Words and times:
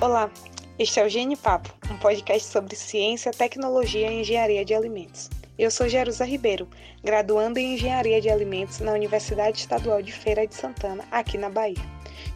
Olá, 0.00 0.30
este 0.78 1.00
é 1.00 1.04
o 1.04 1.08
Gene 1.08 1.34
Papo, 1.34 1.74
um 1.92 1.98
podcast 1.98 2.46
sobre 2.46 2.76
ciência, 2.76 3.32
tecnologia 3.32 4.08
e 4.08 4.20
engenharia 4.20 4.64
de 4.64 4.72
alimentos. 4.72 5.28
Eu 5.58 5.72
sou 5.72 5.88
Jerusa 5.88 6.24
Ribeiro, 6.24 6.68
graduanda 7.02 7.58
em 7.58 7.74
Engenharia 7.74 8.20
de 8.20 8.30
Alimentos 8.30 8.78
na 8.78 8.92
Universidade 8.92 9.58
Estadual 9.58 10.00
de 10.00 10.12
Feira 10.12 10.46
de 10.46 10.54
Santana, 10.54 11.04
aqui 11.10 11.36
na 11.36 11.50
Bahia. 11.50 11.82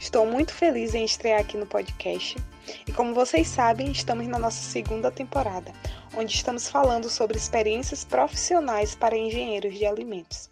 Estou 0.00 0.27
muito 0.27 0.53
feliz 0.53 0.93
em 0.93 1.04
estrear 1.04 1.40
aqui 1.40 1.57
no 1.57 1.64
podcast 1.64 2.36
e, 2.85 2.93
como 2.93 3.14
vocês 3.14 3.46
sabem, 3.46 3.93
estamos 3.93 4.26
na 4.26 4.40
nossa 4.40 4.61
segunda 4.61 5.13
temporada, 5.13 5.72
onde 6.17 6.35
estamos 6.35 6.68
falando 6.68 7.08
sobre 7.08 7.36
experiências 7.39 8.04
profissionais 8.04 8.96
para 8.96 9.17
engenheiros 9.17 9.79
de 9.79 9.86
alimentos. 9.86 10.50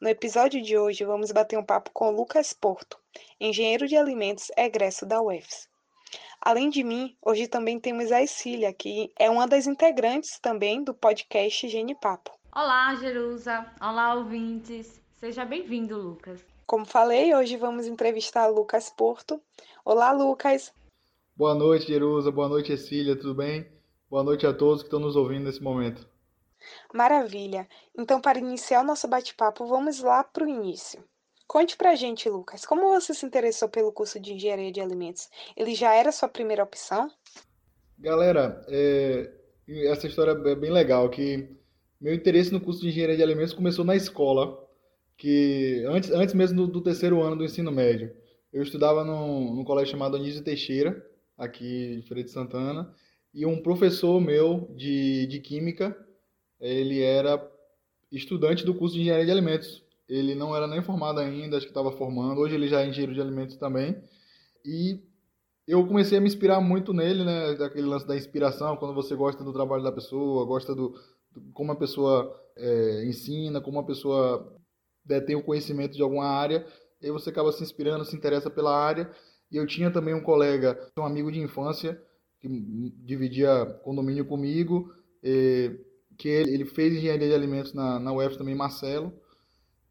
No 0.00 0.08
episódio 0.08 0.62
de 0.62 0.78
hoje, 0.78 1.04
vamos 1.04 1.32
bater 1.32 1.58
um 1.58 1.64
papo 1.64 1.90
com 1.92 2.12
Lucas 2.12 2.52
Porto, 2.52 3.00
engenheiro 3.40 3.88
de 3.88 3.96
alimentos 3.96 4.52
egresso 4.56 5.04
da 5.04 5.20
UFS. 5.20 5.73
Além 6.44 6.68
de 6.68 6.84
mim, 6.84 7.16
hoje 7.22 7.48
também 7.48 7.80
temos 7.80 8.12
a 8.12 8.22
Escília, 8.22 8.70
que 8.70 9.10
é 9.18 9.30
uma 9.30 9.48
das 9.48 9.66
integrantes 9.66 10.38
também 10.38 10.84
do 10.84 10.92
podcast 10.92 11.66
Gene 11.66 11.94
Papo. 11.94 12.38
Olá, 12.54 12.94
Jerusa. 12.96 13.64
Olá, 13.80 14.14
ouvintes. 14.14 15.00
Seja 15.16 15.42
bem-vindo, 15.46 15.96
Lucas. 15.96 16.44
Como 16.66 16.84
falei, 16.84 17.34
hoje 17.34 17.56
vamos 17.56 17.86
entrevistar 17.86 18.46
Lucas 18.48 18.90
Porto. 18.90 19.40
Olá, 19.86 20.12
Lucas. 20.12 20.70
Boa 21.34 21.54
noite, 21.54 21.86
Jerusa. 21.86 22.30
Boa 22.30 22.50
noite, 22.50 22.74
Escília. 22.74 23.16
Tudo 23.16 23.36
bem? 23.36 23.66
Boa 24.10 24.22
noite 24.22 24.46
a 24.46 24.52
todos 24.52 24.82
que 24.82 24.88
estão 24.88 25.00
nos 25.00 25.16
ouvindo 25.16 25.44
nesse 25.44 25.62
momento. 25.62 26.06
Maravilha. 26.92 27.66
Então, 27.96 28.20
para 28.20 28.38
iniciar 28.38 28.82
o 28.82 28.86
nosso 28.86 29.08
bate-papo, 29.08 29.64
vamos 29.64 30.02
lá 30.02 30.22
para 30.22 30.44
o 30.44 30.48
início. 30.50 31.02
Conte 31.46 31.76
pra 31.76 31.94
gente, 31.94 32.28
Lucas, 32.28 32.64
como 32.64 32.88
você 32.88 33.12
se 33.12 33.24
interessou 33.24 33.68
pelo 33.68 33.92
curso 33.92 34.18
de 34.18 34.32
engenharia 34.32 34.72
de 34.72 34.80
alimentos? 34.80 35.28
Ele 35.56 35.74
já 35.74 35.94
era 35.94 36.10
sua 36.10 36.28
primeira 36.28 36.64
opção? 36.64 37.10
Galera, 37.98 38.64
é, 38.68 39.30
essa 39.86 40.06
história 40.06 40.32
é 40.32 40.54
bem 40.54 40.70
legal, 40.70 41.08
que 41.10 41.48
meu 42.00 42.14
interesse 42.14 42.52
no 42.52 42.60
curso 42.60 42.80
de 42.80 42.88
engenharia 42.88 43.16
de 43.16 43.22
alimentos 43.22 43.52
começou 43.52 43.84
na 43.84 43.94
escola, 43.94 44.62
que 45.16 45.84
antes, 45.86 46.10
antes 46.10 46.34
mesmo 46.34 46.56
do, 46.56 46.66
do 46.66 46.80
terceiro 46.82 47.22
ano 47.22 47.36
do 47.36 47.44
ensino 47.44 47.70
médio. 47.70 48.14
Eu 48.52 48.62
estudava 48.62 49.04
num, 49.04 49.54
num 49.54 49.64
colégio 49.64 49.92
chamado 49.92 50.16
Anísio 50.16 50.42
Teixeira, 50.42 51.04
aqui 51.36 51.94
em 51.98 52.02
Feira 52.02 52.24
de 52.24 52.30
Santana, 52.30 52.94
e 53.32 53.44
um 53.44 53.62
professor 53.62 54.20
meu 54.20 54.68
de, 54.74 55.26
de 55.26 55.40
Química, 55.40 55.96
ele 56.60 57.02
era 57.02 57.40
estudante 58.10 58.64
do 58.64 58.74
curso 58.74 58.94
de 58.94 59.02
Engenharia 59.02 59.26
de 59.26 59.32
Alimentos 59.32 59.83
ele 60.08 60.34
não 60.34 60.54
era 60.54 60.66
nem 60.66 60.82
formado 60.82 61.20
ainda, 61.20 61.56
acho 61.56 61.66
que 61.66 61.70
estava 61.70 61.92
formando. 61.92 62.40
Hoje 62.40 62.54
ele 62.54 62.68
já 62.68 62.82
é 62.82 62.86
engenheiro 62.88 63.14
de 63.14 63.20
alimentos 63.20 63.56
também. 63.56 63.96
E 64.64 65.00
eu 65.66 65.86
comecei 65.86 66.18
a 66.18 66.20
me 66.20 66.26
inspirar 66.26 66.60
muito 66.60 66.92
nele, 66.92 67.24
né? 67.24 67.54
Daquele 67.54 67.86
lance 67.86 68.06
da 68.06 68.16
inspiração, 68.16 68.76
quando 68.76 68.94
você 68.94 69.14
gosta 69.14 69.42
do 69.42 69.52
trabalho 69.52 69.82
da 69.82 69.92
pessoa, 69.92 70.44
gosta 70.44 70.74
do, 70.74 70.94
do 71.32 71.40
como 71.52 71.72
a 71.72 71.76
pessoa 71.76 72.38
é, 72.56 73.04
ensina, 73.06 73.60
como 73.60 73.78
a 73.78 73.84
pessoa 73.84 74.54
detém 75.04 75.36
o 75.36 75.42
conhecimento 75.42 75.94
de 75.94 76.02
alguma 76.02 76.26
área, 76.26 76.66
aí 77.02 77.10
você 77.10 77.30
acaba 77.30 77.52
se 77.52 77.62
inspirando, 77.62 78.04
se 78.04 78.16
interessa 78.16 78.50
pela 78.50 78.76
área. 78.76 79.10
E 79.50 79.56
eu 79.56 79.66
tinha 79.66 79.90
também 79.90 80.14
um 80.14 80.22
colega, 80.22 80.78
um 80.98 81.04
amigo 81.04 81.30
de 81.30 81.40
infância, 81.40 82.00
que 82.40 82.48
dividia 83.04 83.64
condomínio 83.84 84.24
comigo, 84.24 84.92
que 85.22 86.28
ele, 86.28 86.52
ele 86.52 86.64
fez 86.64 86.94
engenharia 86.94 87.28
de 87.28 87.34
alimentos 87.34 87.72
na, 87.72 87.98
na 87.98 88.12
UF 88.12 88.36
também, 88.36 88.54
Marcelo. 88.54 89.12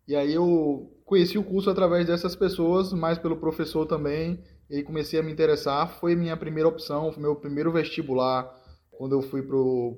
E 0.08 0.16
aí 0.16 0.34
eu 0.34 0.92
conheci 1.06 1.38
o 1.38 1.44
curso 1.44 1.70
através 1.70 2.08
dessas 2.08 2.36
pessoas, 2.36 2.92
mais 2.92 3.18
pelo 3.18 3.38
professor 3.38 3.86
também, 3.86 4.44
e 4.70 4.84
comecei 4.84 5.20
a 5.20 5.24
me 5.24 5.32
interessar. 5.32 6.00
Foi 6.00 6.16
minha 6.16 6.36
primeira 6.36 6.68
opção, 6.68 7.12
foi 7.12 7.22
meu 7.22 7.36
primeiro 7.36 7.72
vestibular 7.72 8.54
quando 8.92 9.14
eu 9.14 9.22
fui 9.22 9.42
pro, 9.42 9.98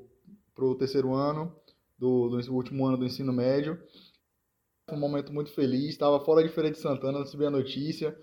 pro 0.53 0.75
terceiro 0.75 1.13
ano, 1.13 1.55
do, 1.97 2.29
do 2.29 2.53
último 2.53 2.85
ano 2.85 2.97
do 2.97 3.05
ensino 3.05 3.33
médio. 3.33 3.79
Foi 4.87 4.95
um 4.95 4.99
momento 4.99 5.33
muito 5.33 5.51
feliz, 5.51 5.89
estava 5.89 6.19
fora 6.23 6.43
de 6.43 6.49
Feira 6.49 6.69
de 6.69 6.77
Santana, 6.77 7.19
recebi 7.19 7.45
a 7.45 7.49
notícia, 7.49 8.15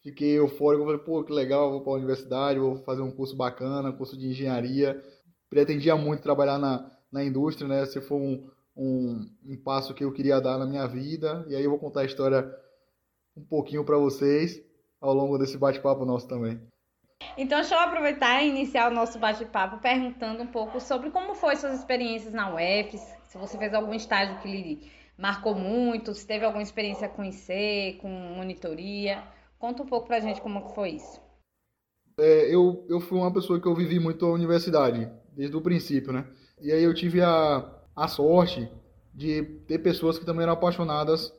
fiquei 0.00 0.38
eufórico, 0.38 0.84
falei, 0.84 1.00
pô, 1.00 1.24
que 1.24 1.32
legal, 1.32 1.72
vou 1.72 1.82
para 1.82 1.94
a 1.94 1.96
universidade, 1.96 2.60
vou 2.60 2.76
fazer 2.84 3.02
um 3.02 3.10
curso 3.10 3.34
bacana, 3.34 3.92
curso 3.92 4.16
de 4.16 4.28
engenharia. 4.28 5.02
Pretendia 5.50 5.96
muito 5.96 6.22
trabalhar 6.22 6.58
na, 6.58 6.88
na 7.10 7.24
indústria, 7.24 7.66
né? 7.66 7.84
Se 7.86 8.00
for 8.00 8.20
um, 8.20 8.48
um, 8.76 9.28
um 9.44 9.56
passo 9.56 9.94
que 9.94 10.04
eu 10.04 10.12
queria 10.12 10.40
dar 10.40 10.58
na 10.58 10.66
minha 10.66 10.86
vida. 10.86 11.44
E 11.48 11.54
aí 11.54 11.64
eu 11.64 11.70
vou 11.70 11.78
contar 11.78 12.00
a 12.00 12.06
história 12.06 12.52
um 13.36 13.44
pouquinho 13.44 13.84
para 13.84 13.96
vocês 13.96 14.62
ao 15.00 15.12
longo 15.12 15.38
desse 15.38 15.56
bate-papo 15.58 16.04
nosso 16.04 16.26
também. 16.26 16.60
Então, 17.36 17.58
deixa 17.58 17.74
eu 17.74 17.80
aproveitar 17.80 18.42
e 18.42 18.48
iniciar 18.48 18.90
o 18.90 18.94
nosso 18.94 19.18
bate-papo 19.18 19.78
perguntando 19.78 20.42
um 20.42 20.46
pouco 20.46 20.80
sobre 20.80 21.10
como 21.10 21.34
foi 21.34 21.56
suas 21.56 21.78
experiências 21.78 22.32
na 22.32 22.54
UFS, 22.54 23.00
se 23.24 23.38
você 23.38 23.58
fez 23.58 23.74
algum 23.74 23.94
estágio 23.94 24.38
que 24.40 24.48
lhe 24.48 24.90
marcou 25.16 25.54
muito, 25.54 26.14
se 26.14 26.26
teve 26.26 26.44
alguma 26.44 26.62
experiência 26.62 27.08
com 27.08 27.24
IC, 27.24 27.98
com 28.00 28.08
monitoria. 28.08 29.22
Conta 29.58 29.82
um 29.82 29.86
pouco 29.86 30.06
pra 30.06 30.20
gente 30.20 30.40
como 30.40 30.68
foi 30.74 30.90
isso. 30.90 31.20
É, 32.18 32.54
eu, 32.54 32.86
eu 32.88 33.00
fui 33.00 33.18
uma 33.18 33.32
pessoa 33.32 33.60
que 33.60 33.66
eu 33.66 33.74
vivi 33.74 33.98
muito 33.98 34.24
a 34.24 34.32
universidade, 34.32 35.10
desde 35.32 35.56
o 35.56 35.60
princípio, 35.60 36.12
né? 36.12 36.26
E 36.60 36.70
aí 36.70 36.82
eu 36.82 36.94
tive 36.94 37.20
a, 37.20 37.83
a 37.94 38.08
sorte 38.08 38.68
de 39.14 39.42
ter 39.66 39.78
pessoas 39.78 40.18
que 40.18 40.26
também 40.26 40.42
eram 40.42 40.54
apaixonadas 40.54 41.32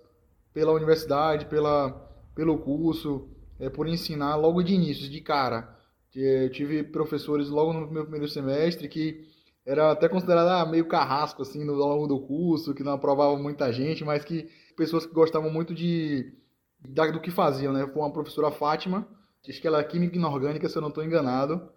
pela 0.53 0.71
universidade, 0.71 1.45
pela, 1.45 1.91
pelo 2.33 2.57
curso, 2.57 3.29
é, 3.59 3.69
por 3.69 3.87
ensinar 3.87 4.35
logo 4.35 4.63
de 4.63 4.73
início, 4.73 5.09
de 5.09 5.21
cara. 5.21 5.75
Eu 6.15 6.49
tive 6.49 6.81
professores 6.81 7.49
logo 7.49 7.73
no 7.73 7.91
meu 7.91 8.03
primeiro 8.03 8.27
semestre 8.27 8.87
que 8.87 9.27
era 9.65 9.91
até 9.91 10.07
considerado 10.07 10.47
ah, 10.47 10.65
meio 10.65 10.87
carrasco 10.87 11.41
assim 11.41 11.65
no 11.65 11.73
ao 11.73 11.95
longo 11.95 12.07
do 12.07 12.19
curso, 12.19 12.73
que 12.73 12.83
não 12.83 12.93
aprovavam 12.93 13.41
muita 13.41 13.73
gente, 13.73 14.05
mas 14.05 14.23
que 14.23 14.47
pessoas 14.77 15.05
que 15.05 15.13
gostavam 15.13 15.51
muito 15.51 15.73
de 15.73 16.33
do 16.79 17.19
que 17.19 17.31
faziam, 17.31 17.73
né? 17.73 17.87
Foi 17.87 18.01
uma 18.01 18.13
professora 18.13 18.51
Fátima, 18.51 19.07
acho 19.47 19.59
que 19.59 19.67
ela 19.67 19.79
é 19.79 19.83
química 19.83 20.15
inorgânica, 20.15 20.69
se 20.69 20.77
eu 20.77 20.81
não 20.81 20.89
estou 20.89 21.03
enganado. 21.03 21.69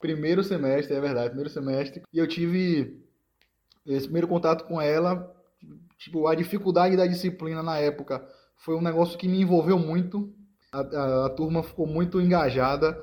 Primeiro 0.00 0.44
semestre, 0.44 0.94
é 0.94 1.00
verdade, 1.00 1.28
primeiro 1.28 1.50
semestre. 1.50 2.02
E 2.12 2.18
eu 2.18 2.28
tive 2.28 3.05
esse 3.86 4.06
primeiro 4.06 4.28
contato 4.28 4.64
com 4.64 4.80
ela, 4.80 5.32
tipo, 5.98 6.26
a 6.26 6.34
dificuldade 6.34 6.96
da 6.96 7.06
disciplina 7.06 7.62
na 7.62 7.78
época 7.78 8.26
foi 8.56 8.74
um 8.74 8.82
negócio 8.82 9.18
que 9.18 9.28
me 9.28 9.40
envolveu 9.40 9.78
muito. 9.78 10.32
A, 10.72 10.80
a, 10.80 11.26
a 11.26 11.30
turma 11.30 11.62
ficou 11.62 11.86
muito 11.86 12.20
engajada. 12.20 12.98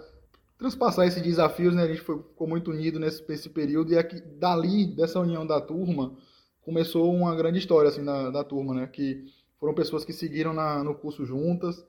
Transpassar 0.58 1.08
esses 1.08 1.22
desafios, 1.22 1.74
né? 1.74 1.84
A 1.84 1.88
gente 1.88 2.02
foi, 2.02 2.18
ficou 2.18 2.48
muito 2.48 2.72
unido 2.72 3.00
nesse, 3.00 3.28
nesse 3.28 3.50
período. 3.50 3.94
E 3.94 3.98
aqui, 3.98 4.20
dali, 4.40 4.86
dessa 4.86 5.20
união 5.20 5.46
da 5.46 5.60
turma, 5.62 6.16
começou 6.62 7.14
uma 7.14 7.36
grande 7.36 7.60
história, 7.60 7.90
assim, 7.90 8.04
da, 8.04 8.30
da 8.30 8.44
turma, 8.44 8.74
né? 8.74 8.88
Que 8.88 9.26
foram 9.60 9.74
pessoas 9.74 10.04
que 10.04 10.14
seguiram 10.14 10.54
na, 10.54 10.84
no 10.84 10.96
curso 10.96 11.26
juntas. 11.26 11.86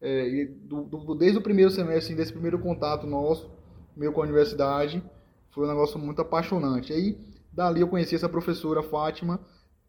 É, 0.00 0.46
do, 0.62 0.84
do, 0.84 1.14
desde 1.14 1.38
o 1.38 1.42
primeiro 1.42 1.70
semestre, 1.70 1.98
assim, 1.98 2.14
desse 2.14 2.32
primeiro 2.32 2.58
contato 2.58 3.06
nosso, 3.06 3.50
meu 3.96 4.12
com 4.12 4.20
a 4.20 4.24
universidade, 4.24 5.02
foi 5.50 5.64
um 5.64 5.68
negócio 5.68 5.98
muito 5.98 6.20
apaixonante. 6.20 6.92
Aí, 6.92 7.18
Dali 7.56 7.80
eu 7.80 7.88
conheci 7.88 8.14
essa 8.14 8.28
professora 8.28 8.82
Fátima, 8.82 9.40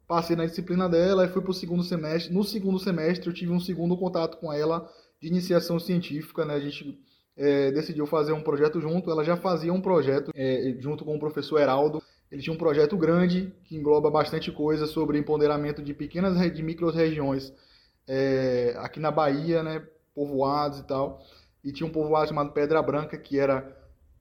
passei 0.08 0.38
na 0.38 0.46
disciplina 0.46 0.88
dela 0.88 1.26
e 1.26 1.28
fui 1.28 1.42
para 1.42 1.52
o 1.52 1.54
segundo 1.54 1.84
semestre. 1.84 2.34
No 2.34 2.42
segundo 2.42 2.80
semestre 2.80 3.28
eu 3.28 3.34
tive 3.34 3.52
um 3.52 3.60
segundo 3.60 3.98
contato 3.98 4.38
com 4.38 4.54
ela 4.54 4.90
de 5.22 5.28
iniciação 5.28 5.78
científica, 5.78 6.46
né? 6.46 6.54
A 6.54 6.60
gente 6.62 6.98
é, 7.36 7.70
decidiu 7.72 8.08
fazer 8.08 8.32
um 8.32 8.42
projeto 8.42 8.80
junto. 8.80 9.12
Ela 9.12 9.22
já 9.26 9.36
fazia 9.36 9.74
um 9.74 9.82
projeto 9.82 10.32
é, 10.34 10.78
junto 10.80 11.04
com 11.04 11.18
o 11.18 11.20
professor 11.20 11.60
Heraldo. 11.60 12.02
Ele 12.32 12.42
tinha 12.42 12.54
um 12.54 12.58
projeto 12.58 12.96
grande 12.96 13.54
que 13.66 13.76
engloba 13.76 14.10
bastante 14.10 14.50
coisa 14.50 14.88
sobre 14.88 15.20
empoderamento 15.20 15.82
de 15.82 15.94
pequenas 15.94 16.40
de 16.54 16.64
micro-regiões 16.64 17.54
é, 18.08 18.76
aqui 18.78 19.02
na 19.02 19.12
Bahia, 19.12 19.62
né? 19.62 19.86
Povoados 20.16 20.80
e 20.80 20.84
tal. 20.88 21.22
E 21.62 21.74
tinha 21.74 21.86
um 21.86 21.92
povoado 21.92 22.30
chamado 22.30 22.54
Pedra 22.54 22.82
Branca 22.82 23.18
que 23.18 23.38
era 23.38 23.77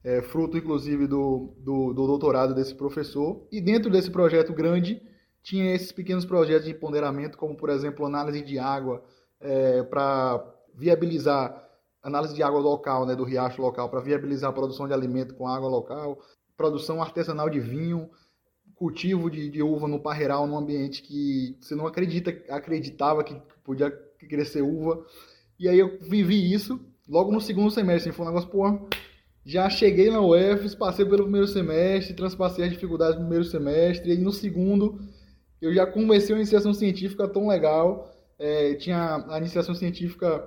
é, 0.07 0.21
fruto 0.21 0.57
inclusive 0.57 1.05
do, 1.05 1.53
do, 1.57 1.93
do, 1.93 2.07
doutorado 2.07 2.55
desse 2.55 2.73
professor. 2.73 3.45
E 3.51 3.59
dentro 3.59 3.91
desse 3.91 4.09
projeto 4.09 4.53
grande, 4.53 5.01
tinha 5.43 5.75
esses 5.75 5.91
pequenos 5.91 6.23
projetos 6.23 6.65
de 6.65 6.73
ponderamento, 6.73 7.37
como 7.37 7.57
por 7.57 7.69
exemplo 7.69 8.05
análise 8.05 8.41
de 8.41 8.57
água 8.57 9.03
é, 9.41 9.83
para 9.83 10.41
viabilizar 10.73 11.61
análise 12.01 12.33
de 12.33 12.41
água 12.41 12.61
local, 12.61 13.05
né, 13.05 13.17
do 13.17 13.25
riacho 13.25 13.61
local, 13.61 13.89
para 13.89 13.99
viabilizar 13.99 14.49
a 14.49 14.53
produção 14.53 14.87
de 14.87 14.93
alimento 14.93 15.35
com 15.35 15.45
água 15.45 15.67
local, 15.67 16.19
produção 16.55 17.01
artesanal 17.01 17.49
de 17.49 17.59
vinho, 17.59 18.09
cultivo 18.75 19.29
de, 19.29 19.49
de 19.49 19.61
uva 19.61 19.89
no 19.89 19.99
parreiral, 19.99 20.47
num 20.47 20.57
ambiente 20.57 21.01
que 21.01 21.57
você 21.59 21.75
não 21.75 21.85
acredita, 21.85 22.29
acreditava 22.49 23.25
que 23.25 23.35
podia 23.61 23.91
crescer 24.19 24.61
uva. 24.61 25.05
E 25.59 25.67
aí 25.67 25.77
eu 25.77 25.99
vivi 25.99 26.53
isso 26.53 26.79
logo 27.09 27.29
no 27.29 27.41
segundo 27.41 27.71
semestre. 27.71 28.13
Foi 28.13 28.25
um 28.25 28.29
negócio, 28.29 28.49
pô, 28.49 28.87
já 29.47 29.69
cheguei 29.69 30.11
na 30.11 30.19
UFS, 30.19 30.75
passei 30.75 31.05
pelo 31.05 31.23
primeiro 31.23 31.47
semestre, 31.47 32.13
transpassei 32.13 32.65
as 32.65 32.69
dificuldades 32.69 33.15
do 33.15 33.21
primeiro 33.21 33.45
semestre, 33.45 34.11
e 34.11 34.17
no 34.17 34.33
segundo 34.33 34.99
eu 35.61 35.73
já 35.73 35.87
comecei 35.87 36.35
uma 36.35 36.41
iniciação 36.41 36.73
científica 36.73 37.29
tão 37.29 37.47
legal. 37.47 38.13
É, 38.37 38.75
tinha 38.75 39.25
a 39.29 39.37
iniciação 39.37 39.73
científica, 39.73 40.45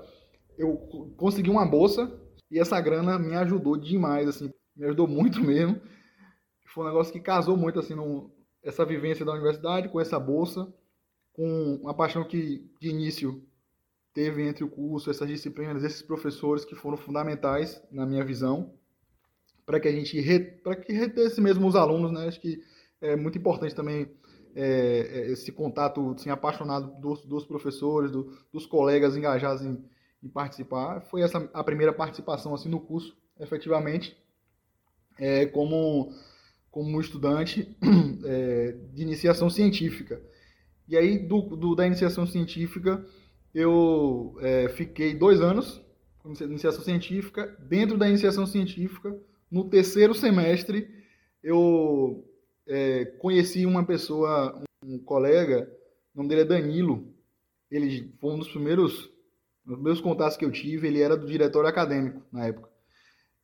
eu 0.58 0.76
consegui 1.16 1.48
uma 1.48 1.66
bolsa 1.66 2.12
E 2.50 2.58
essa 2.58 2.78
grana 2.78 3.18
me 3.18 3.34
ajudou 3.36 3.74
demais, 3.78 4.28
assim, 4.28 4.52
me 4.76 4.84
ajudou 4.84 5.08
muito 5.08 5.40
mesmo. 5.42 5.80
Foi 6.66 6.84
um 6.84 6.88
negócio 6.88 7.10
que 7.10 7.20
casou 7.20 7.56
muito, 7.56 7.78
assim, 7.78 7.94
no, 7.94 8.30
essa 8.62 8.84
vivência 8.84 9.24
da 9.24 9.32
universidade 9.32 9.88
com 9.88 9.98
essa 9.98 10.20
bolsa, 10.20 10.70
com 11.32 11.80
uma 11.82 11.94
paixão 11.94 12.22
que, 12.22 12.70
de 12.78 12.90
início, 12.90 13.42
teve 14.12 14.46
entre 14.46 14.62
o 14.62 14.68
curso, 14.68 15.10
essas 15.10 15.26
disciplinas, 15.26 15.82
esses 15.84 16.02
professores 16.02 16.66
que 16.66 16.74
foram 16.74 16.98
fundamentais 16.98 17.82
na 17.90 18.04
minha 18.04 18.24
visão, 18.24 18.78
para 19.70 19.78
que 19.78 19.86
a 19.86 19.92
gente, 19.92 20.20
para 20.64 20.74
que 20.74 20.92
retesse 20.92 21.40
mesmo 21.40 21.64
os 21.68 21.76
alunos, 21.76 22.10
né? 22.10 22.26
Acho 22.26 22.40
que 22.40 22.60
é 23.00 23.14
muito 23.14 23.38
importante 23.38 23.72
também 23.72 24.10
é, 24.52 25.08
é, 25.12 25.30
esse 25.30 25.52
contato 25.52 26.10
assim, 26.10 26.28
apaixonado 26.28 27.00
dos, 27.00 27.24
dos 27.24 27.46
professores, 27.46 28.10
do, 28.10 28.36
dos 28.52 28.66
colegas 28.66 29.16
engajados 29.16 29.62
em, 29.62 29.80
em, 30.24 30.28
participar. 30.28 31.02
Foi 31.02 31.22
essa 31.22 31.48
a 31.54 31.62
primeira 31.62 31.92
participação 31.92 32.52
assim 32.52 32.68
no 32.68 32.80
curso, 32.80 33.16
efetivamente, 33.38 34.16
é, 35.16 35.46
como 35.46 36.12
como 36.68 37.00
estudante 37.00 37.76
é, 38.24 38.76
de 38.92 39.02
iniciação 39.02 39.48
científica. 39.48 40.20
E 40.88 40.96
aí 40.96 41.16
do, 41.16 41.42
do 41.42 41.76
da 41.76 41.86
iniciação 41.86 42.26
científica 42.26 43.06
eu 43.54 44.36
é, 44.40 44.68
fiquei 44.68 45.14
dois 45.14 45.40
anos 45.40 45.80
iniciação 46.24 46.82
científica. 46.82 47.56
Dentro 47.58 47.96
da 47.96 48.08
iniciação 48.08 48.46
científica, 48.46 49.16
no 49.50 49.68
terceiro 49.68 50.14
semestre, 50.14 50.88
eu 51.42 52.24
é, 52.68 53.04
conheci 53.18 53.66
uma 53.66 53.84
pessoa, 53.84 54.62
um 54.84 54.98
colega, 54.98 55.68
o 56.14 56.18
nome 56.18 56.28
dele 56.28 56.42
é 56.42 56.44
Danilo. 56.44 57.12
Ele 57.70 58.12
foi 58.20 58.34
um 58.34 58.38
dos 58.38 58.50
primeiros, 58.50 59.10
dos 59.64 59.80
meus 59.80 60.00
contatos 60.00 60.36
que 60.36 60.44
eu 60.44 60.52
tive. 60.52 60.86
Ele 60.86 61.00
era 61.00 61.16
do 61.16 61.26
diretório 61.26 61.68
acadêmico 61.68 62.22
na 62.32 62.46
época. 62.46 62.68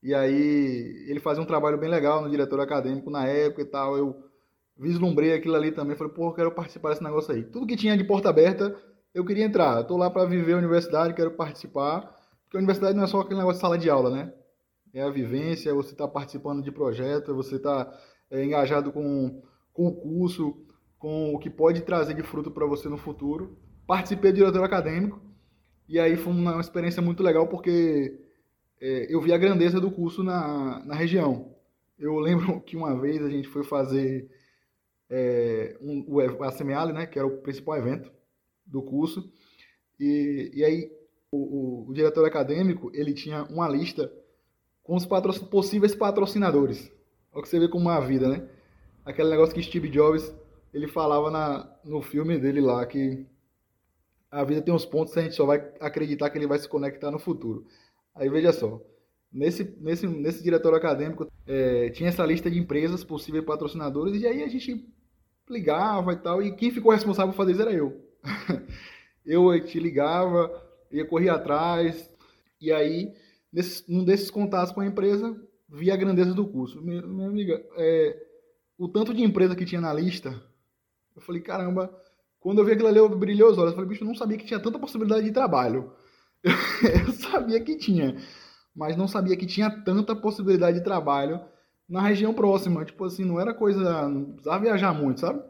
E 0.02 0.14
aí 0.14 1.06
ele 1.08 1.20
fazia 1.20 1.42
um 1.42 1.46
trabalho 1.46 1.78
bem 1.78 1.88
legal 1.88 2.22
no 2.22 2.30
diretório 2.30 2.62
acadêmico 2.62 3.10
na 3.10 3.26
época 3.26 3.62
e 3.62 3.64
tal. 3.64 3.96
Eu 3.96 4.16
vislumbrei 4.76 5.32
aquilo 5.32 5.54
ali 5.54 5.72
também. 5.72 5.96
Falei, 5.96 6.12
eu 6.16 6.32
quero 6.32 6.52
participar 6.52 6.90
desse 6.90 7.02
negócio 7.02 7.34
aí. 7.34 7.42
Tudo 7.44 7.66
que 7.66 7.76
tinha 7.76 7.96
de 7.96 8.04
porta 8.04 8.28
aberta, 8.28 8.76
eu 9.14 9.24
queria 9.24 9.44
entrar. 9.44 9.80
Estou 9.80 9.96
lá 9.96 10.10
para 10.10 10.24
viver 10.24 10.52
a 10.52 10.58
universidade, 10.58 11.14
quero 11.14 11.32
participar. 11.32 12.02
Porque 12.44 12.56
a 12.56 12.60
universidade 12.60 12.96
não 12.96 13.04
é 13.04 13.06
só 13.06 13.20
aquele 13.20 13.38
negócio 13.38 13.56
de 13.56 13.60
sala 13.60 13.78
de 13.78 13.90
aula, 13.90 14.10
né? 14.10 14.32
É 14.92 15.02
a 15.02 15.10
vivência, 15.10 15.74
você 15.74 15.92
está 15.92 16.08
participando 16.08 16.62
de 16.62 16.72
projetos, 16.72 17.34
você 17.34 17.56
está 17.56 17.92
é, 18.30 18.44
engajado 18.44 18.92
com, 18.92 19.42
o 19.74 19.92
curso, 19.92 20.56
com 20.98 21.34
o 21.34 21.38
que 21.38 21.50
pode 21.50 21.82
trazer 21.82 22.14
de 22.14 22.22
fruto 22.22 22.50
para 22.50 22.66
você 22.66 22.88
no 22.88 22.96
futuro. 22.96 23.58
Participei 23.86 24.32
do 24.32 24.36
diretor 24.36 24.64
acadêmico 24.64 25.20
e 25.88 25.98
aí 26.00 26.16
foi 26.16 26.32
uma 26.32 26.60
experiência 26.60 27.00
muito 27.00 27.22
legal 27.22 27.46
porque 27.46 28.18
é, 28.80 29.14
eu 29.14 29.20
vi 29.20 29.32
a 29.32 29.38
grandeza 29.38 29.80
do 29.80 29.90
curso 29.90 30.22
na, 30.22 30.84
na 30.84 30.94
região. 30.94 31.54
Eu 31.98 32.18
lembro 32.20 32.60
que 32.60 32.76
uma 32.76 32.98
vez 32.98 33.22
a 33.22 33.30
gente 33.30 33.48
foi 33.48 33.64
fazer 33.64 34.28
é, 35.08 35.76
um, 35.80 36.04
o, 36.08 36.20
a 36.20 36.92
né, 36.92 37.06
que 37.06 37.18
era 37.18 37.26
o 37.26 37.38
principal 37.38 37.76
evento 37.76 38.10
do 38.66 38.82
curso, 38.82 39.32
e, 39.98 40.50
e 40.52 40.64
aí 40.64 40.90
o, 41.30 41.36
o, 41.36 41.90
o 41.90 41.94
diretor 41.94 42.26
acadêmico 42.26 42.90
ele 42.92 43.14
tinha 43.14 43.44
uma 43.44 43.68
lista 43.68 44.12
com 44.86 44.94
os 44.94 45.04
possíveis 45.50 45.94
patrocinadores. 45.94 46.90
Olha 47.32 47.42
que 47.42 47.48
você 47.48 47.58
vê 47.58 47.68
como 47.68 47.90
é 47.90 47.96
a 47.96 48.00
vida, 48.00 48.28
né? 48.28 48.48
Aquele 49.04 49.28
negócio 49.28 49.54
que 49.54 49.62
Steve 49.62 49.88
Jobs 49.88 50.32
ele 50.72 50.86
falava 50.86 51.28
na, 51.28 51.68
no 51.84 52.00
filme 52.00 52.38
dele 52.38 52.60
lá 52.60 52.86
que 52.86 53.26
a 54.30 54.44
vida 54.44 54.62
tem 54.62 54.72
uns 54.72 54.86
pontos 54.86 55.12
que 55.12 55.18
a 55.18 55.22
gente 55.22 55.34
só 55.34 55.44
vai 55.44 55.58
acreditar 55.80 56.30
que 56.30 56.38
ele 56.38 56.46
vai 56.46 56.58
se 56.58 56.68
conectar 56.68 57.10
no 57.10 57.18
futuro. 57.18 57.66
Aí 58.14 58.28
veja 58.28 58.52
só, 58.52 58.80
nesse, 59.32 59.76
nesse, 59.80 60.06
nesse 60.06 60.42
diretório 60.42 60.78
acadêmico 60.78 61.26
é, 61.46 61.90
tinha 61.90 62.08
essa 62.08 62.24
lista 62.24 62.48
de 62.48 62.58
empresas 62.58 63.02
possíveis 63.02 63.44
patrocinadores 63.44 64.20
e 64.20 64.26
aí 64.26 64.42
a 64.42 64.48
gente 64.48 64.88
ligava 65.50 66.12
e 66.12 66.16
tal, 66.16 66.42
e 66.42 66.54
quem 66.54 66.70
ficou 66.70 66.92
responsável 66.92 67.32
por 67.32 67.38
fazer 67.38 67.52
isso 67.52 67.62
era 67.62 67.72
eu. 67.72 68.00
eu 69.26 69.64
te 69.64 69.80
ligava, 69.80 70.62
ia 70.92 71.04
correr 71.04 71.28
atrás, 71.28 72.10
e 72.60 72.72
aí, 72.72 73.12
nesse, 73.56 74.04
desses 74.04 74.30
contatos 74.30 74.72
com 74.72 74.82
a 74.82 74.86
empresa, 74.86 75.34
vi 75.66 75.90
a 75.90 75.96
grandeza 75.96 76.34
do 76.34 76.46
curso. 76.46 76.82
Minha, 76.82 77.00
minha 77.00 77.28
amiga, 77.28 77.64
é, 77.78 78.22
o 78.76 78.86
tanto 78.86 79.14
de 79.14 79.22
empresa 79.22 79.56
que 79.56 79.64
tinha 79.64 79.80
na 79.80 79.94
lista, 79.94 80.38
eu 81.16 81.22
falei, 81.22 81.40
caramba, 81.40 81.90
quando 82.38 82.58
eu 82.58 82.64
vi 82.66 82.72
aquilo 82.72 82.88
ali, 82.88 82.98
eu 82.98 83.08
brilhei 83.08 83.42
os 83.42 83.56
olhos. 83.56 83.70
Eu 83.70 83.76
falei, 83.76 83.88
bicho, 83.88 84.04
eu 84.04 84.08
não 84.08 84.14
sabia 84.14 84.36
que 84.36 84.44
tinha 84.44 84.60
tanta 84.60 84.78
possibilidade 84.78 85.24
de 85.24 85.32
trabalho. 85.32 85.90
eu 86.44 87.12
sabia 87.14 87.58
que 87.60 87.76
tinha, 87.76 88.22
mas 88.74 88.94
não 88.94 89.08
sabia 89.08 89.36
que 89.36 89.46
tinha 89.46 89.70
tanta 89.70 90.14
possibilidade 90.14 90.78
de 90.78 90.84
trabalho 90.84 91.40
na 91.88 92.02
região 92.02 92.34
próxima. 92.34 92.84
Tipo 92.84 93.06
assim, 93.06 93.24
não 93.24 93.40
era 93.40 93.54
coisa. 93.54 94.06
Não 94.06 94.32
precisava 94.32 94.62
viajar 94.62 94.92
muito, 94.92 95.20
sabe? 95.20 95.42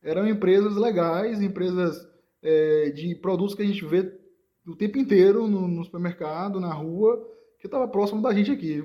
Eram 0.00 0.28
empresas 0.28 0.76
legais, 0.76 1.42
empresas 1.42 2.08
é, 2.40 2.90
de 2.90 3.16
produtos 3.16 3.56
que 3.56 3.62
a 3.62 3.66
gente 3.66 3.84
vê 3.84 4.21
o 4.66 4.76
tempo 4.76 4.98
inteiro 4.98 5.48
no, 5.48 5.66
no 5.66 5.84
supermercado, 5.84 6.60
na 6.60 6.72
rua, 6.72 7.28
que 7.58 7.66
estava 7.66 7.88
próximo 7.88 8.22
da 8.22 8.32
gente 8.32 8.50
aqui. 8.50 8.84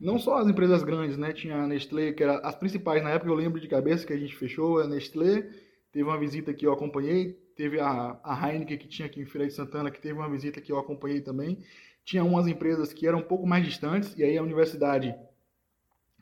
Não 0.00 0.18
só 0.18 0.36
as 0.36 0.46
empresas 0.46 0.82
grandes, 0.84 1.16
né? 1.16 1.32
Tinha 1.32 1.56
a 1.56 1.66
Nestlé, 1.66 2.12
que 2.12 2.22
era 2.22 2.38
as 2.38 2.54
principais 2.54 3.02
na 3.02 3.10
época, 3.10 3.30
eu 3.30 3.34
lembro 3.34 3.60
de 3.60 3.66
cabeça 3.66 4.06
que 4.06 4.12
a 4.12 4.16
gente 4.16 4.36
fechou, 4.36 4.78
a 4.78 4.86
Nestlé. 4.86 5.50
Teve 5.90 6.04
uma 6.04 6.18
visita 6.18 6.54
que 6.54 6.66
eu 6.66 6.72
acompanhei, 6.72 7.32
teve 7.56 7.80
a, 7.80 8.18
a 8.22 8.48
Heineken 8.48 8.78
que 8.78 8.86
tinha 8.86 9.06
aqui 9.06 9.20
em 9.20 9.26
Feira 9.26 9.46
de 9.46 9.54
Santana, 9.54 9.90
que 9.90 10.00
teve 10.00 10.14
uma 10.14 10.30
visita 10.30 10.60
que 10.60 10.70
eu 10.70 10.78
acompanhei 10.78 11.20
também. 11.20 11.58
Tinha 12.04 12.22
umas 12.22 12.46
empresas 12.46 12.92
que 12.92 13.06
eram 13.06 13.18
um 13.18 13.22
pouco 13.22 13.46
mais 13.46 13.64
distantes, 13.64 14.16
e 14.16 14.22
aí 14.22 14.38
a 14.38 14.42
universidade, 14.42 15.14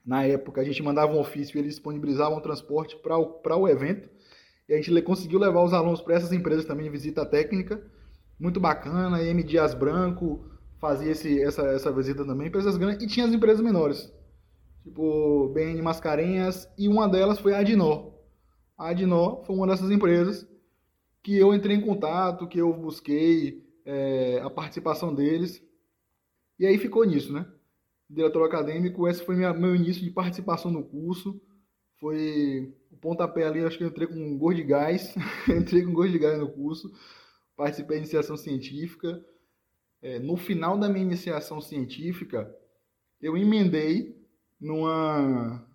na 0.04 0.24
época, 0.24 0.62
a 0.62 0.64
gente 0.64 0.82
mandava 0.82 1.12
um 1.12 1.20
ofício 1.20 1.56
e 1.56 1.60
eles 1.60 1.74
disponibilizavam 1.74 2.40
transporte 2.40 2.96
para 2.96 3.18
o, 3.18 3.42
o 3.44 3.68
evento. 3.68 4.08
E 4.68 4.72
a 4.72 4.80
gente 4.80 5.02
conseguiu 5.02 5.38
levar 5.38 5.62
os 5.62 5.74
alunos 5.74 6.00
para 6.00 6.14
essas 6.14 6.32
empresas 6.32 6.64
também, 6.64 6.90
visita 6.90 7.26
técnica, 7.26 7.82
muito 8.38 8.60
bacana. 8.60 9.22
M 9.22 9.42
Dias 9.42 9.74
Branco 9.74 10.44
fazia 10.78 11.12
esse, 11.12 11.42
essa, 11.42 11.62
essa 11.68 11.92
visita 11.92 12.24
também, 12.24 12.48
empresas 12.48 12.76
grandes, 12.76 13.02
e 13.02 13.06
tinha 13.06 13.26
as 13.26 13.32
empresas 13.32 13.60
menores, 13.60 14.12
tipo 14.84 15.48
BN 15.48 15.80
Mascarenhas, 15.82 16.68
e 16.78 16.88
uma 16.88 17.08
delas 17.08 17.38
foi 17.38 17.54
a 17.54 17.58
Adnó. 17.58 18.10
A 18.76 18.90
Adnó 18.90 19.42
foi 19.44 19.56
uma 19.56 19.66
dessas 19.66 19.90
empresas 19.90 20.46
que 21.22 21.36
eu 21.36 21.54
entrei 21.54 21.76
em 21.76 21.80
contato, 21.80 22.46
que 22.46 22.60
eu 22.60 22.72
busquei 22.72 23.66
é, 23.84 24.40
a 24.44 24.50
participação 24.50 25.14
deles. 25.14 25.62
E 26.58 26.66
aí 26.66 26.78
ficou 26.78 27.04
nisso, 27.04 27.32
né? 27.32 27.46
Diretor 28.08 28.44
acadêmico, 28.44 29.08
esse 29.08 29.24
foi 29.24 29.34
minha, 29.34 29.52
meu 29.52 29.74
início 29.74 30.04
de 30.04 30.10
participação 30.10 30.70
no 30.70 30.84
curso. 30.84 31.40
Foi 31.98 32.72
o 32.92 32.96
pontapé 32.96 33.44
ali, 33.44 33.64
acho 33.64 33.78
que 33.78 33.84
eu 33.84 33.88
entrei 33.88 34.06
com 34.06 34.38
gosto 34.38 34.56
de 34.56 34.62
gás. 34.62 35.16
entrei 35.48 35.82
com 35.82 35.92
gosto 35.92 36.12
de 36.12 36.18
gás 36.18 36.38
no 36.38 36.48
curso. 36.48 36.92
Participei 37.56 37.96
da 37.96 38.02
iniciação 38.02 38.36
científica. 38.36 39.24
É, 40.02 40.18
no 40.18 40.36
final 40.36 40.78
da 40.78 40.88
minha 40.88 41.04
iniciação 41.04 41.60
científica, 41.60 42.54
eu 43.20 43.36
emendei 43.36 44.14
numa, 44.60 45.66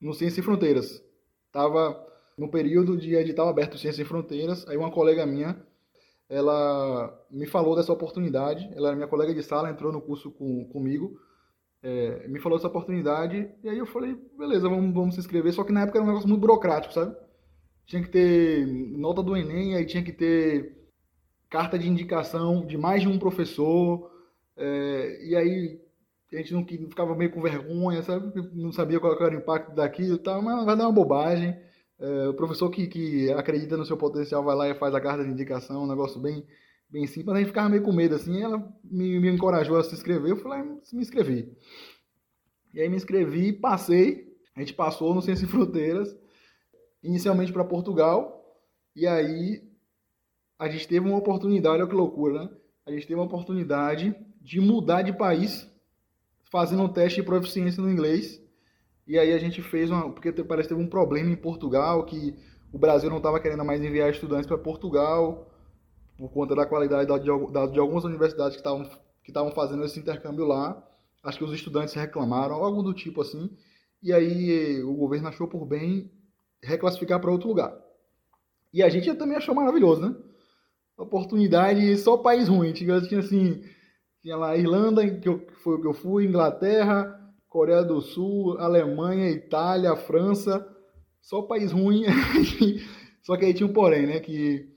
no 0.00 0.12
Ciência 0.12 0.40
e 0.40 0.44
Fronteiras. 0.44 1.02
Tava 1.50 2.12
no 2.36 2.48
período 2.48 2.96
de 2.96 3.14
edital 3.14 3.48
aberto 3.48 3.78
Ciência 3.78 3.98
Sem 3.98 4.04
Fronteiras, 4.04 4.66
aí 4.68 4.76
uma 4.76 4.90
colega 4.90 5.26
minha, 5.26 5.60
ela 6.28 7.26
me 7.30 7.46
falou 7.46 7.76
dessa 7.76 7.92
oportunidade, 7.92 8.68
ela 8.74 8.88
era 8.88 8.96
minha 8.96 9.08
colega 9.08 9.34
de 9.34 9.42
sala, 9.42 9.70
entrou 9.70 9.92
no 9.92 10.00
curso 10.00 10.30
com, 10.30 10.64
comigo, 10.66 11.18
é, 11.82 12.26
me 12.28 12.40
falou 12.40 12.58
dessa 12.58 12.68
oportunidade, 12.68 13.50
e 13.62 13.68
aí 13.68 13.78
eu 13.78 13.86
falei, 13.86 14.16
beleza, 14.36 14.68
vamos, 14.68 14.94
vamos 14.94 15.14
se 15.14 15.20
inscrever, 15.20 15.52
só 15.52 15.62
que 15.64 15.72
na 15.72 15.82
época 15.82 15.98
era 15.98 16.04
um 16.04 16.08
negócio 16.08 16.28
muito 16.28 16.40
burocrático, 16.40 16.94
sabe? 16.94 17.14
Tinha 17.84 18.02
que 18.02 18.08
ter 18.08 18.66
nota 18.66 19.22
do 19.22 19.36
Enem, 19.36 19.76
aí 19.76 19.84
tinha 19.84 20.02
que 20.02 20.12
ter 20.12 20.81
carta 21.52 21.78
de 21.78 21.86
indicação 21.86 22.64
de 22.64 22.78
mais 22.78 23.02
de 23.02 23.08
um 23.08 23.18
professor, 23.18 24.10
é, 24.56 25.18
e 25.22 25.36
aí 25.36 25.80
a 26.32 26.36
gente 26.38 26.54
não 26.54 26.64
ficava 26.64 27.14
meio 27.14 27.30
com 27.30 27.42
vergonha, 27.42 28.02
sabe? 28.02 28.32
Não 28.54 28.72
sabia 28.72 28.98
qual 28.98 29.12
era 29.22 29.36
o 29.36 29.38
impacto 29.38 29.74
daquilo 29.74 30.14
e 30.14 30.18
tal, 30.18 30.40
mas 30.40 30.64
vai 30.64 30.74
dar 30.74 30.84
uma 30.84 30.92
bobagem. 30.92 31.54
É, 32.00 32.28
o 32.28 32.32
professor 32.32 32.70
que, 32.70 32.86
que 32.86 33.30
acredita 33.32 33.76
no 33.76 33.84
seu 33.84 33.98
potencial 33.98 34.42
vai 34.42 34.56
lá 34.56 34.68
e 34.70 34.74
faz 34.74 34.94
a 34.94 35.00
carta 35.00 35.22
de 35.22 35.30
indicação, 35.30 35.84
um 35.84 35.86
negócio 35.86 36.18
bem, 36.18 36.42
bem 36.88 37.06
simples. 37.06 37.36
A 37.36 37.38
gente 37.38 37.48
ficava 37.48 37.68
meio 37.68 37.82
com 37.82 37.92
medo 37.92 38.14
assim. 38.14 38.42
Ela 38.42 38.58
me, 38.82 39.20
me 39.20 39.30
encorajou 39.30 39.76
a 39.76 39.84
se 39.84 39.94
inscrever. 39.94 40.30
Eu 40.30 40.36
falei, 40.38 40.60
ah, 40.60 40.64
me 40.64 41.02
inscrevi. 41.02 41.54
E 42.72 42.80
aí 42.80 42.88
me 42.88 42.96
inscrevi, 42.96 43.52
passei. 43.52 44.32
A 44.56 44.60
gente 44.60 44.72
passou 44.72 45.14
no 45.14 45.20
Ciência 45.20 45.44
e 45.44 45.48
Fronteiras, 45.48 46.16
inicialmente 47.02 47.52
para 47.52 47.62
Portugal. 47.62 48.42
E 48.96 49.06
aí 49.06 49.70
a 50.62 50.68
gente 50.68 50.86
teve 50.86 51.04
uma 51.04 51.18
oportunidade, 51.18 51.74
olha 51.74 51.88
que 51.88 51.94
loucura, 51.94 52.44
né? 52.44 52.50
A 52.86 52.92
gente 52.92 53.04
teve 53.04 53.18
uma 53.18 53.26
oportunidade 53.26 54.14
de 54.40 54.60
mudar 54.60 55.02
de 55.02 55.12
país 55.12 55.68
fazendo 56.52 56.84
um 56.84 56.88
teste 56.88 57.20
de 57.20 57.26
proficiência 57.26 57.82
no 57.82 57.90
inglês 57.90 58.40
e 59.08 59.18
aí 59.18 59.32
a 59.32 59.38
gente 59.38 59.60
fez 59.60 59.90
uma. 59.90 60.12
Porque 60.12 60.32
parece 60.44 60.68
que 60.68 60.74
teve 60.76 60.86
um 60.86 60.88
problema 60.88 61.30
em 61.30 61.36
Portugal, 61.36 62.04
que 62.04 62.36
o 62.72 62.78
Brasil 62.78 63.10
não 63.10 63.16
estava 63.16 63.40
querendo 63.40 63.64
mais 63.64 63.82
enviar 63.82 64.08
estudantes 64.08 64.46
para 64.46 64.56
Portugal, 64.56 65.50
por 66.16 66.30
conta 66.30 66.54
da 66.54 66.64
qualidade 66.64 67.12
de, 67.12 67.24
de, 67.24 67.72
de 67.72 67.80
algumas 67.80 68.04
universidades 68.04 68.54
que 68.54 68.60
estavam 68.60 68.84
que 69.24 69.30
estavam 69.30 69.50
fazendo 69.50 69.84
esse 69.84 69.98
intercâmbio 69.98 70.46
lá. 70.46 70.80
acho 71.24 71.38
que 71.38 71.44
os 71.44 71.52
estudantes 71.52 71.92
reclamaram, 71.94 72.54
algo 72.54 72.84
do 72.84 72.94
tipo 72.94 73.20
assim, 73.20 73.50
e 74.00 74.12
aí 74.12 74.80
o 74.84 74.94
governo 74.94 75.26
achou 75.26 75.48
por 75.48 75.66
bem 75.66 76.08
reclassificar 76.62 77.20
para 77.20 77.32
outro 77.32 77.48
lugar. 77.48 77.76
E 78.72 78.80
a 78.80 78.88
gente 78.88 79.12
também 79.14 79.36
achou 79.36 79.56
maravilhoso, 79.56 80.02
né? 80.02 80.16
Oportunidade 81.02 81.96
só 81.98 82.16
país 82.16 82.48
ruim. 82.48 82.72
Tinha, 82.72 82.96
assim, 82.96 83.62
tinha 84.20 84.36
lá 84.36 84.56
Irlanda, 84.56 85.08
que, 85.18 85.28
eu, 85.28 85.44
foi 85.62 85.76
o 85.76 85.80
que 85.80 85.86
eu 85.86 85.92
fui, 85.92 86.26
Inglaterra, 86.26 87.18
Coreia 87.48 87.82
do 87.82 88.00
Sul, 88.00 88.56
Alemanha, 88.58 89.30
Itália, 89.30 89.96
França, 89.96 90.66
só 91.20 91.42
país 91.42 91.72
ruim. 91.72 92.04
só 93.22 93.36
que 93.36 93.44
aí 93.44 93.52
tinha 93.52 93.66
um 93.68 93.72
porém, 93.72 94.06
né? 94.06 94.20
Que 94.20 94.68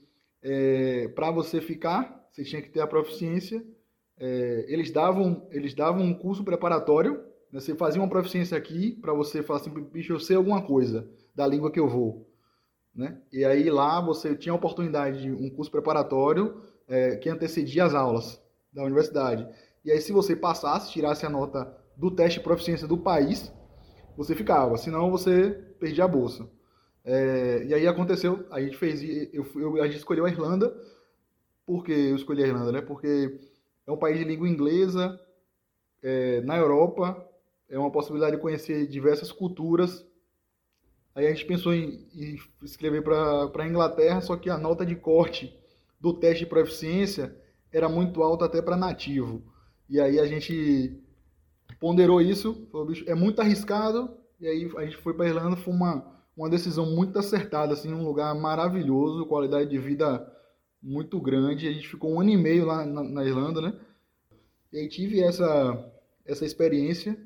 é, 0.42 1.08
para 1.08 1.30
você 1.30 1.60
ficar, 1.60 2.28
você 2.30 2.44
tinha 2.44 2.60
que 2.60 2.70
ter 2.70 2.80
a 2.80 2.86
proficiência. 2.86 3.64
É, 4.18 4.66
eles 4.68 4.90
davam 4.90 5.46
eles 5.50 5.74
davam 5.74 6.02
um 6.02 6.14
curso 6.14 6.44
preparatório. 6.44 7.14
Né? 7.52 7.60
Você 7.60 7.74
fazia 7.74 8.00
uma 8.00 8.10
proficiência 8.10 8.56
aqui 8.56 8.92
para 9.00 9.14
você 9.14 9.42
falar 9.42 9.60
assim, 9.60 9.70
bicho, 9.70 10.12
eu 10.12 10.20
sei 10.20 10.36
alguma 10.36 10.62
coisa 10.62 11.08
da 11.34 11.46
língua 11.46 11.70
que 11.70 11.80
eu 11.80 11.88
vou. 11.88 12.28
Né? 12.96 13.20
E 13.30 13.44
aí 13.44 13.68
lá 13.68 14.00
você 14.00 14.34
tinha 14.34 14.54
a 14.54 14.56
oportunidade 14.56 15.20
de 15.20 15.30
um 15.30 15.50
curso 15.50 15.70
preparatório 15.70 16.62
é, 16.88 17.16
que 17.16 17.28
antecedia 17.28 17.84
as 17.84 17.94
aulas 17.94 18.40
da 18.72 18.82
universidade. 18.82 19.46
E 19.84 19.92
aí 19.92 20.00
se 20.00 20.12
você 20.12 20.34
passasse, 20.34 20.90
tirasse 20.90 21.26
a 21.26 21.30
nota 21.30 21.76
do 21.94 22.10
teste 22.10 22.38
de 22.38 22.44
proficiência 22.44 22.88
do 22.88 22.96
país, 22.96 23.52
você 24.16 24.34
ficava, 24.34 24.78
senão 24.78 25.10
você 25.10 25.50
perdia 25.78 26.04
a 26.04 26.08
bolsa. 26.08 26.48
É, 27.04 27.64
e 27.66 27.74
aí 27.74 27.86
aconteceu, 27.86 28.46
a 28.50 28.60
gente 28.60 28.76
fez, 28.76 29.02
eu, 29.32 29.46
eu, 29.56 29.82
a 29.82 29.86
gente 29.86 29.98
escolheu 29.98 30.24
a 30.24 30.30
Irlanda, 30.30 30.74
porque 31.66 31.92
eu 31.92 32.16
escolhi 32.16 32.42
a 32.42 32.46
Irlanda, 32.46 32.72
né? 32.72 32.80
Porque 32.80 33.38
é 33.86 33.92
um 33.92 33.96
país 33.96 34.18
de 34.18 34.24
língua 34.24 34.48
inglesa, 34.48 35.20
é, 36.02 36.40
na 36.40 36.56
Europa, 36.56 37.24
é 37.68 37.78
uma 37.78 37.90
possibilidade 37.90 38.36
de 38.36 38.42
conhecer 38.42 38.86
diversas 38.86 39.30
culturas 39.30 40.05
Aí 41.16 41.26
a 41.26 41.30
gente 41.30 41.46
pensou 41.46 41.72
em, 41.72 42.06
em 42.14 42.38
escrever 42.62 43.02
para 43.02 43.50
a 43.64 43.66
Inglaterra, 43.66 44.20
só 44.20 44.36
que 44.36 44.50
a 44.50 44.58
nota 44.58 44.84
de 44.84 44.94
corte 44.94 45.58
do 45.98 46.12
teste 46.12 46.44
de 46.44 46.50
proficiência 46.50 47.34
era 47.72 47.88
muito 47.88 48.22
alta 48.22 48.44
até 48.44 48.60
para 48.60 48.76
nativo. 48.76 49.42
E 49.88 49.98
aí 49.98 50.20
a 50.20 50.26
gente 50.26 51.00
ponderou 51.80 52.20
isso, 52.20 52.68
falou, 52.70 52.88
bicho, 52.88 53.02
é 53.08 53.14
muito 53.14 53.40
arriscado, 53.40 54.14
e 54.38 54.46
aí 54.46 54.70
a 54.76 54.84
gente 54.84 54.98
foi 54.98 55.14
para 55.14 55.26
Irlanda, 55.26 55.56
foi 55.56 55.72
uma, 55.72 56.06
uma 56.36 56.50
decisão 56.50 56.84
muito 56.94 57.18
acertada, 57.18 57.72
assim, 57.72 57.94
um 57.94 58.04
lugar 58.04 58.34
maravilhoso, 58.34 59.24
qualidade 59.24 59.70
de 59.70 59.78
vida 59.78 60.30
muito 60.82 61.18
grande. 61.18 61.66
A 61.66 61.72
gente 61.72 61.88
ficou 61.88 62.12
um 62.12 62.20
ano 62.20 62.28
e 62.28 62.36
meio 62.36 62.66
lá 62.66 62.84
na, 62.84 63.02
na 63.02 63.24
Irlanda, 63.24 63.62
né? 63.62 63.72
E 64.70 64.80
aí 64.80 64.88
tive 64.90 65.22
essa, 65.22 65.92
essa 66.26 66.44
experiência 66.44 67.18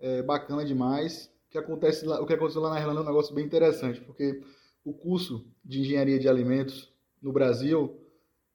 é, 0.00 0.22
bacana 0.24 0.64
demais 0.64 1.30
que 1.50 1.58
acontece 1.58 2.06
lá, 2.06 2.20
o 2.20 2.26
que 2.26 2.32
aconteceu 2.32 2.60
lá 2.60 2.70
na 2.70 2.80
Irlanda 2.80 3.00
é 3.00 3.02
um 3.02 3.06
negócio 3.06 3.34
bem 3.34 3.44
interessante, 3.44 4.00
porque 4.00 4.42
o 4.84 4.92
curso 4.92 5.46
de 5.64 5.80
engenharia 5.80 6.18
de 6.18 6.28
alimentos 6.28 6.92
no 7.22 7.32
Brasil 7.32 7.98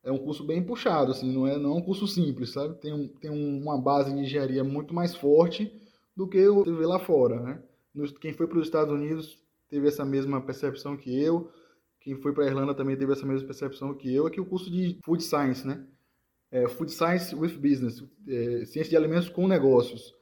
é 0.04 0.12
um 0.12 0.18
curso 0.18 0.44
bem 0.44 0.62
puxado, 0.62 1.12
assim, 1.12 1.32
não 1.32 1.48
é, 1.48 1.58
não 1.58 1.72
é 1.72 1.76
um 1.76 1.82
curso 1.82 2.08
simples, 2.08 2.52
sabe? 2.52 2.76
Tem, 2.80 2.94
um, 2.94 3.08
tem 3.08 3.32
uma 3.32 3.80
base 3.80 4.14
de 4.14 4.20
engenharia 4.20 4.64
muito 4.64 4.94
mais 4.94 5.16
forte 5.16 5.72
do 6.16 6.28
que 6.28 6.38
que 6.64 6.72
vê 6.72 6.86
lá 6.86 7.00
fora, 7.00 7.40
né? 7.40 7.64
Quem 8.20 8.34
foi 8.34 8.48
para 8.48 8.60
os 8.60 8.66
Estados 8.66 8.94
Unidos 8.94 9.40
teve 9.70 9.88
essa 9.88 10.04
mesma 10.04 10.42
percepção 10.42 10.98
que 10.98 11.22
eu, 11.22 11.50
quem 12.00 12.16
foi 12.16 12.34
para 12.34 12.44
a 12.44 12.48
Irlanda 12.48 12.76
também 12.76 12.98
teve 12.98 13.14
essa 13.14 13.26
mesma 13.26 13.48
percepção 13.48 13.94
que 13.94 14.14
eu, 14.14 14.28
é 14.28 14.30
que 14.30 14.42
o 14.42 14.46
curso 14.46 14.70
de 14.70 15.00
Food 15.04 15.24
Science, 15.24 15.66
né? 15.66 15.86
É, 16.52 16.68
Food 16.68 16.92
Science 16.92 17.34
with 17.34 17.58
Business, 17.58 18.04
é, 18.28 18.66
ciência 18.66 18.90
de 18.90 18.98
alimentos 18.98 19.30
com 19.30 19.48
negócios 19.48 20.14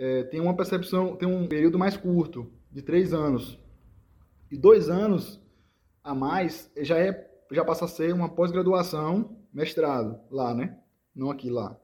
é, 0.00 0.22
tem 0.24 0.40
uma 0.40 0.56
percepção, 0.56 1.14
tem 1.14 1.28
um 1.28 1.46
período 1.46 1.78
mais 1.78 1.94
curto, 1.94 2.50
de 2.72 2.80
três 2.80 3.12
anos. 3.12 3.58
E 4.50 4.56
dois 4.56 4.88
anos 4.88 5.38
a 6.02 6.14
mais 6.14 6.72
já 6.78 6.98
é 6.98 7.28
já 7.52 7.64
passa 7.64 7.84
a 7.84 7.88
ser 7.88 8.14
uma 8.14 8.28
pós-graduação, 8.28 9.36
mestrado 9.52 10.18
lá, 10.30 10.54
né? 10.54 10.78
Não 11.14 11.30
aqui 11.30 11.50
lá. 11.50 11.78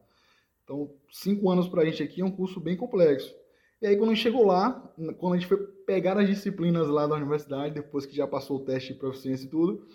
Então, 0.63 0.89
cinco 1.11 1.49
anos 1.51 1.67
para 1.67 1.81
a 1.81 1.85
gente 1.85 2.01
aqui 2.01 2.21
é 2.21 2.25
um 2.25 2.31
curso 2.31 2.59
bem 2.59 2.75
complexo. 2.75 3.35
E 3.81 3.85
aí, 3.85 3.95
quando 3.95 4.11
a 4.11 4.13
gente 4.13 4.23
chegou 4.23 4.45
lá, 4.45 4.71
quando 5.19 5.33
a 5.33 5.37
gente 5.37 5.47
foi 5.47 5.57
pegar 5.85 6.17
as 6.17 6.27
disciplinas 6.27 6.87
lá 6.87 7.05
da 7.05 7.15
universidade, 7.15 7.75
depois 7.75 8.05
que 8.05 8.15
já 8.15 8.25
passou 8.25 8.57
o 8.57 8.65
teste 8.65 8.93
de 8.93 8.99
proficiência 8.99 9.45
e 9.45 9.49
tudo, 9.49 9.85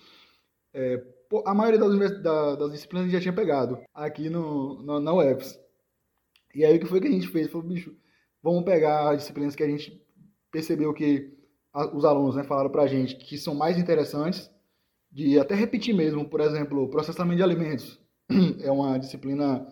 é, 0.72 1.02
a 1.44 1.54
maioria 1.54 1.80
das, 1.80 2.22
das, 2.22 2.70
disciplinas 2.70 3.08
a 3.08 3.10
gente 3.10 3.18
já 3.18 3.20
tinha 3.20 3.34
pegado 3.34 3.80
aqui 3.92 4.28
no, 4.28 4.80
no, 4.82 5.00
na 5.00 5.12
UEPS. 5.12 5.58
E 6.54 6.64
aí, 6.64 6.76
o 6.76 6.80
que 6.80 6.86
foi 6.86 7.00
que 7.00 7.08
a 7.08 7.10
gente 7.10 7.28
fez? 7.28 7.48
Falou, 7.48 7.66
bicho, 7.66 7.96
Vamos 8.42 8.64
pegar 8.64 9.10
as 9.10 9.18
disciplinas 9.18 9.54
que 9.54 9.62
a 9.62 9.68
gente 9.68 10.02
percebeu 10.50 10.92
que 10.92 11.32
os 11.94 12.04
alunos 12.04 12.36
né, 12.36 12.42
falaram 12.42 12.70
para 12.70 12.82
a 12.82 12.86
gente 12.86 13.16
que 13.16 13.38
são 13.38 13.54
mais 13.54 13.78
interessantes, 13.78 14.50
de 15.10 15.38
até 15.38 15.54
repetir 15.54 15.94
mesmo, 15.94 16.28
por 16.28 16.40
exemplo, 16.40 16.88
processamento 16.88 17.36
de 17.36 17.42
alimentos. 17.42 18.00
É 18.62 18.70
uma 18.70 18.98
disciplina 18.98 19.66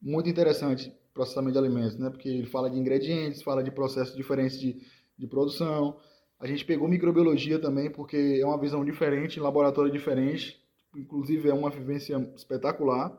muito 0.00 0.28
interessante, 0.28 0.92
processamento 1.12 1.52
de 1.52 1.58
alimentos, 1.58 1.98
né? 1.98 2.08
porque 2.10 2.28
ele 2.28 2.46
fala 2.46 2.70
de 2.70 2.78
ingredientes, 2.78 3.42
fala 3.42 3.62
de 3.62 3.70
processos 3.70 4.16
diferentes 4.16 4.58
de, 4.58 4.80
de 5.18 5.26
produção. 5.26 5.98
A 6.38 6.46
gente 6.46 6.64
pegou 6.64 6.88
microbiologia 6.88 7.58
também, 7.58 7.90
porque 7.90 8.38
é 8.40 8.46
uma 8.46 8.58
visão 8.58 8.84
diferente, 8.84 9.38
laboratório 9.38 9.92
diferente, 9.92 10.58
inclusive 10.96 11.48
é 11.48 11.54
uma 11.54 11.68
vivência 11.70 12.16
espetacular. 12.34 13.16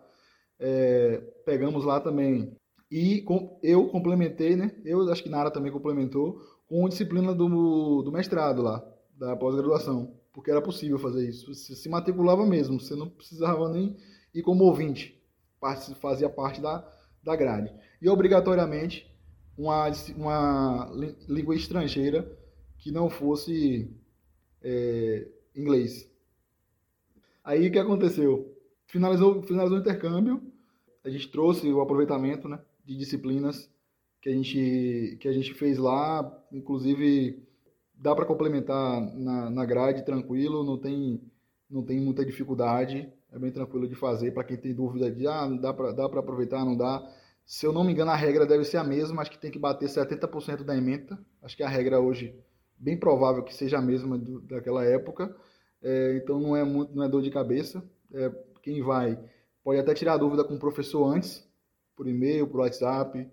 É, 0.60 1.18
pegamos 1.46 1.86
lá 1.86 2.00
também 2.00 2.56
e 2.92 3.22
com, 3.22 3.58
eu 3.64 3.88
complementei, 3.88 4.58
né? 4.58 4.76
Eu 4.84 5.10
acho 5.10 5.24
que 5.24 5.30
Nara 5.30 5.50
também 5.50 5.72
complementou 5.72 6.42
com 6.68 6.90
disciplina 6.90 7.34
do, 7.34 8.02
do 8.02 8.12
mestrado 8.12 8.62
lá, 8.62 8.86
da 9.18 9.34
pós-graduação, 9.36 10.14
porque 10.34 10.52
era 10.52 10.62
possível 10.62 11.00
fazer 11.00 11.28
isso. 11.30 11.54
Você 11.54 11.74
se 11.74 11.88
matriculava 11.88 12.46
mesmo, 12.46 12.80
você 12.82 12.94
não 12.94 13.10
precisava 13.10 13.70
nem 13.70 13.96
ir 14.34 14.42
como 14.42 14.66
ouvinte, 14.66 15.18
fazia 16.02 16.30
parte 16.30 16.60
da, 16.60 16.86
da 17.24 17.34
grade. 17.34 17.74
E 18.02 18.10
obrigatoriamente 18.10 19.10
uma, 19.58 19.90
uma 20.18 20.92
língua 21.30 21.56
estrangeira 21.56 22.38
que 22.78 22.92
não 22.92 23.10
fosse 23.10 23.90
é, 24.62 25.30
inglês. 25.56 26.12
Aí 27.42 27.68
o 27.68 27.72
que 27.72 27.80
aconteceu? 27.80 28.54
Finalizou, 28.86 29.42
finalizou 29.44 29.78
o 29.78 29.82
intercâmbio, 29.82 30.42
a 31.06 31.10
gente 31.10 31.30
trouxe 31.30 31.72
o 31.72 31.80
aproveitamento, 31.80 32.50
né? 32.50 32.60
De 32.92 32.98
disciplinas 32.98 33.70
que 34.22 34.30
a 34.30 34.34
gente, 34.34 35.18
que 35.20 35.28
a 35.28 35.32
gente 35.32 35.54
fez 35.54 35.78
lá. 35.78 36.46
Inclusive, 36.52 37.42
dá 37.96 38.16
para 38.16 38.26
complementar 38.26 39.02
na, 39.16 39.50
na 39.50 39.66
grade 39.66 40.04
tranquilo, 40.06 40.64
não 40.64 40.78
tem, 40.78 41.22
não 41.70 41.84
tem 41.84 42.00
muita 42.00 42.26
dificuldade, 42.26 43.12
é 43.32 43.40
bem 43.40 43.52
tranquilo 43.52 43.88
de 43.88 43.96
fazer. 43.96 44.32
Para 44.32 44.44
quem 44.44 44.58
tem 44.58 44.74
dúvida 44.74 45.10
de, 45.12 45.28
ah, 45.28 45.48
dá 45.48 45.74
para 45.74 45.92
dá 45.92 46.06
aproveitar, 46.06 46.66
não 46.66 46.76
dá. 46.76 47.02
Se 47.46 47.66
eu 47.66 47.74
não 47.74 47.84
me 47.84 47.92
engano, 47.92 48.12
a 48.12 48.16
regra 48.16 48.46
deve 48.46 48.64
ser 48.66 48.78
a 48.78 48.84
mesma, 48.84 49.22
acho 49.22 49.32
que 49.32 49.40
tem 49.40 49.52
que 49.52 49.60
bater 49.60 49.90
70% 49.90 50.64
da 50.64 50.78
ementa. 50.78 51.18
Acho 51.42 51.58
que 51.58 51.64
a 51.64 51.70
regra 51.70 52.00
hoje, 52.00 52.36
bem 52.78 52.98
provável 52.98 53.44
que 53.44 53.54
seja 53.54 53.78
a 53.78 53.82
mesma 53.82 54.18
do, 54.18 54.42
daquela 54.42 54.86
época. 54.86 55.36
É, 55.82 56.18
então 56.18 56.40
não 56.40 56.56
é 56.56 56.64
muito, 56.64 56.96
não 56.96 57.04
é 57.04 57.10
dor 57.10 57.22
de 57.22 57.32
cabeça. 57.32 57.84
É, 58.14 58.32
quem 58.62 58.82
vai 58.82 59.18
pode 59.64 59.80
até 59.80 59.94
tirar 59.94 60.18
dúvida 60.18 60.44
com 60.44 60.56
o 60.56 60.60
professor 60.60 61.06
antes, 61.06 61.48
por 61.96 62.08
e-mail, 62.08 62.48
por 62.48 62.62
WhatsApp, 62.62 63.30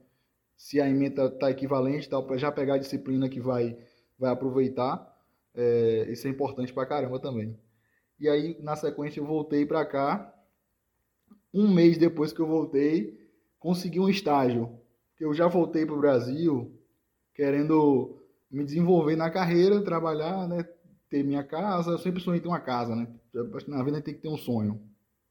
se 0.58 0.80
a 0.80 0.88
emenda 0.88 1.26
está 1.26 1.50
equivalente, 1.50 2.08
tal, 2.08 2.26
para 2.26 2.36
já 2.36 2.50
pegar 2.50 2.74
a 2.74 2.78
disciplina 2.78 3.28
que 3.28 3.40
vai, 3.40 3.78
vai 4.18 4.32
aproveitar. 4.32 5.16
É, 5.54 6.08
isso 6.10 6.26
é 6.26 6.30
importante 6.30 6.72
para 6.72 6.84
caramba 6.84 7.20
também. 7.20 7.56
E 8.18 8.28
aí, 8.28 8.56
na 8.60 8.74
sequência, 8.74 9.20
eu 9.20 9.26
voltei 9.26 9.64
para 9.64 9.86
cá. 9.86 10.34
Um 11.54 11.72
mês 11.72 11.96
depois 11.96 12.32
que 12.32 12.40
eu 12.40 12.46
voltei, 12.46 13.16
consegui 13.60 14.00
um 14.00 14.08
estágio. 14.08 14.78
Eu 15.18 15.32
já 15.32 15.46
voltei 15.46 15.86
para 15.86 15.94
o 15.94 16.00
Brasil 16.00 16.74
querendo 17.32 18.20
me 18.50 18.64
desenvolver 18.64 19.14
na 19.14 19.30
carreira, 19.30 19.80
trabalhar, 19.80 20.48
né, 20.48 20.64
ter 21.08 21.22
minha 21.22 21.44
casa. 21.44 21.92
Eu 21.92 21.98
sempre 21.98 22.20
sonhei 22.20 22.40
ter 22.40 22.48
uma 22.48 22.60
casa, 22.60 22.96
né? 22.96 23.06
Na 23.68 23.82
vida 23.84 24.00
tem 24.00 24.14
que 24.14 24.20
ter 24.20 24.28
um 24.28 24.36
sonho. 24.36 24.82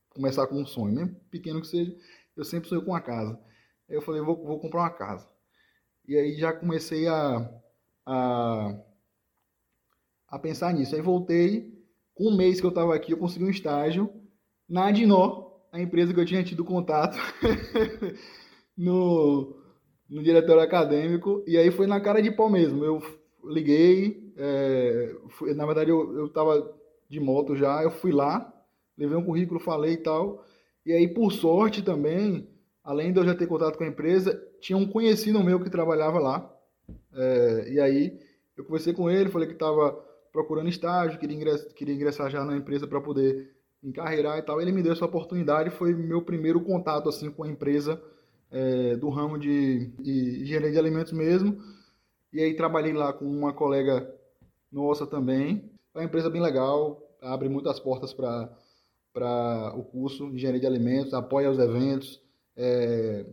Começar 0.09 0.47
com 0.47 0.55
um 0.55 0.65
sonho, 0.65 0.95
mesmo 0.95 1.15
pequeno 1.29 1.59
que 1.59 1.67
seja 1.67 1.93
eu 2.37 2.45
sempre 2.45 2.69
sonhei 2.69 2.83
com 2.83 2.91
uma 2.91 3.01
casa. 3.01 3.39
Aí 3.89 3.95
eu 3.95 4.01
falei, 4.01 4.21
vou, 4.21 4.35
vou 4.43 4.59
comprar 4.59 4.81
uma 4.81 4.89
casa. 4.89 5.27
E 6.07 6.15
aí 6.15 6.35
já 6.35 6.53
comecei 6.53 7.07
a, 7.07 7.49
a, 8.05 8.79
a 10.29 10.39
pensar 10.39 10.73
nisso. 10.73 10.95
Aí 10.95 11.01
voltei, 11.01 11.73
com 12.13 12.29
um 12.29 12.37
mês 12.37 12.59
que 12.61 12.65
eu 12.65 12.69
estava 12.69 12.95
aqui, 12.95 13.11
eu 13.11 13.17
consegui 13.17 13.45
um 13.45 13.49
estágio 13.49 14.09
na 14.69 14.87
Adinó, 14.87 15.47
a 15.71 15.81
empresa 15.81 16.13
que 16.13 16.19
eu 16.19 16.25
tinha 16.25 16.43
tido 16.43 16.63
contato 16.63 17.17
no, 18.77 19.55
no 20.09 20.23
diretório 20.23 20.61
acadêmico. 20.61 21.43
E 21.47 21.57
aí 21.57 21.71
foi 21.71 21.87
na 21.87 21.99
cara 21.99 22.21
de 22.21 22.31
pau 22.31 22.49
mesmo. 22.49 22.83
Eu 22.85 23.01
liguei, 23.43 24.33
é, 24.37 25.15
fui, 25.31 25.53
na 25.53 25.65
verdade 25.65 25.89
eu 25.89 26.27
estava 26.27 26.75
de 27.09 27.19
moto 27.19 27.55
já, 27.55 27.81
eu 27.83 27.91
fui 27.91 28.11
lá, 28.11 28.53
levei 28.97 29.15
um 29.17 29.23
currículo, 29.23 29.59
falei 29.59 29.93
e 29.93 29.97
tal. 29.97 30.43
E 30.87 30.93
aí, 30.93 31.05
por 31.05 31.33
sorte 31.33 31.81
também, 31.81 32.47
além 32.81 33.11
de 33.11 33.19
eu 33.19 33.25
já 33.25 33.35
ter 33.35 33.45
contato 33.45 33.77
com 33.77 33.83
a 33.83 33.87
empresa, 33.87 34.41
tinha 34.61 34.77
um 34.77 34.87
conhecido 34.87 35.43
meu 35.43 35.59
que 35.59 35.69
trabalhava 35.69 36.17
lá. 36.17 36.49
É, 37.13 37.73
e 37.73 37.77
aí 37.81 38.17
eu 38.55 38.63
conversei 38.63 38.93
com 38.93 39.11
ele, 39.11 39.29
falei 39.29 39.49
que 39.49 39.53
estava 39.53 39.91
procurando 40.31 40.69
estágio, 40.69 41.19
queria 41.19 41.35
ingressar, 41.35 41.73
queria 41.73 41.93
ingressar 41.93 42.29
já 42.29 42.45
na 42.45 42.55
empresa 42.55 42.87
para 42.87 43.01
poder 43.01 43.53
encarreirar 43.83 44.37
e 44.37 44.41
tal. 44.41 44.61
Ele 44.61 44.71
me 44.71 44.81
deu 44.81 44.93
essa 44.93 45.03
oportunidade, 45.03 45.71
foi 45.71 45.93
meu 45.93 46.21
primeiro 46.21 46.61
contato 46.61 47.09
assim 47.09 47.29
com 47.29 47.43
a 47.43 47.49
empresa 47.49 48.01
é, 48.49 48.95
do 48.95 49.09
ramo 49.09 49.37
de, 49.37 49.87
de 49.99 50.43
engenharia 50.43 50.71
de 50.71 50.79
alimentos 50.79 51.11
mesmo. 51.11 51.61
E 52.31 52.39
aí 52.39 52.55
trabalhei 52.55 52.93
lá 52.93 53.11
com 53.11 53.25
uma 53.25 53.51
colega 53.51 54.09
nossa 54.71 55.05
também. 55.05 55.69
É 55.93 55.99
uma 55.99 56.05
empresa 56.05 56.29
bem 56.29 56.41
legal, 56.41 57.13
abre 57.21 57.49
muitas 57.49 57.77
portas 57.77 58.13
para 58.13 58.49
o 59.25 59.83
curso 59.83 60.29
de 60.29 60.35
engenharia 60.35 60.61
de 60.61 60.67
alimentos, 60.67 61.13
apoia 61.13 61.49
os 61.49 61.57
eventos, 61.57 62.21
é, 62.55 63.25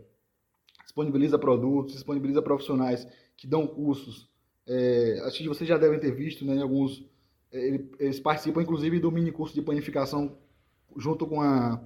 disponibiliza 0.83 1.38
produtos, 1.38 1.95
disponibiliza 1.95 2.41
profissionais 2.41 3.07
que 3.37 3.47
dão 3.47 3.67
cursos. 3.67 4.29
É, 4.67 5.21
acho 5.26 5.38
que 5.38 5.49
vocês 5.49 5.69
já 5.69 5.76
devem 5.76 5.99
ter 5.99 6.12
visto, 6.12 6.45
né, 6.45 6.62
alguns 6.62 7.05
é, 7.53 7.81
eles 7.99 8.19
participam 8.19 8.62
inclusive 8.62 8.99
do 8.99 9.12
mini 9.12 9.31
curso 9.31 9.55
de 9.55 9.62
panificação 9.62 10.38
junto 10.97 11.26
com 11.26 11.41
a 11.41 11.81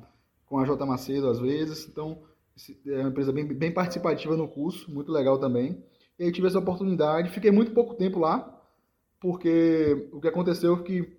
com 0.47 0.59
a 0.59 0.65
J 0.65 0.87
Macedo 0.87 1.29
às 1.29 1.39
vezes. 1.41 1.89
Então 1.89 2.23
é 2.87 3.01
uma 3.01 3.11
empresa 3.11 3.33
bem, 3.33 3.47
bem 3.47 3.73
participativa 3.73 4.37
no 4.37 4.49
curso, 4.49 4.91
muito 4.91 5.11
legal 5.13 5.39
também. 5.39 5.83
E 6.19 6.25
aí 6.25 6.33
tive 6.33 6.47
essa 6.47 6.59
oportunidade, 6.59 7.31
fiquei 7.31 7.51
muito 7.51 7.73
pouco 7.73 7.95
tempo 7.95 8.19
lá, 8.19 8.63
porque 9.21 10.09
o 10.13 10.21
que 10.21 10.29
aconteceu 10.29 10.77
foi 10.77 10.85
que 10.85 11.19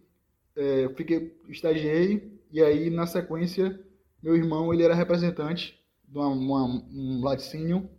é, 0.56 0.90
fiquei 0.96 1.38
estagiei 1.48 2.39
e 2.52 2.62
aí 2.62 2.90
na 2.90 3.06
sequência 3.06 3.80
meu 4.22 4.36
irmão 4.36 4.74
ele 4.74 4.84
era 4.84 4.94
representante 4.94 5.80
de 6.08 6.18
uma, 6.18 6.28
uma, 6.28 6.66
um 6.66 7.22
laticínio 7.24 7.90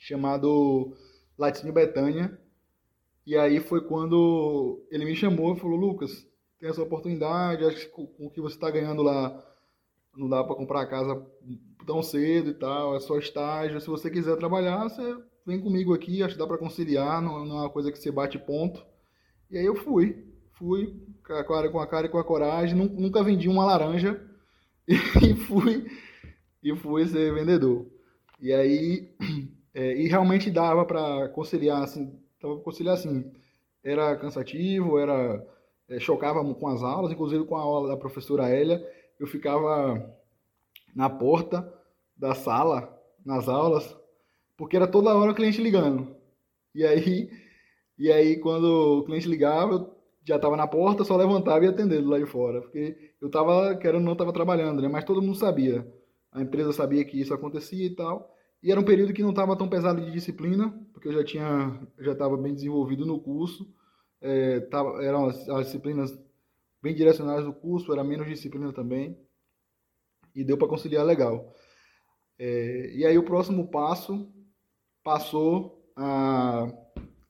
chamado 0.00 0.96
Laticínio 1.38 1.72
Betânia. 1.72 2.38
E 3.26 3.36
aí 3.36 3.60
foi 3.60 3.86
quando 3.86 4.84
ele 4.90 5.04
me 5.04 5.14
chamou 5.14 5.54
e 5.54 5.60
falou, 5.60 5.76
Lucas, 5.76 6.26
tem 6.58 6.68
essa 6.68 6.82
oportunidade, 6.82 7.64
acho 7.64 7.86
que 7.86 7.92
com 7.92 8.26
o 8.26 8.30
que 8.30 8.40
você 8.40 8.56
está 8.56 8.70
ganhando 8.70 9.02
lá 9.02 9.44
não 10.16 10.28
dá 10.28 10.42
para 10.42 10.56
comprar 10.56 10.86
casa 10.86 11.24
tão 11.86 12.02
cedo 12.02 12.50
e 12.50 12.54
tal, 12.54 12.96
é 12.96 13.00
só 13.00 13.16
estágio. 13.18 13.80
Se 13.80 13.86
você 13.86 14.10
quiser 14.10 14.36
trabalhar, 14.36 14.88
você 14.88 15.16
vem 15.46 15.60
comigo 15.60 15.94
aqui, 15.94 16.22
acho 16.22 16.34
que 16.34 16.40
dá 16.40 16.46
para 16.46 16.58
conciliar, 16.58 17.22
não, 17.22 17.44
não 17.44 17.58
é 17.58 17.60
uma 17.60 17.70
coisa 17.70 17.92
que 17.92 17.98
você 17.98 18.10
bate 18.10 18.38
ponto. 18.38 18.84
E 19.50 19.56
aí 19.56 19.64
eu 19.64 19.76
fui, 19.76 20.26
fui 20.54 21.00
com 21.28 21.34
a 21.34 21.44
cara, 21.44 21.70
com 21.70 21.78
a 21.80 21.86
cara 21.86 22.06
e 22.06 22.08
com 22.10 22.18
a 22.18 22.24
coragem, 22.24 22.74
nunca 22.74 23.22
vendi 23.22 23.48
uma 23.48 23.66
laranja 23.66 24.20
e 24.88 25.34
fui 25.34 25.86
e 26.62 26.74
fui 26.74 27.06
ser 27.06 27.34
vendedor. 27.34 27.86
E 28.40 28.52
aí, 28.52 29.14
é, 29.74 29.94
e 29.94 30.08
realmente 30.08 30.50
dava 30.50 30.84
para 30.86 31.28
conciliar, 31.28 31.82
assim, 31.82 32.06
dava 32.40 32.54
pra 32.54 32.64
conciliar 32.64 32.94
assim, 32.94 33.30
era 33.84 34.16
cansativo, 34.16 34.98
era 34.98 35.46
é, 35.88 36.00
chocava 36.00 36.42
com 36.54 36.68
as 36.68 36.82
aulas, 36.82 37.12
inclusive 37.12 37.44
com 37.44 37.56
a 37.56 37.60
aula 37.60 37.88
da 37.88 37.96
professora 37.96 38.48
Hélia, 38.48 38.82
eu 39.20 39.26
ficava 39.26 40.16
na 40.94 41.10
porta 41.10 41.70
da 42.16 42.34
sala, 42.34 42.98
nas 43.24 43.48
aulas, 43.48 43.96
porque 44.56 44.76
era 44.76 44.86
toda 44.86 45.14
hora 45.14 45.32
o 45.32 45.34
cliente 45.34 45.60
ligando. 45.60 46.16
E 46.74 46.84
aí, 46.84 47.30
e 47.98 48.10
aí 48.10 48.38
quando 48.38 49.00
o 49.00 49.04
cliente 49.04 49.28
ligava, 49.28 49.74
eu 49.74 49.97
já 50.28 50.36
estava 50.36 50.56
na 50.56 50.66
porta, 50.66 51.04
só 51.04 51.16
levantava 51.16 51.64
e 51.64 51.68
atender 51.68 52.00
lado 52.00 52.24
de 52.24 52.30
fora, 52.30 52.60
porque 52.60 53.12
eu 53.20 53.26
estava, 53.26 53.76
querendo 53.76 54.04
não, 54.04 54.12
estava 54.12 54.32
trabalhando, 54.32 54.80
né? 54.82 54.88
Mas 54.88 55.04
todo 55.04 55.22
mundo 55.22 55.36
sabia 55.36 55.86
a 56.32 56.42
empresa 56.42 56.72
sabia 56.72 57.04
que 57.04 57.20
isso 57.20 57.34
acontecia 57.34 57.84
e 57.84 57.94
tal. 57.94 58.34
E 58.62 58.70
era 58.70 58.80
um 58.80 58.84
período 58.84 59.12
que 59.12 59.22
não 59.22 59.30
estava 59.30 59.56
tão 59.56 59.68
pesado 59.68 60.00
de 60.00 60.10
disciplina, 60.10 60.72
porque 60.92 61.08
eu 61.08 61.12
já 61.12 61.24
tinha, 61.24 61.80
já 61.98 62.12
estava 62.12 62.36
bem 62.36 62.54
desenvolvido 62.54 63.06
no 63.06 63.20
curso. 63.20 63.72
É, 64.20 64.60
tava, 64.60 65.02
eram 65.02 65.26
as, 65.26 65.48
as, 65.48 65.66
disciplinas 65.66 66.18
bem 66.82 66.94
direcionadas 66.94 67.44
do 67.44 67.52
curso, 67.52 67.92
era 67.92 68.02
menos 68.02 68.26
disciplina 68.26 68.72
também. 68.72 69.16
E 70.34 70.44
deu 70.44 70.58
para 70.58 70.68
conciliar 70.68 71.04
legal. 71.04 71.54
É, 72.38 72.92
e 72.94 73.04
aí 73.04 73.16
o 73.16 73.24
próximo 73.24 73.68
passo 73.68 74.32
passou 75.02 75.90
a, 75.96 76.68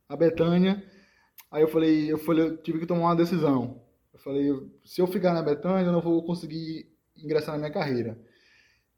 a 0.09 0.17
Betânia. 0.17 0.83
Aí 1.51 1.63
eu 1.63 1.69
falei, 1.69 2.13
eu 2.13 2.19
falei, 2.19 2.45
eu 2.45 2.57
tive 2.59 2.79
que 2.79 2.87
tomar 2.87 3.03
uma 3.03 3.17
decisão. 3.17 3.81
Eu 4.13 4.19
falei, 4.21 4.51
se 4.85 5.01
eu 5.01 5.07
ficar 5.07 5.33
na 5.33 5.43
Betânia, 5.43 5.87
eu 5.87 5.93
não 5.93 6.01
vou 6.01 6.23
conseguir 6.23 6.87
ingressar 7.17 7.55
na 7.55 7.59
minha 7.59 7.73
carreira. 7.73 8.19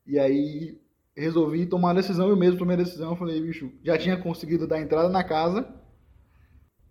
E 0.06 0.18
aí 0.18 0.80
resolvi 1.16 1.66
tomar 1.66 1.90
a 1.90 1.94
decisão, 1.94 2.28
eu 2.28 2.36
mesmo 2.36 2.58
tomei 2.58 2.74
a 2.74 2.78
decisão, 2.78 3.10
eu 3.10 3.16
falei, 3.16 3.40
bicho, 3.40 3.72
já 3.84 3.96
tinha 3.98 4.16
conseguido 4.16 4.66
dar 4.66 4.80
entrada 4.80 5.08
na 5.08 5.22
casa. 5.22 5.68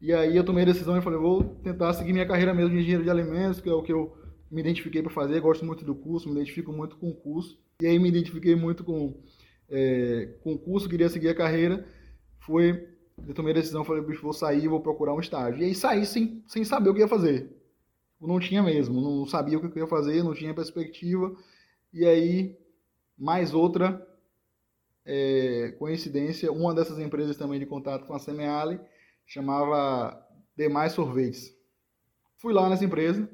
E 0.01 0.13
aí 0.13 0.37
eu 0.37 0.45
tomei 0.45 0.63
a 0.63 0.67
decisão 0.67 0.97
e 0.97 1.01
falei, 1.01 1.19
vou 1.19 1.43
tentar 1.63 1.93
seguir 1.93 2.13
minha 2.13 2.27
carreira 2.27 2.53
mesmo 2.53 2.71
de 2.71 2.77
engenheiro 2.77 3.03
de 3.03 3.09
alimentos, 3.09 3.59
que 3.59 3.69
é 3.69 3.73
o 3.73 3.83
que 3.83 3.91
eu 3.91 4.15
me 4.49 4.61
identifiquei 4.61 5.01
para 5.01 5.11
fazer, 5.11 5.41
gosto 5.41 5.65
muito 5.65 5.83
do 5.83 5.93
curso, 5.93 6.29
me 6.29 6.35
identifico 6.35 6.71
muito 6.71 6.97
com 6.97 7.09
o 7.09 7.15
curso. 7.15 7.59
E 7.81 7.87
aí 7.87 7.99
me 7.99 8.09
identifiquei 8.09 8.55
muito 8.55 8.83
com, 8.83 9.21
é, 9.69 10.37
com 10.41 10.53
o 10.53 10.59
curso, 10.59 10.89
queria 10.89 11.09
seguir 11.09 11.29
a 11.29 11.35
carreira. 11.35 11.85
Foi, 12.39 12.87
eu 13.27 13.33
tomei 13.33 13.51
a 13.51 13.55
decisão, 13.55 13.83
falei, 13.83 14.01
bicho, 14.01 14.21
vou 14.21 14.33
sair, 14.33 14.67
vou 14.67 14.81
procurar 14.81 15.13
um 15.13 15.19
estágio. 15.19 15.61
E 15.61 15.65
aí 15.65 15.75
saí 15.75 16.05
sem, 16.05 16.43
sem 16.47 16.63
saber 16.63 16.89
o 16.89 16.93
que 16.93 16.99
ia 16.99 17.07
fazer. 17.07 17.55
Eu 18.21 18.27
não 18.27 18.39
tinha 18.39 18.61
mesmo, 18.61 19.01
não 19.01 19.25
sabia 19.25 19.57
o 19.57 19.61
que 19.61 19.79
eu 19.79 19.83
ia 19.83 19.87
fazer, 19.87 20.23
não 20.23 20.33
tinha 20.33 20.53
perspectiva. 20.53 21.35
E 21.93 22.05
aí 22.05 22.57
mais 23.17 23.53
outra 23.53 24.05
é, 25.05 25.75
coincidência, 25.77 26.51
uma 26.51 26.73
dessas 26.73 26.99
empresas 26.99 27.35
também 27.35 27.59
de 27.59 27.65
contato 27.65 28.05
com 28.05 28.13
a 28.13 28.19
Semeale 28.19 28.79
chamava 29.25 30.25
Demais 30.55 30.93
Sorvetes. 30.93 31.53
Fui 32.37 32.53
lá 32.53 32.69
nessa 32.69 32.85
empresa, 32.85 33.29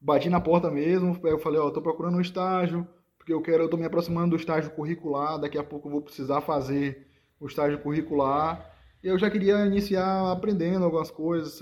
bati 0.00 0.28
na 0.28 0.40
porta 0.40 0.70
mesmo, 0.70 1.18
eu 1.24 1.38
falei, 1.38 1.60
ó, 1.60 1.66
oh, 1.66 1.70
tô 1.70 1.80
procurando 1.80 2.16
um 2.16 2.20
estágio, 2.20 2.86
porque 3.16 3.32
eu 3.32 3.40
quero, 3.40 3.64
eu 3.64 3.68
tô 3.68 3.76
me 3.76 3.84
aproximando 3.84 4.30
do 4.30 4.36
estágio 4.36 4.70
curricular, 4.72 5.38
daqui 5.38 5.56
a 5.56 5.62
pouco 5.62 5.88
eu 5.88 5.92
vou 5.92 6.02
precisar 6.02 6.40
fazer 6.40 7.06
o 7.38 7.46
estágio 7.46 7.78
curricular. 7.80 8.77
Eu 9.08 9.18
já 9.18 9.30
queria 9.30 9.66
iniciar 9.66 10.30
aprendendo 10.30 10.84
algumas 10.84 11.10
coisas. 11.10 11.60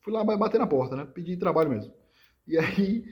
Fui 0.00 0.12
lá 0.12 0.24
bater 0.24 0.58
na 0.58 0.66
porta, 0.66 0.96
né? 0.96 1.04
Pedi 1.04 1.36
trabalho 1.36 1.70
mesmo. 1.70 1.92
E 2.46 2.56
aí 2.56 3.04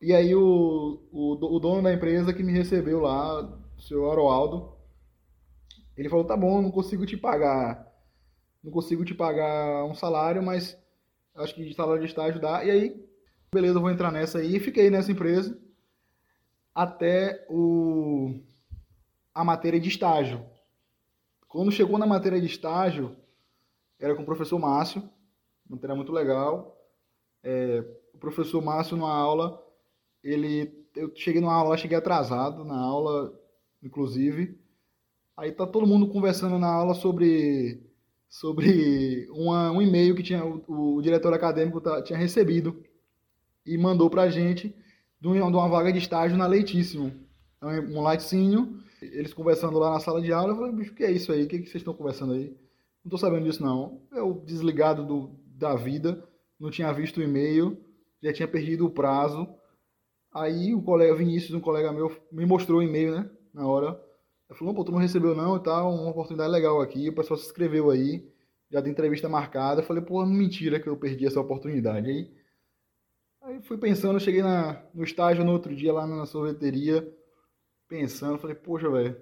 e 0.00 0.14
aí 0.14 0.34
o, 0.34 1.02
o, 1.12 1.56
o, 1.56 1.60
dono 1.60 1.82
da 1.82 1.92
empresa 1.92 2.32
que 2.32 2.42
me 2.42 2.52
recebeu 2.52 3.00
lá, 3.00 3.42
o 3.76 3.82
senhor 3.82 4.10
Aroaldo, 4.10 4.74
ele 5.94 6.08
falou, 6.08 6.24
tá 6.24 6.34
bom, 6.34 6.62
não 6.62 6.70
consigo 6.70 7.04
te 7.04 7.18
pagar, 7.18 7.86
não 8.64 8.72
consigo 8.72 9.04
te 9.04 9.12
pagar 9.12 9.84
um 9.84 9.94
salário, 9.94 10.42
mas 10.42 10.78
acho 11.36 11.54
que 11.54 11.66
de 11.66 11.74
salário 11.74 12.00
de 12.00 12.08
estágio 12.08 12.40
dá. 12.40 12.64
E 12.64 12.70
aí, 12.70 13.06
beleza, 13.52 13.76
eu 13.76 13.82
vou 13.82 13.90
entrar 13.90 14.10
nessa 14.10 14.38
aí. 14.38 14.58
Fiquei 14.58 14.88
nessa 14.88 15.12
empresa 15.12 15.60
até 16.74 17.46
o, 17.50 18.40
a 19.34 19.44
matéria 19.44 19.78
de 19.78 19.90
estágio. 19.90 20.42
Quando 21.50 21.72
chegou 21.72 21.98
na 21.98 22.06
matéria 22.06 22.40
de 22.40 22.46
estágio, 22.46 23.16
era 23.98 24.14
com 24.14 24.22
o 24.22 24.24
professor 24.24 24.56
Márcio, 24.56 25.02
matéria 25.68 25.96
muito 25.96 26.12
legal. 26.12 26.80
É, 27.42 27.84
o 28.14 28.18
professor 28.18 28.62
Márcio, 28.62 28.96
numa 28.96 29.12
aula, 29.12 29.60
ele 30.22 30.72
eu 30.94 31.12
cheguei 31.14 31.40
numa 31.40 31.52
aula, 31.52 31.76
cheguei 31.76 31.98
atrasado 31.98 32.64
na 32.64 32.78
aula, 32.78 33.36
inclusive. 33.82 34.60
Aí 35.36 35.50
tá 35.50 35.66
todo 35.66 35.88
mundo 35.88 36.08
conversando 36.08 36.56
na 36.56 36.72
aula 36.72 36.94
sobre 36.94 37.82
sobre 38.28 39.28
uma, 39.30 39.72
um 39.72 39.82
e-mail 39.82 40.14
que 40.14 40.22
tinha 40.22 40.44
o, 40.44 40.96
o 40.96 41.02
diretor 41.02 41.34
acadêmico 41.34 41.80
tá, 41.80 42.00
tinha 42.00 42.18
recebido 42.18 42.80
e 43.66 43.76
mandou 43.76 44.08
pra 44.08 44.30
gente 44.30 44.72
de 45.20 45.26
uma, 45.26 45.68
vaga 45.68 45.92
de 45.92 45.98
estágio 45.98 46.36
na 46.36 46.46
Leitíssimo. 46.46 47.12
Um 47.60 48.00
laticínio, 48.02 48.80
eles 49.02 49.32
conversando 49.32 49.78
lá 49.78 49.90
na 49.90 50.00
sala 50.00 50.20
de 50.20 50.32
aula, 50.32 50.52
eu 50.52 50.56
falei, 50.56 50.72
bicho, 50.72 50.94
que 50.94 51.04
é 51.04 51.10
isso 51.10 51.32
aí? 51.32 51.44
O 51.44 51.48
que, 51.48 51.58
que 51.58 51.68
vocês 51.68 51.80
estão 51.80 51.94
conversando 51.94 52.34
aí? 52.34 52.56
Não 53.04 53.10
tô 53.10 53.18
sabendo 53.18 53.44
disso 53.44 53.62
não. 53.62 54.02
Eu 54.12 54.42
desligado 54.44 55.04
do, 55.04 55.30
da 55.46 55.74
vida, 55.74 56.22
não 56.58 56.70
tinha 56.70 56.92
visto 56.92 57.18
o 57.18 57.22
e-mail, 57.22 57.78
já 58.22 58.32
tinha 58.32 58.48
perdido 58.48 58.86
o 58.86 58.90
prazo 58.90 59.48
Aí 60.32 60.74
o 60.74 60.82
colega 60.82 61.14
Vinícius, 61.14 61.54
um 61.54 61.60
colega 61.60 61.92
meu, 61.92 62.16
me 62.30 62.46
mostrou 62.46 62.78
o 62.78 62.82
e-mail, 62.82 63.12
né? 63.12 63.30
Na 63.52 63.66
hora. 63.66 64.00
Ele 64.48 64.58
falou, 64.58 64.74
pô, 64.74 64.84
tu 64.84 64.92
não 64.92 64.98
recebeu 64.98 65.34
não 65.34 65.56
e 65.56 65.62
tal, 65.62 65.92
uma 65.92 66.10
oportunidade 66.10 66.50
legal 66.50 66.80
aqui, 66.80 67.08
o 67.08 67.14
pessoal 67.14 67.38
se 67.38 67.46
inscreveu 67.46 67.90
aí, 67.90 68.28
já 68.70 68.80
tem 68.80 68.92
entrevista 68.92 69.28
marcada. 69.28 69.80
Eu 69.80 69.84
falei, 69.84 70.02
pô, 70.02 70.24
mentira 70.24 70.78
que 70.80 70.88
eu 70.88 70.96
perdi 70.96 71.26
essa 71.26 71.40
oportunidade. 71.40 72.08
Aí, 72.08 72.30
aí 73.42 73.62
fui 73.62 73.76
pensando, 73.76 74.20
cheguei 74.20 74.42
na, 74.42 74.84
no 74.94 75.02
estágio 75.02 75.44
no 75.44 75.52
outro 75.52 75.74
dia 75.74 75.92
lá 75.92 76.06
na 76.06 76.26
sorveteria, 76.26 77.12
pensando, 77.90 78.38
falei, 78.38 78.54
poxa, 78.54 78.88
velho, 78.88 79.20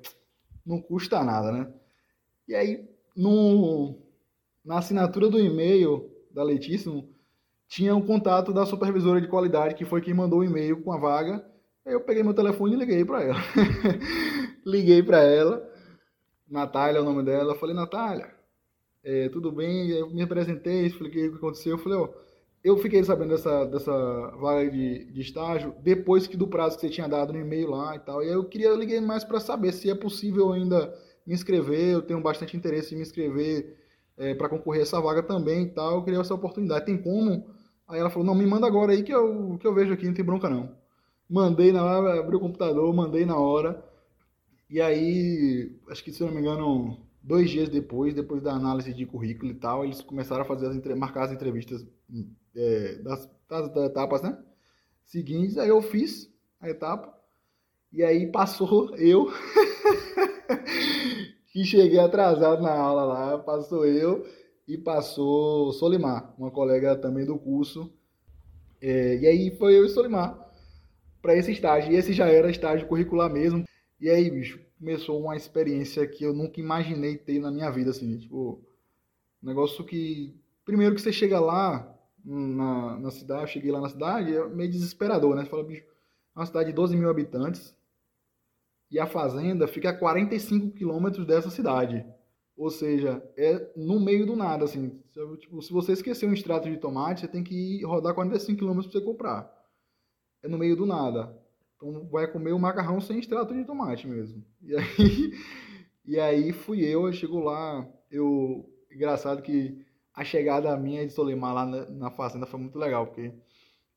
não 0.65 0.81
custa 0.81 1.25
nada, 1.25 1.51
né? 1.51 1.73
E 2.47 2.55
aí, 2.55 2.87
no, 3.17 3.99
na 4.63 4.79
assinatura 4.79 5.31
do 5.31 5.41
e-mail 5.41 6.11
da 6.31 6.43
Letíssimo, 6.43 7.09
tinha 7.67 7.97
um 7.97 8.07
contato 8.07 8.53
da 8.53 8.67
supervisora 8.67 9.21
de 9.21 9.27
qualidade, 9.27 9.75
que 9.75 9.87
foi 9.87 10.03
quem 10.03 10.13
mandou 10.13 10.41
o 10.41 10.45
e-mail 10.45 10.83
com 10.83 10.93
a 10.93 10.99
vaga. 10.99 11.45
Aí 11.85 11.95
eu 11.95 12.03
peguei 12.03 12.23
meu 12.23 12.35
telefone 12.35 12.75
e 12.75 12.79
liguei 12.79 13.05
para 13.05 13.23
ela. 13.23 13.39
liguei 14.65 15.03
para 15.03 15.23
ela, 15.23 15.67
Natália 16.47 16.99
é 16.99 17.01
o 17.01 17.05
nome 17.05 17.23
dela. 17.23 17.55
Falei, 17.55 17.75
Natália, 17.75 18.31
é, 19.03 19.31
tudo 19.31 19.51
bem? 19.51 19.89
Eu 19.91 20.11
me 20.11 20.21
apresentei, 20.21 20.87
expliquei 20.87 21.29
o 21.29 21.33
que 21.33 21.39
aconteceu. 21.39 21.73
Eu 21.73 21.83
falei, 21.83 21.99
ó, 21.99 22.09
eu 22.69 22.77
fiquei 22.77 23.03
sabendo 23.03 23.31
dessa, 23.31 23.65
dessa 23.65 23.93
vaga 24.37 24.71
de, 24.71 25.05
de 25.07 25.21
estágio 25.21 25.75
depois 25.83 26.27
que 26.27 26.37
do 26.37 26.47
prazo 26.47 26.77
que 26.77 26.83
você 26.83 26.91
tinha 26.91 27.09
dado 27.09 27.33
no 27.33 27.41
e-mail 27.41 27.71
lá 27.71 27.97
e 27.97 27.99
tal. 27.99 28.23
E 28.23 28.27
aí 28.27 28.33
eu 28.35 28.45
queria, 28.45 28.71
liguei 28.75 29.01
mais 29.01 29.25
para 29.25 29.41
saber 29.41 29.73
se 29.73 29.91
é 29.91 29.95
possível 29.95 30.53
ainda 30.53 30.95
me 31.27 31.35
inscrever. 31.35 31.95
Eu 31.95 32.03
tenho 32.03 32.21
bastante 32.21 32.57
interesse 32.57 32.95
em 32.95 32.99
me 32.99 33.03
inscrever 33.03 33.77
é, 34.17 34.35
para 34.35 34.49
concorrer 34.49 34.81
a 34.81 34.83
essa 34.83 35.01
vaga 35.01 35.23
também 35.23 35.63
e 35.65 35.71
tal. 35.71 35.97
Eu 35.97 36.05
queria 36.05 36.21
essa 36.21 36.35
oportunidade. 36.35 36.85
Tem 36.87 36.97
como? 37.01 37.47
Aí 37.87 37.99
ela 37.99 38.11
falou, 38.11 38.27
não, 38.27 38.35
me 38.35 38.47
manda 38.47 38.67
agora 38.67 38.93
aí 38.93 39.03
que 39.03 39.13
eu, 39.13 39.57
que 39.59 39.67
eu 39.67 39.75
vejo 39.75 39.95
aqui, 39.95 40.07
não 40.07 40.15
tem 40.15 40.25
bronca 40.25 40.49
não. 40.51 40.77
Mandei 41.29 41.73
na 41.73 41.85
hora, 41.85 42.21
abri 42.21 42.37
o 42.37 42.41
computador, 42.41 42.93
mandei 42.95 43.25
na 43.25 43.37
hora. 43.37 43.83
E 44.69 44.81
aí, 44.81 45.75
acho 45.91 46.05
que 46.05 46.13
se 46.13 46.23
não 46.23 46.31
me 46.31 46.41
engano, 46.41 46.99
dois 47.23 47.51
dias 47.51 47.69
depois, 47.69 48.15
depois 48.15 48.43
da 48.43 48.53
análise 48.53 48.93
de 48.93 49.07
currículo 49.07 49.51
e 49.51 49.55
tal, 49.55 49.85
eles 49.85 50.01
começaram 50.03 50.43
a 50.43 50.45
fazer 50.45 50.67
as 50.67 50.97
marcar 50.97 51.25
as 51.25 51.33
entrevistas 51.33 51.87
é, 52.55 52.95
das, 52.97 53.29
das, 53.49 53.73
das, 53.73 53.91
etapas, 53.91 54.23
né? 54.23 54.39
Seguintes, 55.05 55.59
aí 55.59 55.69
eu 55.69 55.81
fiz 55.81 56.33
a 56.61 56.69
etapa. 56.69 57.17
E 57.93 58.03
aí 58.03 58.31
passou 58.31 58.95
eu, 58.97 59.33
que 61.53 61.65
cheguei 61.65 61.99
atrasado 61.99 62.63
na 62.63 62.73
aula 62.73 63.05
lá, 63.05 63.39
passou 63.39 63.87
eu 63.87 64.27
e 64.67 64.77
passou 64.77 65.73
Solimar, 65.73 66.35
uma 66.39 66.51
colega 66.51 66.95
também 66.97 67.25
do 67.25 67.39
curso. 67.39 67.91
É, 68.81 69.17
e 69.17 69.27
aí 69.27 69.57
foi 69.57 69.79
eu 69.79 69.87
e 69.87 69.89
Solimar 69.89 70.49
para 71.23 71.37
esse 71.37 71.53
estágio. 71.53 71.93
E 71.93 71.97
esse 71.97 72.13
já 72.13 72.27
era 72.27 72.51
estágio 72.51 72.87
curricular 72.87 73.33
mesmo. 73.33 73.65
E 74.01 74.09
aí, 74.09 74.31
bicho, 74.31 74.61
começou 74.79 75.21
uma 75.21 75.37
experiência 75.37 76.07
que 76.07 76.25
eu 76.25 76.33
nunca 76.33 76.61
imaginei 76.61 77.17
ter 77.17 77.41
na 77.41 77.51
minha 77.51 77.71
vida, 77.71 77.91
assim, 77.91 78.19
tipo, 78.19 78.63
um 79.43 79.47
negócio 79.47 79.85
que, 79.85 80.35
primeiro 80.65 80.95
que 80.95 81.01
você 81.01 81.13
chega 81.13 81.41
lá, 81.41 81.98
na, 82.25 82.99
na 82.99 83.11
cidade, 83.11 83.43
eu 83.43 83.49
cheguei 83.49 83.71
lá 83.71 83.81
na 83.81 83.89
cidade, 83.89 84.35
é 84.35 84.47
meio 84.49 84.71
desesperador, 84.71 85.35
né? 85.35 85.45
Você 85.45 85.51
fala, 85.51 85.65
bicho, 85.65 85.83
é 85.83 86.39
uma 86.39 86.47
cidade 86.47 86.71
de 86.71 86.75
12 86.75 86.97
mil 86.97 87.09
habitantes, 87.09 87.75
e 88.91 88.99
a 88.99 89.07
fazenda 89.07 89.67
fica 89.67 89.91
a 89.91 89.97
45 89.97 90.75
quilômetros 90.75 91.27
dessa 91.27 91.51
cidade. 91.51 92.05
Ou 92.57 92.71
seja, 92.71 93.23
é 93.37 93.71
no 93.77 94.01
meio 94.01 94.27
do 94.27 94.35
nada, 94.35 94.65
assim. 94.65 95.01
Tipo, 95.39 95.63
se 95.63 95.73
você 95.73 95.93
esquecer 95.93 96.29
um 96.29 96.33
extrato 96.33 96.69
de 96.69 96.77
tomate, 96.77 97.21
você 97.21 97.29
tem 97.29 97.45
que 97.45 97.55
ir 97.55 97.85
rodar 97.85 98.15
45 98.15 98.59
quilômetros 98.59 98.91
para 98.91 99.01
você 99.01 99.07
comprar. 99.07 99.53
É 100.43 100.49
no 100.49 100.59
meio 100.59 100.75
do 100.75 100.87
nada. 100.87 101.37
Então 101.77 102.09
vai 102.09 102.27
comer 102.27 102.53
o 102.53 102.59
macarrão 102.59 103.01
sem 103.01 103.19
extrato 103.19 103.55
de 103.55 103.65
tomate 103.65 104.09
mesmo. 104.09 104.45
E 104.63 104.75
aí, 104.75 105.33
e 106.05 106.19
aí 106.19 106.53
fui 106.53 106.85
eu, 106.85 107.07
eu 107.07 107.13
chego 107.13 107.39
lá, 107.39 107.89
eu 108.11 108.69
engraçado 108.91 109.43
que 109.43 109.87
a 110.19 110.25
chegada 110.25 110.77
minha 110.77 111.07
de 111.07 111.13
Solimar 111.13 111.55
lá 111.55 111.67
na, 111.67 111.87
na 111.87 112.11
fazenda 112.11 112.47
foi 112.47 112.59
muito 112.61 112.79
legal, 112.79 113.07
porque 113.07 113.33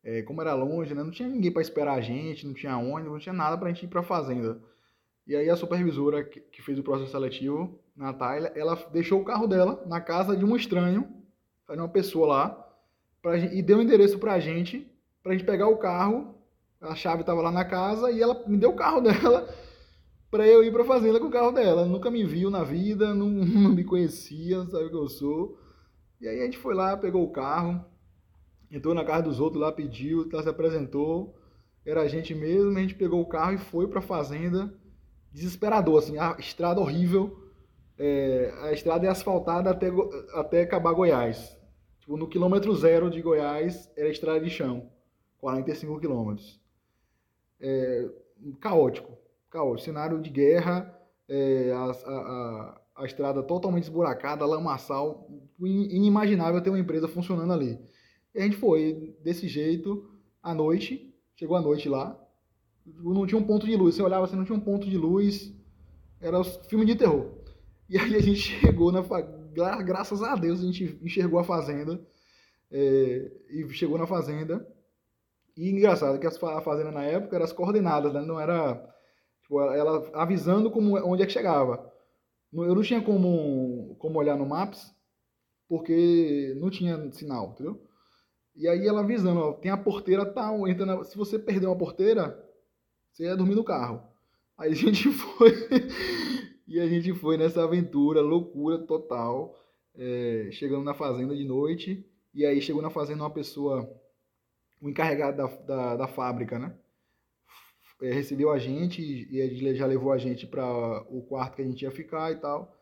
é, 0.03 0.21
como 0.23 0.41
era 0.41 0.53
longe, 0.53 0.93
né, 0.93 1.03
não 1.03 1.11
tinha 1.11 1.27
ninguém 1.27 1.51
para 1.51 1.61
esperar 1.61 1.93
a 1.93 2.01
gente, 2.01 2.45
não 2.45 2.53
tinha 2.53 2.77
ônibus, 2.77 3.11
não 3.11 3.19
tinha 3.19 3.33
nada 3.33 3.57
para 3.57 3.69
a 3.69 3.73
gente 3.73 3.85
ir 3.85 3.89
para 3.89 4.01
a 4.01 4.03
fazenda. 4.03 4.61
E 5.25 5.35
aí 5.35 5.49
a 5.49 5.55
supervisora 5.55 6.23
que, 6.23 6.39
que 6.39 6.61
fez 6.61 6.77
o 6.79 6.83
processo 6.83 7.11
seletivo, 7.11 7.79
Natália, 7.95 8.51
ela 8.55 8.75
deixou 8.91 9.21
o 9.21 9.25
carro 9.25 9.47
dela 9.47 9.83
na 9.85 10.01
casa 10.01 10.35
de 10.35 10.45
um 10.45 10.55
estranho, 10.55 11.07
de 11.69 11.77
uma 11.77 11.87
pessoa 11.89 12.27
lá, 12.27 12.69
pra, 13.21 13.37
e 13.37 13.61
deu 13.61 13.77
o 13.77 13.79
um 13.79 13.83
endereço 13.83 14.19
para 14.19 14.33
a 14.33 14.39
gente, 14.39 14.87
para 15.23 15.33
a 15.33 15.35
gente 15.35 15.45
pegar 15.45 15.67
o 15.67 15.77
carro 15.77 16.35
a 16.81 16.95
chave 16.95 17.21
estava 17.21 17.41
lá 17.41 17.51
na 17.51 17.63
casa 17.63 18.11
e 18.11 18.21
ela 18.21 18.43
me 18.47 18.57
deu 18.57 18.71
o 18.71 18.75
carro 18.75 19.01
dela 19.01 19.47
para 20.31 20.47
eu 20.47 20.63
ir 20.63 20.71
para 20.71 20.81
a 20.81 20.85
fazenda 20.85 21.19
com 21.19 21.27
o 21.27 21.31
carro 21.31 21.51
dela. 21.51 21.85
Nunca 21.85 22.09
me 22.09 22.23
viu 22.23 22.49
na 22.49 22.63
vida, 22.63 23.13
não, 23.15 23.29
não 23.29 23.69
me 23.69 23.83
conhecia, 23.83 24.65
sabe 24.65 24.85
o 24.85 24.89
que 24.89 24.95
eu 24.95 25.09
sou. 25.09 25.59
E 26.21 26.27
aí 26.27 26.39
a 26.39 26.45
gente 26.45 26.59
foi 26.59 26.75
lá, 26.75 26.95
pegou 26.95 27.23
o 27.23 27.31
carro, 27.31 27.83
entrou 28.69 28.93
na 28.93 29.03
casa 29.03 29.23
dos 29.23 29.39
outros 29.39 29.59
lá, 29.59 29.71
pediu, 29.71 30.29
ela 30.31 30.43
se 30.43 30.49
apresentou, 30.49 31.35
era 31.83 32.01
a 32.01 32.07
gente 32.07 32.35
mesmo, 32.35 32.77
a 32.77 32.81
gente 32.81 32.93
pegou 32.93 33.19
o 33.19 33.25
carro 33.25 33.53
e 33.53 33.57
foi 33.57 33.87
para 33.87 33.99
a 33.99 34.03
fazenda, 34.03 34.71
desesperador, 35.31 35.97
assim, 35.97 36.19
a 36.19 36.35
estrada 36.37 36.79
horrível, 36.79 37.49
é, 37.97 38.53
a 38.61 38.71
estrada 38.71 39.07
é 39.07 39.09
asfaltada 39.09 39.71
até, 39.71 39.87
até 40.33 40.61
acabar 40.61 40.93
Goiás. 40.93 41.57
Tipo, 41.99 42.17
no 42.17 42.27
quilômetro 42.27 42.75
zero 42.75 43.09
de 43.09 43.19
Goiás 43.19 43.91
era 43.97 44.09
estrada 44.09 44.39
de 44.39 44.49
chão, 44.49 44.91
45 45.39 45.99
quilômetros. 45.99 46.61
É, 47.59 48.09
caótico, 48.59 49.17
caótico, 49.49 49.85
cenário 49.85 50.21
de 50.21 50.29
guerra, 50.29 50.95
é, 51.27 51.71
a, 51.71 51.91
a, 51.91 52.80
estrada 52.99 53.41
totalmente 53.41 53.83
esburacada, 53.83 54.45
lamaçal, 54.45 55.27
inimaginável 55.59 56.61
ter 56.61 56.69
uma 56.69 56.79
empresa 56.79 57.07
funcionando 57.07 57.53
ali. 57.53 57.79
E 58.33 58.39
a 58.39 58.43
gente 58.43 58.57
foi 58.57 59.15
desse 59.23 59.47
jeito 59.47 60.09
à 60.41 60.53
noite, 60.53 61.13
chegou 61.35 61.57
a 61.57 61.61
noite 61.61 61.89
lá, 61.89 62.17
não 62.85 63.25
tinha 63.25 63.39
um 63.39 63.45
ponto 63.45 63.65
de 63.65 63.75
luz, 63.75 63.95
você 63.95 64.01
olhava 64.01 64.25
assim, 64.25 64.35
não 64.35 64.45
tinha 64.45 64.57
um 64.57 64.61
ponto 64.61 64.89
de 64.89 64.97
luz, 64.97 65.53
era 66.19 66.43
filme 66.43 66.85
de 66.85 66.95
terror. 66.95 67.31
E 67.89 67.97
aí 67.97 68.15
a 68.15 68.21
gente 68.21 68.39
chegou 68.59 68.91
na 68.91 69.01
graças 69.83 70.23
a 70.23 70.35
Deus 70.35 70.61
a 70.61 70.65
gente 70.65 70.97
enxergou 71.01 71.39
a 71.39 71.43
fazenda 71.43 71.99
é, 72.71 73.31
e 73.49 73.67
chegou 73.73 73.97
na 73.97 74.07
fazenda 74.07 74.65
e 75.57 75.69
engraçado 75.69 76.17
que 76.17 76.25
a 76.25 76.61
fazenda 76.61 76.91
na 76.91 77.03
época 77.03 77.35
eram 77.35 77.45
as 77.45 77.51
coordenadas, 77.51 78.13
né? 78.13 78.21
não 78.21 78.39
era 78.39 78.75
tipo, 79.41 79.59
ela 79.61 80.09
avisando 80.13 80.71
como 80.71 80.95
onde 81.05 81.23
é 81.23 81.25
que 81.25 81.33
chegava. 81.33 81.91
Eu 82.53 82.75
não 82.75 82.81
tinha 82.81 83.01
como, 83.01 83.95
como 83.97 84.19
olhar 84.19 84.37
no 84.37 84.45
Maps, 84.45 84.93
porque 85.67 86.53
não 86.57 86.69
tinha 86.69 87.11
sinal, 87.11 87.51
entendeu? 87.51 87.81
E 88.55 88.67
aí 88.67 88.85
ela 88.85 89.01
avisando, 89.01 89.39
ó, 89.39 89.53
tem 89.53 89.71
a 89.71 89.77
porteira 89.77 90.25
tal, 90.25 90.67
entra 90.67 90.85
na... 90.85 91.03
se 91.03 91.17
você 91.17 91.39
perder 91.39 91.67
uma 91.67 91.77
porteira, 91.77 92.37
você 93.11 93.23
ia 93.23 93.37
dormir 93.37 93.55
no 93.55 93.63
carro. 93.63 94.03
Aí 94.57 94.71
a 94.71 94.75
gente 94.75 95.09
foi, 95.11 95.53
e 96.67 96.79
a 96.79 96.87
gente 96.87 97.13
foi 97.13 97.37
nessa 97.37 97.63
aventura, 97.63 98.21
loucura 98.21 98.79
total, 98.79 99.57
é, 99.95 100.49
chegando 100.51 100.83
na 100.83 100.93
fazenda 100.93 101.35
de 101.35 101.45
noite, 101.45 102.05
e 102.33 102.45
aí 102.45 102.61
chegou 102.61 102.81
na 102.81 102.89
fazenda 102.89 103.23
uma 103.23 103.29
pessoa 103.29 103.89
o 104.81 104.89
encarregado 104.89 105.37
da, 105.37 105.47
da, 105.47 105.95
da 105.97 106.07
fábrica, 106.07 106.57
né? 106.57 106.75
É, 108.01 108.11
recebeu 108.11 108.51
a 108.51 108.57
gente 108.57 109.01
e 109.01 109.37
ele 109.37 109.75
já 109.75 109.85
levou 109.85 110.11
a 110.11 110.17
gente 110.17 110.47
para 110.47 110.65
o 111.09 111.21
quarto 111.21 111.55
que 111.55 111.61
a 111.61 111.65
gente 111.65 111.83
ia 111.83 111.91
ficar 111.91 112.31
e 112.31 112.37
tal. 112.37 112.75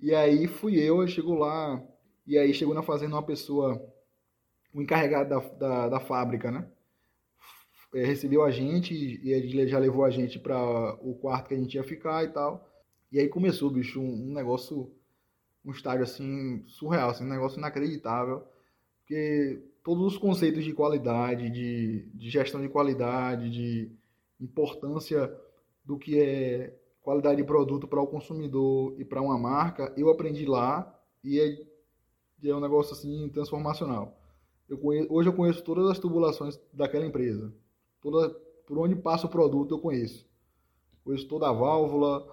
E 0.00 0.14
aí 0.14 0.46
fui 0.46 0.78
eu, 0.78 1.02
eu 1.02 1.08
chego 1.08 1.34
lá, 1.34 1.82
e 2.26 2.38
aí 2.38 2.54
chegou 2.54 2.74
na 2.74 2.82
fazenda 2.82 3.16
uma 3.16 3.22
pessoa, 3.22 3.82
o 4.72 4.80
encarregado 4.80 5.30
da, 5.30 5.38
da, 5.40 5.88
da 5.88 6.00
fábrica, 6.00 6.50
né? 6.52 6.68
É, 7.94 8.04
recebeu 8.04 8.44
a 8.44 8.50
gente 8.50 8.94
e 8.94 9.32
ele 9.32 9.66
já 9.66 9.78
levou 9.78 10.04
a 10.04 10.10
gente 10.10 10.38
para 10.38 10.56
o 11.02 11.14
quarto 11.14 11.48
que 11.48 11.54
a 11.54 11.58
gente 11.58 11.74
ia 11.74 11.82
ficar 11.82 12.22
e 12.24 12.28
tal. 12.28 12.68
E 13.10 13.18
aí 13.18 13.28
começou, 13.28 13.70
bicho, 13.70 14.00
um, 14.00 14.30
um 14.30 14.34
negócio, 14.34 14.92
um 15.64 15.70
estágio 15.72 16.04
assim, 16.04 16.62
surreal, 16.66 17.10
assim, 17.10 17.24
um 17.24 17.28
negócio 17.28 17.58
inacreditável. 17.58 18.46
Porque 19.00 19.62
todos 19.82 20.04
os 20.04 20.18
conceitos 20.18 20.64
de 20.64 20.74
qualidade, 20.74 21.48
de, 21.50 22.02
de 22.14 22.30
gestão 22.30 22.60
de 22.60 22.68
qualidade, 22.68 23.50
de 23.50 23.97
importância 24.40 25.34
do 25.84 25.98
que 25.98 26.18
é 26.18 26.78
qualidade 27.00 27.36
de 27.36 27.44
produto 27.44 27.88
para 27.88 28.02
o 28.02 28.06
consumidor 28.06 28.94
e 29.00 29.04
para 29.04 29.22
uma 29.22 29.38
marca, 29.38 29.92
eu 29.96 30.10
aprendi 30.10 30.44
lá 30.44 30.94
e 31.24 31.40
é, 31.40 31.66
é 32.48 32.54
um 32.54 32.60
negócio 32.60 32.92
assim 32.92 33.28
transformacional. 33.30 34.14
Eu 34.68 34.76
conheço, 34.76 35.08
hoje 35.10 35.28
eu 35.28 35.32
conheço 35.32 35.64
todas 35.64 35.90
as 35.90 35.98
tubulações 35.98 36.60
daquela 36.72 37.06
empresa. 37.06 37.52
Toda, 38.02 38.28
por 38.66 38.78
onde 38.78 38.94
passa 38.94 39.26
o 39.26 39.30
produto 39.30 39.74
eu 39.74 39.80
conheço. 39.80 40.28
Conheço 41.02 41.26
toda 41.26 41.48
a 41.48 41.52
válvula, 41.52 42.26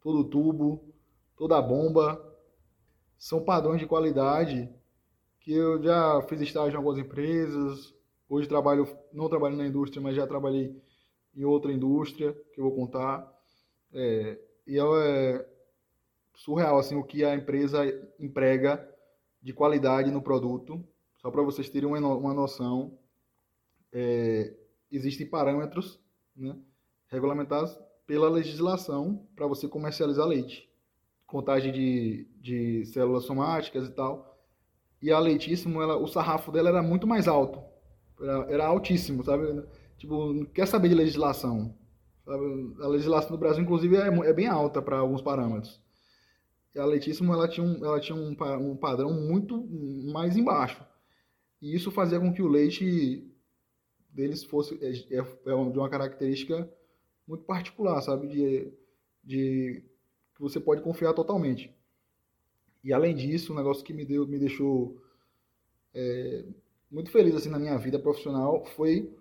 todo 0.00 0.18
o 0.18 0.24
tubo, 0.24 0.92
toda 1.36 1.56
a 1.56 1.62
bomba. 1.62 2.20
São 3.16 3.44
padrões 3.44 3.80
de 3.80 3.86
qualidade 3.86 4.68
que 5.40 5.52
eu 5.52 5.80
já 5.80 6.20
fiz 6.22 6.40
estágio 6.40 6.74
em 6.74 6.76
algumas 6.76 6.98
empresas, 6.98 7.94
hoje 8.28 8.48
trabalho, 8.48 8.86
não 9.12 9.28
trabalho 9.28 9.56
na 9.56 9.66
indústria, 9.66 10.02
mas 10.02 10.16
já 10.16 10.26
trabalhei 10.26 10.76
em 11.38 11.44
outra 11.44 11.72
indústria, 11.72 12.36
que 12.52 12.60
eu 12.60 12.64
vou 12.64 12.74
contar. 12.74 13.26
É, 13.92 14.38
e 14.66 14.78
é 14.78 15.48
surreal 16.34 16.78
assim, 16.78 16.96
o 16.96 17.04
que 17.04 17.24
a 17.24 17.34
empresa 17.34 17.84
emprega 18.18 18.86
de 19.40 19.52
qualidade 19.52 20.10
no 20.10 20.20
produto. 20.20 20.84
Só 21.16 21.30
para 21.30 21.42
vocês 21.42 21.70
terem 21.70 21.88
uma, 21.88 21.98
uma 21.98 22.34
noção, 22.34 22.98
é, 23.92 24.54
existem 24.90 25.26
parâmetros 25.26 26.00
né, 26.36 26.56
regulamentados 27.08 27.78
pela 28.06 28.28
legislação 28.28 29.26
para 29.34 29.46
você 29.46 29.68
comercializar 29.68 30.26
leite. 30.26 30.68
Contagem 31.26 31.72
de, 31.72 32.28
de 32.40 32.84
células 32.86 33.24
somáticas 33.24 33.86
e 33.86 33.92
tal 33.92 34.28
e 35.00 35.12
a 35.12 35.18
Leitíssimo, 35.18 35.80
ela, 35.80 35.96
o 35.96 36.06
sarrafo 36.06 36.50
dela 36.50 36.68
era 36.68 36.82
muito 36.82 37.06
mais 37.06 37.28
alto. 37.28 37.62
Era, 38.20 38.52
era 38.52 38.66
altíssimo, 38.66 39.22
sabe? 39.22 39.62
Tipo, 39.98 40.46
quer 40.46 40.66
saber 40.66 40.88
de 40.88 40.94
legislação. 40.94 41.76
A 42.26 42.86
legislação 42.86 43.30
do 43.30 43.38
Brasil, 43.38 43.62
inclusive, 43.62 43.96
é, 43.96 44.08
é 44.08 44.32
bem 44.32 44.46
alta 44.46 44.80
para 44.80 44.98
alguns 44.98 45.20
parâmetros. 45.20 45.80
A 46.76 46.84
Letíssimo, 46.84 47.32
ela 47.32 47.48
tinha, 47.48 47.66
um, 47.66 47.84
ela 47.84 47.98
tinha 47.98 48.16
um, 48.16 48.36
um 48.60 48.76
padrão 48.76 49.12
muito 49.12 49.66
mais 50.12 50.36
embaixo. 50.36 50.84
E 51.60 51.74
isso 51.74 51.90
fazia 51.90 52.20
com 52.20 52.32
que 52.32 52.42
o 52.42 52.48
leite 52.48 53.26
deles 54.10 54.44
fosse 54.44 54.78
é, 54.82 55.16
é, 55.16 55.18
é 55.18 55.70
de 55.70 55.78
uma 55.78 55.88
característica 55.88 56.70
muito 57.26 57.44
particular, 57.44 58.00
sabe? 58.00 58.28
De, 58.28 58.72
de 59.24 59.82
que 60.34 60.40
você 60.40 60.60
pode 60.60 60.82
confiar 60.82 61.12
totalmente. 61.14 61.74
E 62.84 62.92
além 62.92 63.14
disso, 63.14 63.52
um 63.52 63.56
negócio 63.56 63.84
que 63.84 63.92
me 63.92 64.04
deu, 64.04 64.26
me 64.26 64.38
deixou 64.38 65.02
é, 65.92 66.44
muito 66.90 67.10
feliz 67.10 67.34
assim 67.34 67.48
na 67.48 67.58
minha 67.58 67.76
vida 67.76 67.98
profissional 67.98 68.64
foi 68.64 69.12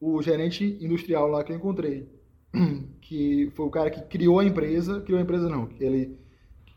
o 0.00 0.22
gerente 0.22 0.78
industrial 0.80 1.28
lá 1.28 1.42
que 1.42 1.52
eu 1.52 1.56
encontrei, 1.56 2.08
que 3.00 3.50
foi 3.54 3.66
o 3.66 3.70
cara 3.70 3.90
que 3.90 4.02
criou 4.02 4.38
a 4.38 4.44
empresa, 4.44 5.00
criou 5.00 5.18
a 5.18 5.22
empresa 5.22 5.48
não, 5.48 5.68
ele 5.80 6.18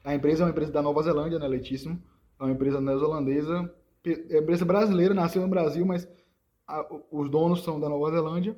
a 0.03 0.15
empresa 0.15 0.41
é 0.41 0.45
uma 0.45 0.51
empresa 0.51 0.71
da 0.71 0.81
Nova 0.81 1.03
Zelândia, 1.03 1.37
né, 1.37 1.47
Leitíssimo, 1.47 2.01
é 2.39 2.43
uma 2.43 2.51
empresa 2.51 2.81
neozelandesa, 2.81 3.71
é 4.03 4.39
empresa 4.39 4.65
brasileira, 4.65 5.13
nasceu 5.13 5.43
no 5.43 5.47
Brasil, 5.47 5.85
mas 5.85 6.07
a, 6.67 6.83
os 7.11 7.29
donos 7.29 7.63
são 7.63 7.79
da 7.79 7.87
Nova 7.87 8.09
Zelândia, 8.09 8.57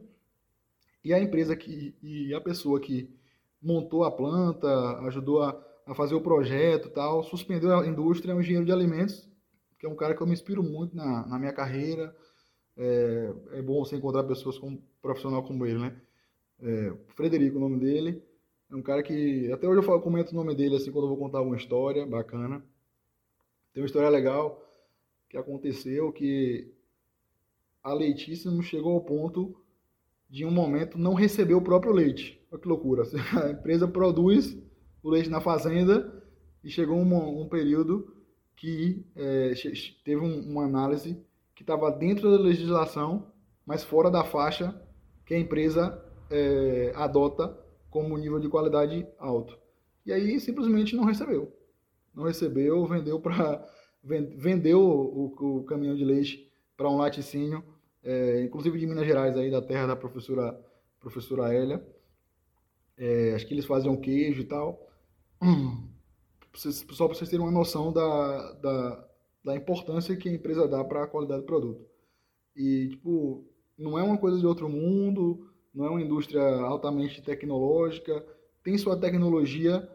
e 1.03 1.13
a 1.13 1.19
empresa 1.19 1.55
que 1.55 1.93
e 2.01 2.33
a 2.33 2.39
pessoa 2.39 2.79
que 2.79 3.13
montou 3.61 4.05
a 4.05 4.11
planta, 4.11 4.99
ajudou 4.99 5.41
a, 5.41 5.61
a 5.85 5.93
fazer 5.93 6.15
o 6.15 6.21
projeto, 6.21 6.89
tal, 6.89 7.23
suspendeu 7.23 7.77
a 7.77 7.85
indústria, 7.85 8.31
é 8.31 8.35
um 8.35 8.39
engenheiro 8.39 8.65
de 8.65 8.71
alimentos 8.71 9.29
que 9.83 9.87
é 9.87 9.89
um 9.89 9.97
cara 9.97 10.15
que 10.15 10.23
eu 10.23 10.27
me 10.27 10.31
inspiro 10.31 10.63
muito 10.63 10.95
na, 10.95 11.27
na 11.27 11.37
minha 11.37 11.51
carreira. 11.51 12.15
É, 12.75 13.33
é 13.53 13.61
bom 13.61 13.83
você 13.83 13.95
encontrar 13.95 14.23
pessoas 14.23 14.57
com 14.57 14.81
profissional 15.01 15.43
como 15.43 15.65
ele, 15.65 15.79
né? 15.79 15.95
É, 16.61 16.93
Frederico, 17.09 17.57
o 17.57 17.61
nome 17.61 17.79
dele. 17.79 18.21
É 18.71 18.75
um 18.75 18.81
cara 18.81 19.03
que 19.03 19.51
até 19.51 19.67
hoje 19.67 19.79
eu 19.79 19.83
falo, 19.83 20.01
comento 20.01 20.31
o 20.31 20.35
nome 20.35 20.55
dele 20.55 20.75
assim 20.75 20.91
quando 20.91 21.05
eu 21.05 21.09
vou 21.09 21.17
contar 21.17 21.39
alguma 21.39 21.57
história 21.57 22.05
bacana. 22.05 22.63
Tem 23.73 23.81
uma 23.81 23.87
história 23.87 24.09
legal 24.09 24.63
que 25.29 25.37
aconteceu 25.37 26.11
que 26.11 26.71
a 27.83 27.93
Leitíssimo 27.93 28.63
chegou 28.63 28.93
ao 28.93 29.01
ponto 29.01 29.55
de 30.29 30.45
um 30.45 30.51
momento 30.51 30.97
não 30.97 31.13
receber 31.13 31.53
o 31.53 31.61
próprio 31.61 31.91
leite. 31.91 32.41
Olha 32.51 32.61
que 32.61 32.67
loucura. 32.67 33.03
A 33.43 33.51
empresa 33.51 33.87
produz 33.87 34.57
o 35.03 35.09
leite 35.09 35.29
na 35.29 35.41
fazenda 35.41 36.23
e 36.63 36.69
chegou 36.69 36.97
um, 36.97 37.41
um 37.41 37.47
período 37.47 38.15
que 38.55 39.05
é, 39.15 39.53
teve 40.05 40.21
um, 40.21 40.39
uma 40.49 40.65
análise 40.65 41.21
que 41.55 41.63
estava 41.63 41.91
dentro 41.91 42.31
da 42.31 42.41
legislação, 42.41 43.31
mas 43.65 43.83
fora 43.83 44.09
da 44.09 44.23
faixa 44.23 44.79
que 45.25 45.33
a 45.33 45.39
empresa 45.39 46.03
é, 46.29 46.91
adota 46.95 47.57
como 47.89 48.17
nível 48.17 48.39
de 48.39 48.49
qualidade 48.49 49.07
alto. 49.19 49.57
E 50.05 50.11
aí 50.11 50.39
simplesmente 50.39 50.95
não 50.95 51.05
recebeu. 51.05 51.55
Não 52.13 52.23
recebeu, 52.23 52.85
vendeu 52.85 53.19
para 53.19 53.65
vendeu 54.03 54.81
o, 54.81 55.33
o, 55.39 55.63
caminhão 55.63 55.95
de 55.95 56.03
leite 56.03 56.51
para 56.75 56.89
um 56.89 56.97
laticínio, 56.97 57.63
é, 58.03 58.43
inclusive 58.43 58.77
de 58.77 58.85
Minas 58.85 59.05
Gerais, 59.05 59.37
aí 59.37 59.49
da 59.49 59.61
terra 59.61 59.87
da 59.87 59.95
professora 59.95 60.59
professora 60.99 61.53
Hélia. 61.53 61.85
É, 62.97 63.33
acho 63.33 63.47
que 63.47 63.53
eles 63.53 63.65
faziam 63.65 63.95
queijo 63.95 64.41
e 64.41 64.45
tal. 64.45 64.89
só 66.53 67.07
para 67.07 67.15
vocês 67.15 67.29
terem 67.29 67.45
uma 67.45 67.51
noção 67.51 67.91
da, 67.91 68.53
da, 68.53 69.09
da 69.43 69.55
importância 69.55 70.15
que 70.15 70.29
a 70.29 70.33
empresa 70.33 70.67
dá 70.67 70.83
para 70.83 71.03
a 71.03 71.07
qualidade 71.07 71.41
do 71.41 71.45
produto. 71.45 71.85
E, 72.55 72.89
tipo, 72.89 73.45
não 73.77 73.97
é 73.97 74.03
uma 74.03 74.17
coisa 74.17 74.39
de 74.39 74.45
outro 74.45 74.69
mundo, 74.69 75.49
não 75.73 75.85
é 75.85 75.89
uma 75.89 76.01
indústria 76.01 76.41
altamente 76.41 77.21
tecnológica, 77.21 78.25
tem 78.63 78.77
sua 78.77 78.97
tecnologia 78.97 79.89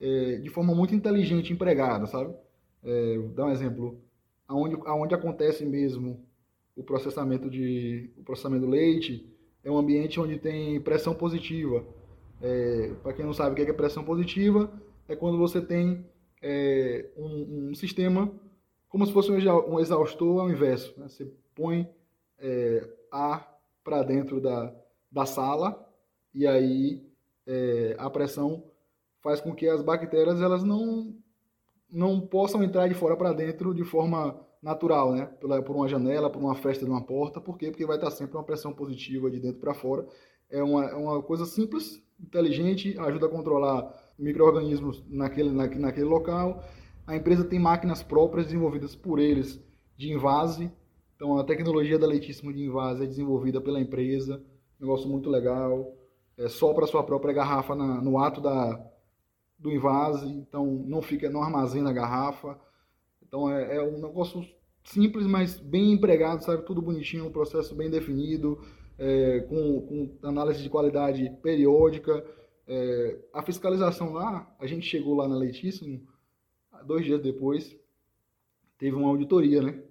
é, 0.00 0.36
de 0.36 0.48
forma 0.48 0.74
muito 0.74 0.94
inteligente 0.94 1.52
empregada, 1.52 2.06
sabe? 2.06 2.34
É, 2.82 3.18
vou 3.18 3.28
dar 3.28 3.46
um 3.46 3.50
exemplo, 3.50 4.00
aonde, 4.48 4.76
aonde 4.86 5.14
acontece 5.14 5.64
mesmo 5.66 6.24
o 6.74 6.82
processamento 6.82 7.50
de 7.50 8.10
o 8.16 8.22
processamento 8.22 8.64
do 8.64 8.70
leite 8.70 9.28
é 9.62 9.70
um 9.70 9.76
ambiente 9.76 10.18
onde 10.18 10.38
tem 10.38 10.80
pressão 10.80 11.14
positiva. 11.14 11.84
É, 12.40 12.94
Para 13.02 13.12
quem 13.12 13.24
não 13.24 13.34
sabe 13.34 13.52
o 13.52 13.54
que 13.54 13.70
é 13.70 13.74
pressão 13.74 14.02
positiva, 14.02 14.72
é 15.06 15.14
quando 15.14 15.36
você 15.36 15.60
tem 15.60 16.06
é, 16.40 17.10
um, 17.16 17.68
um, 17.68 17.74
sistema 17.74 18.32
como 18.90 19.06
se 19.06 19.12
fosse 19.12 19.30
um 19.30 19.80
exaustor 19.80 20.42
ao 20.42 20.50
inverso. 20.50 20.92
Né? 20.98 21.08
Você 21.08 21.32
põe 21.54 21.88
é, 22.38 22.86
ar 23.10 23.56
para 23.82 24.02
dentro 24.02 24.40
da, 24.40 24.74
da 25.10 25.24
sala 25.24 25.88
e 26.34 26.46
aí 26.46 27.02
é, 27.46 27.94
a 27.98 28.10
pressão 28.10 28.64
faz 29.22 29.40
com 29.40 29.54
que 29.54 29.68
as 29.68 29.80
bactérias 29.80 30.42
elas 30.42 30.64
não, 30.64 31.14
não 31.90 32.20
possam 32.20 32.62
entrar 32.64 32.88
de 32.88 32.94
fora 32.94 33.16
para 33.16 33.32
dentro 33.32 33.72
de 33.72 33.84
forma 33.84 34.38
natural, 34.60 35.12
né? 35.12 35.26
por 35.64 35.76
uma 35.76 35.88
janela, 35.88 36.28
por 36.28 36.40
uma 36.40 36.56
fresta 36.56 36.84
de 36.84 36.90
uma 36.90 37.02
porta. 37.02 37.40
Por 37.40 37.56
quê? 37.56 37.70
Porque 37.70 37.86
vai 37.86 37.96
estar 37.96 38.10
sempre 38.10 38.36
uma 38.36 38.44
pressão 38.44 38.72
positiva 38.72 39.30
de 39.30 39.38
dentro 39.38 39.60
para 39.60 39.72
fora. 39.72 40.04
É 40.50 40.62
uma, 40.62 40.84
é 40.84 40.94
uma 40.94 41.22
coisa 41.22 41.46
simples, 41.46 42.02
inteligente, 42.20 42.98
ajuda 42.98 43.26
a 43.26 43.30
controlar 43.30 43.94
micro-organismos 44.18 45.02
naquele, 45.08 45.50
naquele 45.52 46.06
local. 46.06 46.62
A 47.10 47.16
empresa 47.16 47.44
tem 47.44 47.58
máquinas 47.58 48.04
próprias 48.04 48.46
desenvolvidas 48.46 48.94
por 48.94 49.18
eles 49.18 49.60
de 49.96 50.12
invase. 50.12 50.70
Então, 51.16 51.36
a 51.36 51.42
tecnologia 51.42 51.98
da 51.98 52.06
Leitíssimo 52.06 52.52
de 52.52 52.62
invase 52.62 53.02
é 53.02 53.06
desenvolvida 53.06 53.60
pela 53.60 53.80
empresa. 53.80 54.40
Negócio 54.78 55.08
muito 55.08 55.28
legal. 55.28 55.92
É 56.38 56.48
só 56.48 56.72
para 56.72 56.86
sua 56.86 57.02
própria 57.02 57.34
garrafa 57.34 57.74
na, 57.74 58.00
no 58.00 58.16
ato 58.16 58.40
da, 58.40 58.80
do 59.58 59.72
invase. 59.72 60.28
Então, 60.28 60.64
não 60.86 61.02
fica, 61.02 61.28
não 61.28 61.42
armazena 61.42 61.90
a 61.90 61.92
garrafa. 61.92 62.56
Então, 63.26 63.50
é, 63.50 63.78
é 63.78 63.82
um 63.82 64.00
negócio 64.00 64.46
simples, 64.84 65.26
mas 65.26 65.58
bem 65.58 65.90
empregado, 65.90 66.44
sabe? 66.44 66.62
Tudo 66.62 66.80
bonitinho, 66.80 67.26
um 67.26 67.32
processo 67.32 67.74
bem 67.74 67.90
definido, 67.90 68.56
é, 68.96 69.40
com, 69.48 69.80
com 69.80 70.28
análise 70.28 70.62
de 70.62 70.70
qualidade 70.70 71.28
periódica. 71.42 72.24
É, 72.68 73.18
a 73.34 73.42
fiscalização 73.42 74.12
lá, 74.12 74.48
a 74.60 74.66
gente 74.68 74.86
chegou 74.86 75.16
lá 75.16 75.26
na 75.26 75.34
Leitíssimo, 75.34 76.08
dois 76.84 77.04
dias 77.04 77.20
depois, 77.20 77.76
teve 78.78 78.96
uma 78.96 79.08
auditoria 79.08 79.62
né, 79.62 79.82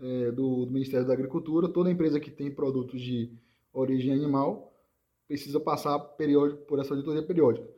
é, 0.00 0.30
do, 0.30 0.66
do, 0.66 0.72
Ministério 0.72 1.06
da 1.06 1.12
Agricultura. 1.12 1.68
Toda 1.68 1.90
empresa 1.90 2.20
que 2.20 2.30
tem 2.30 2.50
produtos 2.50 3.00
de 3.00 3.32
origem 3.72 4.12
animal 4.12 4.72
precisa 5.26 5.58
passar 5.58 5.98
periódico, 5.98 6.62
por 6.66 6.78
essa 6.78 6.92
auditoria 6.92 7.22
periódica. 7.22 7.68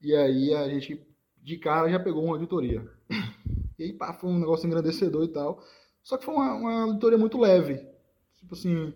E 0.00 0.14
aí 0.14 0.54
a 0.54 0.68
gente, 0.68 1.04
de 1.42 1.56
cara, 1.56 1.90
já 1.90 1.98
pegou 1.98 2.24
uma 2.24 2.34
auditoria. 2.34 2.86
E 3.78 3.84
aí 3.84 3.92
pá, 3.92 4.14
foi 4.14 4.30
um 4.30 4.38
negócio 4.38 4.66
engrandecedor 4.66 5.24
e 5.24 5.28
tal. 5.28 5.62
Só 6.02 6.16
que 6.16 6.24
foi 6.24 6.34
uma, 6.34 6.54
uma 6.54 6.82
auditoria 6.84 7.18
muito 7.18 7.38
leve. 7.38 7.86
Tipo 8.36 8.54
assim, 8.54 8.94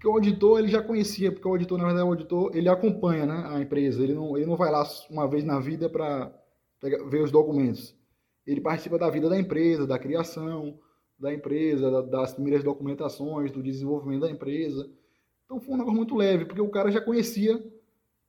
porque 0.00 0.08
o 0.08 0.12
auditor 0.12 0.58
ele 0.58 0.68
já 0.68 0.82
conhecia, 0.82 1.30
porque 1.30 1.46
o 1.46 1.50
auditor, 1.50 1.76
na 1.76 1.84
verdade, 1.84 2.06
o 2.06 2.10
auditor 2.10 2.56
ele 2.56 2.70
acompanha 2.70 3.26
né, 3.26 3.44
a 3.48 3.60
empresa, 3.60 4.02
ele 4.02 4.14
não, 4.14 4.34
ele 4.34 4.46
não 4.46 4.56
vai 4.56 4.70
lá 4.70 4.82
uma 5.10 5.28
vez 5.28 5.44
na 5.44 5.60
vida 5.60 5.90
para 5.90 6.32
ver 7.10 7.22
os 7.22 7.30
documentos. 7.30 7.94
Ele 8.50 8.60
participa 8.60 8.98
da 8.98 9.08
vida 9.08 9.28
da 9.28 9.38
empresa, 9.38 9.86
da 9.86 9.98
criação 9.98 10.78
da 11.16 11.32
empresa, 11.32 12.02
das 12.02 12.32
primeiras 12.32 12.64
documentações, 12.64 13.52
do 13.52 13.62
desenvolvimento 13.62 14.22
da 14.22 14.30
empresa. 14.30 14.90
Então 15.44 15.60
foi 15.60 15.74
um 15.74 15.76
negócio 15.76 15.96
muito 15.96 16.16
leve, 16.16 16.46
porque 16.46 16.62
o 16.62 16.70
cara 16.70 16.90
já 16.90 17.00
conhecia 17.00 17.62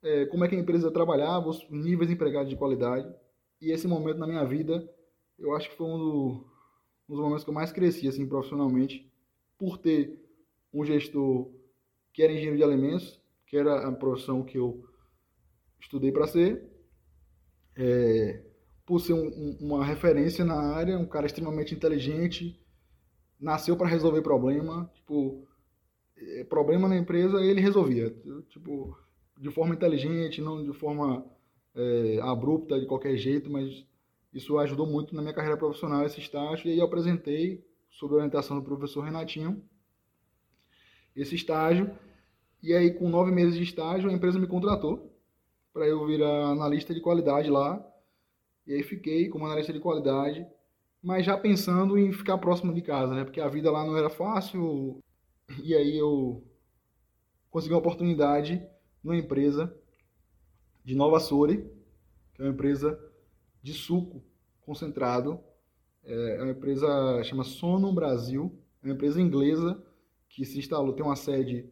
é, 0.04 0.26
como 0.26 0.44
é 0.44 0.48
que 0.50 0.56
a 0.56 0.60
empresa 0.60 0.92
trabalhava, 0.92 1.50
os 1.50 1.68
níveis 1.70 2.12
empregados 2.12 2.50
de 2.50 2.58
qualidade. 2.58 3.10
E 3.62 3.72
esse 3.72 3.88
momento 3.88 4.18
na 4.18 4.28
minha 4.28 4.44
vida, 4.44 4.88
eu 5.40 5.56
acho 5.56 5.70
que 5.70 5.78
foi 5.78 5.88
um, 5.88 5.98
do, 5.98 6.46
um 7.08 7.14
dos 7.14 7.20
momentos 7.20 7.44
que 7.46 7.50
eu 7.50 7.54
mais 7.54 7.72
cresci 7.72 8.08
assim, 8.08 8.28
profissionalmente, 8.28 9.10
por 9.58 9.78
ter 9.78 10.20
um 10.74 10.84
gestor 10.84 11.50
que 12.14 12.22
era 12.22 12.34
engenheiro 12.34 12.58
de 12.58 12.64
alimentos, 12.64 13.22
que 13.48 13.56
era 13.56 13.88
a 13.88 13.92
profissão 13.92 14.44
que 14.44 14.58
eu 14.58 14.84
estudei 15.80 16.12
para 16.12 16.28
ser, 16.28 16.70
é, 17.76 18.51
por 18.92 19.00
ser 19.00 19.14
um, 19.14 19.26
um, 19.26 19.58
uma 19.62 19.86
referência 19.86 20.44
na 20.44 20.76
área, 20.76 21.00
um 21.00 21.06
cara 21.06 21.26
extremamente 21.26 21.74
inteligente, 21.74 22.60
nasceu 23.40 23.78
para 23.78 23.88
resolver 23.88 24.22
problema, 24.22 24.92
tipo, 24.94 25.48
é, 26.18 26.44
problema 26.44 26.90
na 26.90 26.98
empresa 26.98 27.40
ele 27.40 27.62
resolvia, 27.62 28.14
tipo, 28.50 28.94
de 29.38 29.50
forma 29.50 29.74
inteligente, 29.74 30.42
não 30.42 30.62
de 30.62 30.74
forma 30.78 31.26
é, 31.74 32.20
abrupta, 32.22 32.78
de 32.78 32.86
qualquer 32.86 33.16
jeito, 33.16 33.50
mas 33.50 33.86
isso 34.34 34.58
ajudou 34.58 34.86
muito 34.86 35.16
na 35.16 35.22
minha 35.22 35.34
carreira 35.34 35.56
profissional, 35.56 36.06
esse 36.06 36.20
estágio, 36.20 36.68
e 36.68 36.74
aí 36.74 36.80
eu 36.80 36.86
apresentei, 36.86 37.66
sob 37.90 38.16
orientação 38.16 38.60
do 38.60 38.66
professor 38.66 39.06
Renatinho, 39.06 39.64
esse 41.16 41.34
estágio. 41.34 41.90
E 42.62 42.74
aí, 42.74 42.92
com 42.92 43.08
nove 43.08 43.32
meses 43.32 43.56
de 43.56 43.64
estágio, 43.64 44.10
a 44.10 44.14
empresa 44.14 44.38
me 44.38 44.48
contratou 44.48 45.18
para 45.72 45.88
eu 45.88 46.06
virar 46.06 46.50
analista 46.50 46.94
de 46.94 47.00
qualidade 47.00 47.50
lá. 47.50 47.88
E 48.72 48.74
aí 48.74 48.84
fiquei 48.84 49.28
como 49.28 49.46
analista 49.46 49.74
de 49.74 49.82
qualidade, 49.82 50.48
mas 51.04 51.26
já 51.26 51.38
pensando 51.38 51.98
em 51.98 52.14
ficar 52.14 52.38
próximo 52.38 52.74
de 52.74 52.82
casa, 52.82 53.14
né? 53.14 53.26
Porque 53.26 53.42
a 53.42 53.50
vida 53.50 53.70
lá 53.70 53.86
não 53.86 53.98
era 53.98 54.10
fácil. 54.10 55.04
E 55.62 55.76
aí 55.76 55.98
eu 55.98 56.42
consegui 57.50 57.74
uma 57.74 57.82
oportunidade 57.82 58.66
numa 59.04 59.18
empresa 59.18 59.78
de 60.86 60.96
Nova 60.96 61.20
Sori, 61.20 61.70
que 62.34 62.42
é 62.42 62.46
uma 62.46 62.54
empresa 62.54 62.98
de 63.62 63.74
suco 63.74 64.24
concentrado. 64.62 65.38
É 66.06 66.42
uma 66.42 66.52
empresa 66.52 67.22
chama 67.26 67.44
Sono 67.44 67.92
Brasil, 67.92 68.58
é 68.82 68.86
uma 68.88 68.94
empresa 68.94 69.20
inglesa 69.20 69.84
que 70.30 70.46
se 70.46 70.60
instalou, 70.60 70.94
tem 70.94 71.06
uma 71.06 71.18
sede 71.18 71.70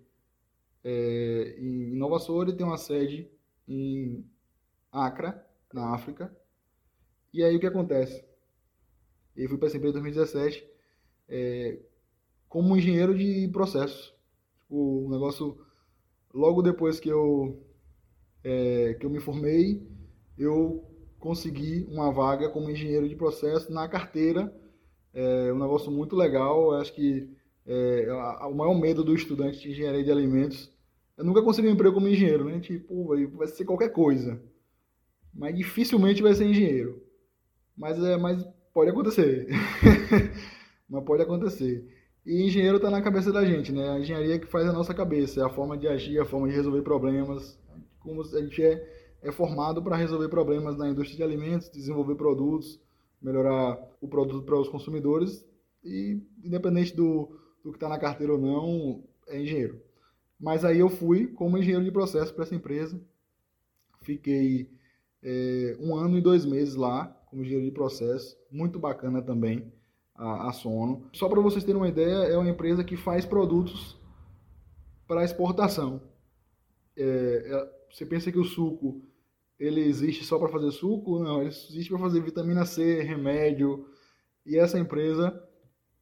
é, 0.84 1.56
em 1.60 1.96
Nova 1.96 2.20
Sori, 2.20 2.58
tem 2.58 2.66
uma 2.66 2.78
sede 2.78 3.32
em 3.66 4.30
Accra, 4.92 5.48
na 5.74 5.94
África. 5.96 6.38
E 7.34 7.44
aí 7.44 7.56
o 7.56 7.60
que 7.60 7.68
acontece? 7.68 8.24
Eu 9.36 9.48
fui 9.48 9.58
para 9.58 9.68
essa 9.68 9.78
empresa 9.78 9.98
em 9.98 10.02
2017 10.02 10.68
é, 11.28 11.80
como 12.48 12.76
engenheiro 12.76 13.18
de 13.18 13.48
processos. 13.50 14.14
O 14.70 15.02
tipo, 15.02 15.10
negócio, 15.12 15.58
logo 16.34 16.62
depois 16.62 17.00
que 17.00 17.10
eu, 17.10 17.64
é, 18.44 18.96
que 19.00 19.06
eu 19.06 19.10
me 19.10 19.20
formei, 19.20 19.88
eu 20.38 20.84
consegui 21.20 21.86
uma 21.90 22.12
vaga 22.12 22.50
como 22.50 22.70
engenheiro 22.70 23.08
de 23.08 23.16
processo 23.16 23.72
na 23.72 23.88
carteira. 23.88 24.54
É 25.14 25.52
um 25.54 25.60
negócio 25.60 25.92
muito 25.92 26.16
legal. 26.16 26.74
Eu 26.74 26.80
acho 26.80 26.94
que 26.94 27.30
é, 27.66 28.08
o 28.50 28.54
maior 28.54 28.74
medo 28.74 29.04
do 29.04 29.16
estudante 29.16 29.60
de 29.60 29.72
engenharia 29.72 30.04
de 30.04 30.12
alimentos 30.12 30.72
eu 31.20 31.26
nunca 31.26 31.42
consegui 31.42 31.68
um 31.68 31.72
emprego 31.72 31.96
como 31.96 32.08
engenheiro, 32.08 32.46
né? 32.46 32.62
Tipo, 32.62 33.14
vai 33.36 33.46
ser 33.48 33.66
qualquer 33.66 33.90
coisa. 33.90 34.42
Mas 35.34 35.54
dificilmente 35.54 36.22
vai 36.22 36.34
ser 36.34 36.46
engenheiro. 36.46 37.04
Mas, 37.80 37.98
é, 38.04 38.18
mas 38.18 38.46
pode 38.74 38.92
acontecer. 38.92 39.48
mas 40.90 41.04
pode 41.06 41.24
acontecer. 41.24 41.88
E 42.26 42.44
engenheiro 42.46 42.76
está 42.76 42.90
na 42.90 43.02
cabeça 43.02 43.32
da 43.32 43.46
gente, 43.46 43.72
né? 43.72 43.90
A 43.90 44.00
engenharia 44.00 44.38
que 44.38 44.46
faz 44.46 44.68
a 44.68 44.74
nossa 44.74 44.94
cabeça, 44.94 45.40
é 45.40 45.46
a 45.46 45.50
forma 45.50 45.78
de 45.78 45.88
agir, 45.88 46.20
a 46.20 46.26
forma 46.26 46.50
de 46.50 46.56
resolver 46.56 46.82
problemas. 46.82 47.58
Como 48.02 48.22
a 48.22 48.42
gente 48.42 48.62
é, 48.62 49.16
é 49.22 49.32
formado 49.32 49.82
para 49.82 49.96
resolver 49.96 50.28
problemas 50.28 50.78
na 50.78 50.90
indústria 50.90 51.16
de 51.16 51.24
alimentos, 51.24 51.70
desenvolver 51.70 52.16
produtos, 52.16 52.82
melhorar 53.22 53.80
o 54.02 54.10
produto 54.10 54.46
para 54.46 54.60
os 54.60 54.68
consumidores. 54.68 55.48
E 55.82 56.22
independente 56.44 56.94
do, 56.94 57.30
do 57.64 57.72
que 57.72 57.78
está 57.78 57.88
na 57.88 57.98
carteira 57.98 58.34
ou 58.34 58.40
não, 58.40 59.04
é 59.30 59.42
engenheiro. 59.42 59.82
Mas 60.38 60.66
aí 60.66 60.80
eu 60.80 60.90
fui 60.90 61.28
como 61.28 61.58
engenheiro 61.58 61.86
de 61.86 61.92
processo 61.92 62.34
para 62.34 62.44
essa 62.44 62.56
empresa. 62.56 63.02
Fiquei 64.02 64.70
é, 65.24 65.78
um 65.80 65.96
ano 65.96 66.18
e 66.18 66.22
dois 66.22 66.46
meses 66.46 66.76
lá 66.76 67.16
como 67.30 67.42
engenheiro 67.44 67.66
de 67.66 67.72
processo. 67.72 68.38
Muito 68.52 68.80
bacana 68.80 69.22
também 69.22 69.72
a, 70.16 70.50
a 70.50 70.52
Sono. 70.52 71.08
Só 71.14 71.30
para 71.30 71.42
vocês 71.42 71.64
terem 71.64 71.80
uma 71.80 71.88
ideia, 71.88 72.28
é 72.28 72.38
uma 72.38 72.50
empresa 72.50 72.84
que 72.84 72.98
faz 72.98 73.26
produtos 73.26 73.98
para 75.08 75.24
exportação. 75.24 76.02
É, 76.98 77.04
é, 77.04 77.70
você 77.92 78.06
pensa 78.06 78.32
que 78.32 78.38
o 78.38 78.44
suco 78.44 79.02
ele 79.58 79.82
existe 79.82 80.24
só 80.24 80.38
para 80.40 80.50
fazer 80.50 80.72
suco? 80.72 81.20
Não, 81.20 81.42
ele 81.42 81.50
existe 81.50 81.90
para 81.90 82.00
fazer 82.00 82.22
vitamina 82.22 82.66
C, 82.66 83.02
remédio. 83.02 83.86
E 84.46 84.58
essa 84.58 84.80
empresa, 84.80 85.42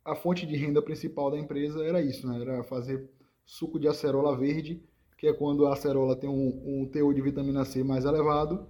a 0.06 0.16
fonte 0.16 0.46
de 0.46 0.56
renda 0.56 0.82
principal 0.82 1.32
da 1.32 1.38
empresa 1.38 1.84
era 1.84 2.02
isso, 2.02 2.28
né? 2.28 2.40
Era 2.42 2.64
fazer 2.64 3.10
suco 3.46 3.80
de 3.80 3.88
acerola 3.88 4.38
verde, 4.38 4.84
que 5.18 5.28
é 5.28 5.34
quando 5.34 5.66
a 5.66 5.74
acerola 5.74 6.16
tem 6.16 6.30
um, 6.30 6.82
um 6.84 6.86
teor 6.88 7.14
de 7.14 7.22
vitamina 7.22 7.66
C 7.66 7.84
mais 7.84 8.06
elevado. 8.06 8.68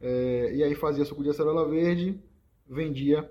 É, 0.00 0.52
e 0.54 0.62
aí 0.62 0.74
fazia 0.74 1.04
suco 1.04 1.22
de 1.22 1.30
acerola 1.30 1.68
verde, 1.68 2.20
vendia 2.66 3.30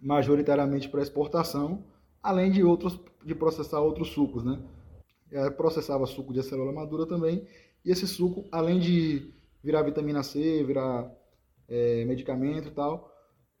majoritariamente 0.00 0.88
para 0.88 1.02
exportação, 1.02 1.84
além 2.22 2.50
de 2.50 2.62
outros 2.62 2.98
de 3.24 3.34
processar 3.34 3.80
outros 3.80 4.08
sucos, 4.08 4.44
né? 4.44 4.60
Processava 5.56 6.06
suco 6.06 6.32
de 6.32 6.40
acerola 6.40 6.72
madura 6.72 7.06
também, 7.06 7.46
e 7.84 7.90
esse 7.90 8.06
suco, 8.06 8.44
além 8.52 8.78
de 8.78 9.32
virar 9.62 9.82
vitamina 9.82 10.22
C, 10.22 10.62
virar 10.62 11.10
é, 11.66 12.04
medicamento 12.04 12.68
e 12.68 12.70
tal, 12.70 13.10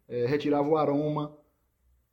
é, 0.06 0.26
retirava 0.26 0.68
o 0.68 0.76
aroma. 0.76 1.36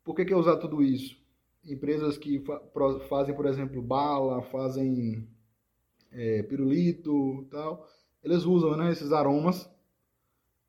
Por 0.03 0.15
que, 0.15 0.25
que 0.25 0.33
é 0.33 0.37
usar 0.37 0.57
tudo 0.57 0.81
isso? 0.81 1.21
empresas 1.65 2.17
que 2.17 2.39
fa 2.39 2.59
fazem, 3.07 3.35
por 3.35 3.45
exemplo, 3.45 3.81
bala, 3.81 4.41
fazem 4.43 5.27
é, 6.11 6.43
pirulito 6.43 7.47
tal, 7.51 7.87
eles 8.23 8.43
usam 8.43 8.75
né, 8.75 8.91
esses 8.91 9.11
aromas 9.11 9.69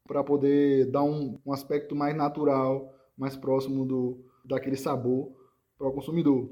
para 0.06 0.22
poder 0.22 0.90
dar 0.90 1.02
um, 1.02 1.38
um, 1.44 1.52
aspecto 1.52 1.94
mais 1.94 2.16
natural, 2.16 2.92
mais 3.16 3.36
próximo 3.36 3.84
do, 3.84 4.24
daquele 4.44 4.76
sabor 4.76 5.32
para 5.78 5.88
o 5.88 5.92
consumidor. 5.92 6.50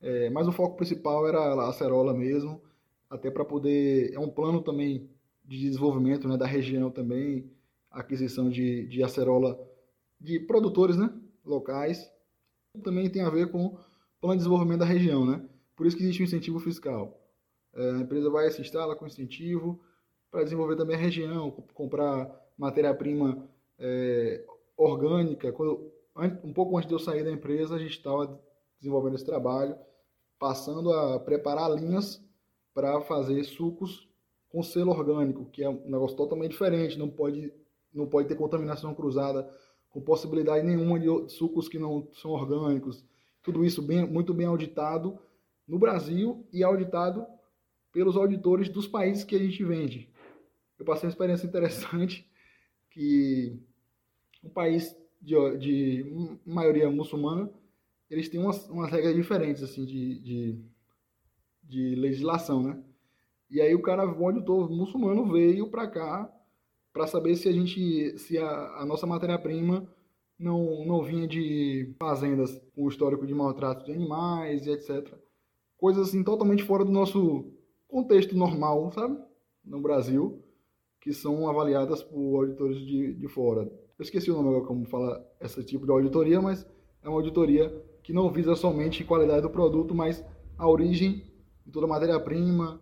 É, 0.00 0.30
mas 0.30 0.46
o 0.46 0.52
foco 0.52 0.76
principal 0.76 1.26
era 1.26 1.38
a 1.38 1.68
acerola 1.68 2.14
mesmo, 2.14 2.60
até 3.08 3.30
para 3.30 3.44
poder... 3.44 4.12
É 4.12 4.18
um 4.18 4.30
plano 4.30 4.62
também 4.62 5.10
de 5.44 5.58
desenvolvimento 5.58 6.28
né, 6.28 6.36
da 6.36 6.46
região 6.46 6.90
também, 6.90 7.50
aquisição 7.90 8.50
de, 8.50 8.86
de 8.88 9.02
acerola 9.02 9.58
de 10.20 10.40
produtores 10.40 10.96
né, 10.96 11.10
locais, 11.44 12.10
também 12.82 13.08
tem 13.08 13.22
a 13.22 13.30
ver 13.30 13.50
com 13.50 13.66
o 13.66 13.78
plano 14.20 14.34
de 14.34 14.38
desenvolvimento 14.38 14.80
da 14.80 14.84
região, 14.84 15.24
né? 15.24 15.42
Por 15.74 15.86
isso 15.86 15.96
que 15.96 16.02
existe 16.02 16.22
um 16.22 16.24
incentivo 16.24 16.58
fiscal. 16.58 17.20
É, 17.74 17.90
a 17.92 17.98
empresa 17.98 18.30
vai 18.30 18.50
se 18.50 18.60
instala 18.60 18.96
com 18.96 19.06
incentivo 19.06 19.80
para 20.30 20.42
desenvolver 20.42 20.76
também 20.76 20.96
a 20.96 20.98
região, 20.98 21.50
comprar 21.74 22.28
matéria-prima 22.56 23.48
é, 23.78 24.44
orgânica. 24.76 25.52
Quando, 25.52 25.92
um 26.42 26.52
pouco 26.52 26.76
antes 26.76 26.88
de 26.88 26.94
eu 26.94 26.98
sair 26.98 27.24
da 27.24 27.30
empresa, 27.30 27.74
a 27.74 27.78
gente 27.78 27.92
estava 27.96 28.40
desenvolvendo 28.78 29.16
esse 29.16 29.24
trabalho, 29.24 29.76
passando 30.38 30.92
a 30.92 31.18
preparar 31.20 31.70
linhas 31.70 32.22
para 32.74 33.00
fazer 33.02 33.42
sucos 33.44 34.08
com 34.48 34.62
selo 34.62 34.90
orgânico, 34.90 35.46
que 35.46 35.62
é 35.62 35.68
um 35.68 35.88
negócio 35.88 36.16
totalmente 36.16 36.52
diferente, 36.52 36.98
não 36.98 37.08
pode, 37.08 37.52
não 37.92 38.06
pode 38.06 38.28
ter 38.28 38.36
contaminação 38.36 38.94
cruzada 38.94 39.48
com 39.90 40.00
possibilidade 40.00 40.64
nenhuma 40.64 40.98
de 41.00 41.32
sucos 41.32 41.68
que 41.68 41.78
não 41.78 42.08
são 42.14 42.30
orgânicos. 42.30 43.04
Tudo 43.42 43.64
isso 43.64 43.80
bem, 43.80 44.06
muito 44.06 44.34
bem 44.34 44.46
auditado 44.46 45.18
no 45.66 45.78
Brasil 45.78 46.46
e 46.52 46.62
auditado 46.62 47.26
pelos 47.92 48.16
auditores 48.16 48.68
dos 48.68 48.86
países 48.86 49.24
que 49.24 49.34
a 49.34 49.38
gente 49.38 49.64
vende. 49.64 50.12
Eu 50.78 50.84
passei 50.84 51.06
uma 51.06 51.12
experiência 51.12 51.46
interessante 51.46 52.30
que 52.96 53.60
um 54.42 54.48
país 54.48 54.96
de, 55.20 55.34
de 55.58 56.38
maioria 56.46 56.88
muçulmana, 56.90 57.50
eles 58.08 58.26
têm 58.30 58.40
umas, 58.40 58.66
umas 58.70 58.90
regras 58.90 59.14
diferentes 59.14 59.62
assim 59.62 59.84
de, 59.84 60.18
de, 60.20 60.64
de 61.62 61.94
legislação, 61.94 62.62
né? 62.62 62.82
E 63.50 63.60
aí 63.60 63.74
o 63.74 63.82
cara, 63.82 64.06
o 64.06 64.24
auditor 64.24 64.70
muçulmano 64.70 65.30
veio 65.30 65.70
para 65.70 65.86
cá 65.86 66.32
para 66.90 67.06
saber 67.06 67.36
se 67.36 67.48
a 67.48 67.52
gente, 67.52 68.18
se 68.18 68.38
a, 68.38 68.80
a 68.80 68.86
nossa 68.86 69.06
matéria-prima 69.06 69.86
não, 70.38 70.86
não 70.86 71.02
vinha 71.02 71.28
de 71.28 71.94
fazendas 71.98 72.58
com 72.74 72.88
histórico 72.88 73.26
de 73.26 73.34
maltrato 73.34 73.84
de 73.84 73.92
animais 73.92 74.66
e 74.66 74.70
etc. 74.70 75.14
Coisas 75.76 76.08
assim 76.08 76.24
totalmente 76.24 76.62
fora 76.62 76.82
do 76.84 76.90
nosso 76.90 77.52
contexto 77.86 78.34
normal, 78.34 78.90
sabe? 78.92 79.18
No 79.62 79.82
Brasil, 79.82 80.42
que 81.06 81.12
são 81.12 81.48
avaliadas 81.48 82.02
por 82.02 82.40
auditores 82.40 82.84
de, 82.84 83.14
de 83.14 83.28
fora. 83.28 83.62
Eu 83.96 84.02
esqueci 84.02 84.28
o 84.28 84.34
nome 84.34 84.48
agora 84.48 84.64
como 84.64 84.84
fala 84.86 85.24
esse 85.40 85.62
tipo 85.62 85.86
de 85.86 85.92
auditoria, 85.92 86.42
mas 86.42 86.66
é 87.00 87.08
uma 87.08 87.18
auditoria 87.18 87.72
que 88.02 88.12
não 88.12 88.28
visa 88.28 88.56
somente 88.56 89.04
qualidade 89.04 89.42
do 89.42 89.50
produto, 89.50 89.94
mas 89.94 90.24
a 90.58 90.68
origem 90.68 91.22
de 91.64 91.70
toda 91.70 91.86
a 91.86 91.88
matéria-prima, 91.88 92.80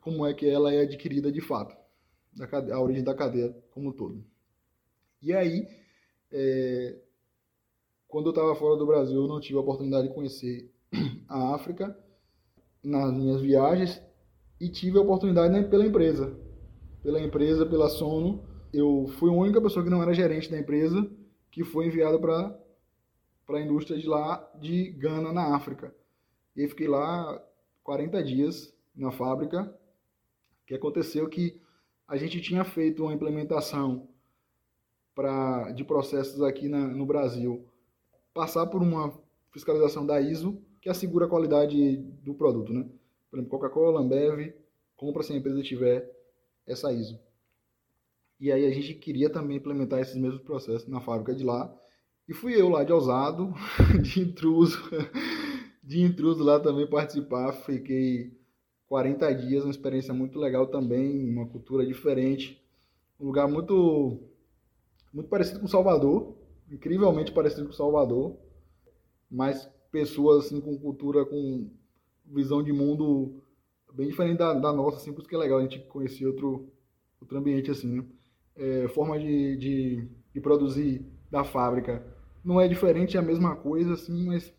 como 0.00 0.24
é 0.24 0.32
que 0.32 0.48
ela 0.48 0.72
é 0.72 0.80
adquirida 0.80 1.30
de 1.30 1.42
fato 1.42 1.76
a 2.72 2.80
origem 2.80 3.04
da 3.04 3.14
cadeia 3.14 3.54
como 3.70 3.90
um 3.90 3.92
todo. 3.92 4.24
E 5.20 5.34
aí, 5.34 5.68
é, 6.32 6.98
quando 8.06 8.28
eu 8.28 8.30
estava 8.30 8.54
fora 8.54 8.78
do 8.78 8.86
Brasil, 8.86 9.20
eu 9.20 9.28
não 9.28 9.40
tive 9.40 9.58
a 9.58 9.60
oportunidade 9.60 10.08
de 10.08 10.14
conhecer 10.14 10.72
a 11.28 11.54
África 11.54 11.94
nas 12.82 13.12
minhas 13.12 13.42
viagens 13.42 14.00
e 14.58 14.70
tive 14.70 14.96
a 14.96 15.02
oportunidade 15.02 15.52
né, 15.52 15.64
pela 15.64 15.86
empresa. 15.86 16.47
Pela 17.02 17.20
empresa, 17.20 17.64
pela 17.64 17.88
Sono, 17.88 18.44
eu 18.72 19.06
fui 19.18 19.30
a 19.30 19.32
única 19.32 19.60
pessoa 19.60 19.84
que 19.84 19.90
não 19.90 20.02
era 20.02 20.12
gerente 20.12 20.50
da 20.50 20.58
empresa 20.58 21.08
que 21.50 21.64
foi 21.64 21.86
enviada 21.86 22.18
para 22.18 22.58
para 23.46 23.58
a 23.58 23.62
indústria 23.62 23.98
de 23.98 24.06
lá 24.06 24.46
de 24.60 24.90
Gana 24.90 25.32
na 25.32 25.56
África. 25.56 25.94
E 26.54 26.68
fiquei 26.68 26.86
lá 26.86 27.42
40 27.82 28.22
dias 28.22 28.74
na 28.94 29.10
fábrica. 29.10 29.74
Que 30.66 30.74
aconteceu 30.74 31.26
que 31.30 31.58
a 32.06 32.18
gente 32.18 32.42
tinha 32.42 32.62
feito 32.62 33.02
uma 33.02 33.14
implementação 33.14 34.06
pra, 35.14 35.72
de 35.72 35.82
processos 35.82 36.42
aqui 36.42 36.68
na, 36.68 36.86
no 36.88 37.06
Brasil, 37.06 37.66
passar 38.34 38.66
por 38.66 38.82
uma 38.82 39.18
fiscalização 39.50 40.04
da 40.04 40.20
ISO, 40.20 40.62
que 40.80 40.90
assegura 40.90 41.24
a 41.24 41.28
qualidade 41.28 41.96
do 42.22 42.34
produto. 42.34 42.70
Né? 42.70 42.86
Por 43.30 43.38
exemplo, 43.38 43.58
Coca-Cola, 43.58 44.00
Ambev, 44.00 44.54
compra 44.94 45.22
se 45.22 45.32
a 45.32 45.36
empresa 45.36 45.62
tiver 45.62 46.08
essa 46.68 46.92
ISO. 46.92 47.18
E 48.38 48.52
aí 48.52 48.64
a 48.64 48.70
gente 48.70 48.94
queria 48.94 49.28
também 49.28 49.56
implementar 49.56 49.98
esses 49.98 50.16
mesmos 50.16 50.42
processos 50.42 50.86
na 50.86 51.00
fábrica 51.00 51.34
de 51.34 51.42
lá. 51.42 51.74
E 52.28 52.34
fui 52.34 52.54
eu 52.54 52.68
lá 52.68 52.84
de 52.84 52.92
ousado, 52.92 53.52
de 54.02 54.20
intruso, 54.20 54.78
de 55.82 56.02
intruso 56.02 56.44
lá 56.44 56.60
também 56.60 56.86
participar. 56.86 57.52
Fiquei 57.52 58.38
40 58.86 59.34
dias, 59.34 59.64
uma 59.64 59.70
experiência 59.70 60.14
muito 60.14 60.38
legal 60.38 60.66
também, 60.66 61.28
uma 61.28 61.46
cultura 61.46 61.84
diferente, 61.84 62.62
um 63.18 63.26
lugar 63.26 63.48
muito 63.48 64.20
muito 65.12 65.28
parecido 65.28 65.60
com 65.60 65.66
Salvador, 65.66 66.36
incrivelmente 66.70 67.32
parecido 67.32 67.66
com 67.66 67.72
Salvador, 67.72 68.36
mas 69.30 69.68
pessoas 69.90 70.46
assim 70.46 70.60
com 70.60 70.78
cultura, 70.78 71.24
com 71.24 71.70
visão 72.26 72.62
de 72.62 72.72
mundo 72.72 73.42
bem 73.92 74.08
diferente 74.08 74.38
da, 74.38 74.54
da 74.54 74.72
nossa, 74.72 74.98
assim, 74.98 75.12
por 75.12 75.20
isso 75.20 75.28
que 75.28 75.34
é 75.34 75.38
legal 75.38 75.58
a 75.58 75.62
gente 75.62 75.80
conhecer 75.80 76.26
outro, 76.26 76.70
outro 77.20 77.38
ambiente 77.38 77.70
assim, 77.70 78.00
né? 78.00 78.04
É, 78.56 78.88
forma 78.88 79.18
de, 79.18 79.56
de, 79.56 80.08
de, 80.32 80.40
produzir 80.40 81.06
da 81.30 81.44
fábrica 81.44 82.04
não 82.44 82.60
é 82.60 82.66
diferente, 82.66 83.16
é 83.16 83.20
a 83.20 83.22
mesma 83.22 83.54
coisa, 83.54 83.94
assim, 83.94 84.26
mas 84.26 84.52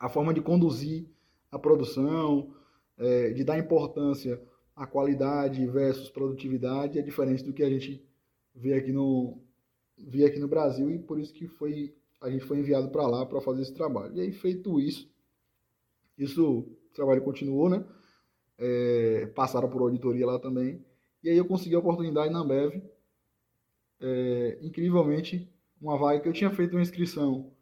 a 0.00 0.08
forma 0.08 0.32
de 0.32 0.40
conduzir 0.40 1.06
a 1.50 1.58
produção, 1.58 2.54
é, 2.96 3.30
de 3.32 3.44
dar 3.44 3.58
importância 3.58 4.40
à 4.74 4.86
qualidade 4.86 5.66
versus 5.66 6.08
produtividade 6.08 6.98
é 6.98 7.02
diferente 7.02 7.44
do 7.44 7.52
que 7.52 7.62
a 7.62 7.68
gente 7.68 8.02
vê 8.54 8.74
aqui 8.74 8.92
no, 8.92 9.38
vê 9.98 10.24
aqui 10.24 10.38
no 10.38 10.48
Brasil 10.48 10.90
e 10.90 10.98
por 10.98 11.20
isso 11.20 11.32
que 11.32 11.46
foi 11.46 11.94
a 12.20 12.30
gente 12.30 12.44
foi 12.44 12.58
enviado 12.58 12.88
para 12.88 13.06
lá 13.06 13.26
para 13.26 13.40
fazer 13.40 13.62
esse 13.62 13.74
trabalho. 13.74 14.16
E 14.16 14.20
aí, 14.20 14.32
feito 14.32 14.80
isso, 14.80 15.08
isso, 16.16 16.60
o 16.60 16.94
trabalho 16.94 17.22
continuou, 17.22 17.68
né? 17.68 17.84
É, 18.58 19.26
passaram 19.34 19.68
por 19.68 19.82
auditoria 19.82 20.26
lá 20.26 20.38
também. 20.38 20.84
E 21.22 21.28
aí 21.28 21.36
eu 21.36 21.44
consegui 21.44 21.74
a 21.74 21.78
oportunidade 21.78 22.32
na 22.32 22.40
Ambev. 22.40 22.82
É, 24.00 24.58
incrivelmente, 24.62 25.50
uma 25.80 25.98
vaga 25.98 26.20
que 26.20 26.28
eu 26.28 26.32
tinha 26.32 26.50
feito 26.50 26.72
uma 26.72 26.82
inscrição 26.82 27.52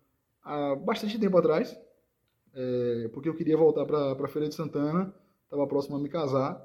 há 0.42 0.74
bastante 0.74 1.18
tempo 1.18 1.36
atrás, 1.36 1.76
é, 2.52 3.08
porque 3.12 3.28
eu 3.28 3.34
queria 3.34 3.56
voltar 3.56 3.84
para 3.86 4.12
a 4.12 4.28
Feira 4.28 4.48
de 4.48 4.54
Santana, 4.54 5.14
estava 5.44 5.66
próximo 5.66 5.96
a 5.96 5.98
me 5.98 6.08
casar, 6.08 6.62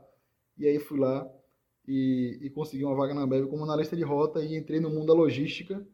e 0.57 0.67
aí 0.67 0.79
fui 0.79 0.99
lá 0.99 1.27
e, 1.87 2.37
e 2.41 2.49
consegui 2.49 2.83
uma 2.83 2.95
vaga 2.95 3.13
na 3.13 3.21
Ambev 3.21 3.47
como 3.47 3.63
analista 3.63 3.95
de 3.95 4.03
rota 4.03 4.43
e 4.43 4.55
entrei 4.55 4.79
no 4.79 4.89
mundo 4.89 5.07
da 5.07 5.13
logística, 5.13 5.85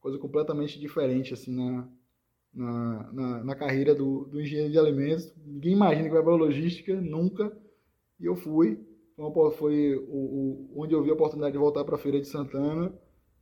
coisa 0.00 0.18
completamente 0.18 0.78
diferente 0.78 1.34
assim 1.34 1.54
na, 1.54 1.88
na, 2.56 3.12
na, 3.12 3.44
na 3.44 3.54
carreira 3.54 3.94
do, 3.94 4.24
do, 4.24 4.40
engenheiro 4.40 4.72
de 4.72 4.78
alimentos. 4.78 5.32
Ninguém 5.44 5.74
imagina 5.74 6.08
que 6.08 6.14
vai 6.14 6.22
para 6.22 6.32
a 6.32 6.36
logística, 6.36 6.98
nunca. 6.98 7.54
E 8.18 8.24
eu 8.24 8.34
fui. 8.34 8.80
Foi, 9.14 9.50
foi 9.52 9.96
o, 10.08 10.16
o, 10.16 10.82
onde 10.82 10.94
eu 10.94 11.02
vi 11.02 11.10
a 11.10 11.14
oportunidade 11.14 11.52
de 11.52 11.58
voltar 11.58 11.84
para 11.84 11.96
a 11.96 11.98
Feira 11.98 12.20
de 12.20 12.26
Santana, 12.26 12.92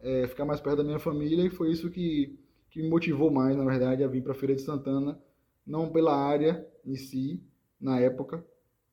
é, 0.00 0.26
ficar 0.26 0.44
mais 0.44 0.60
perto 0.60 0.78
da 0.78 0.84
minha 0.84 0.98
família, 0.98 1.44
e 1.44 1.50
foi 1.50 1.70
isso 1.70 1.90
que, 1.90 2.38
que 2.70 2.82
me 2.82 2.88
motivou 2.88 3.30
mais, 3.30 3.56
na 3.56 3.64
verdade, 3.64 4.04
a 4.04 4.08
vir 4.08 4.22
para 4.22 4.32
a 4.32 4.36
Feira 4.36 4.54
de 4.54 4.62
Santana, 4.62 5.18
não 5.66 5.90
pela 5.90 6.14
área 6.14 6.66
em 6.84 6.94
si, 6.94 7.42
na 7.80 7.98
época, 7.98 8.44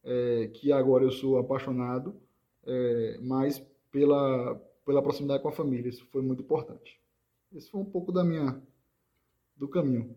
é, 0.04 0.50
que 0.54 0.72
agora 0.72 1.04
eu 1.04 1.12
sou 1.12 1.38
apaixonado, 1.38 2.16
é, 2.66 3.20
mas 3.22 3.60
pela, 3.92 4.56
pela 4.86 5.04
proximidade 5.04 5.44
com 5.44 5.50
a 5.50 5.54
família. 5.54 5.90
Isso 5.90 6.06
foi 6.12 6.22
muito 6.22 6.42
importante. 6.42 7.00
Esse 7.54 7.70
foi 7.70 7.82
um 7.82 7.86
pouco 7.86 8.12
da 8.12 8.24
minha 8.24 8.60
do 9.62 9.68
caminho. 9.68 10.16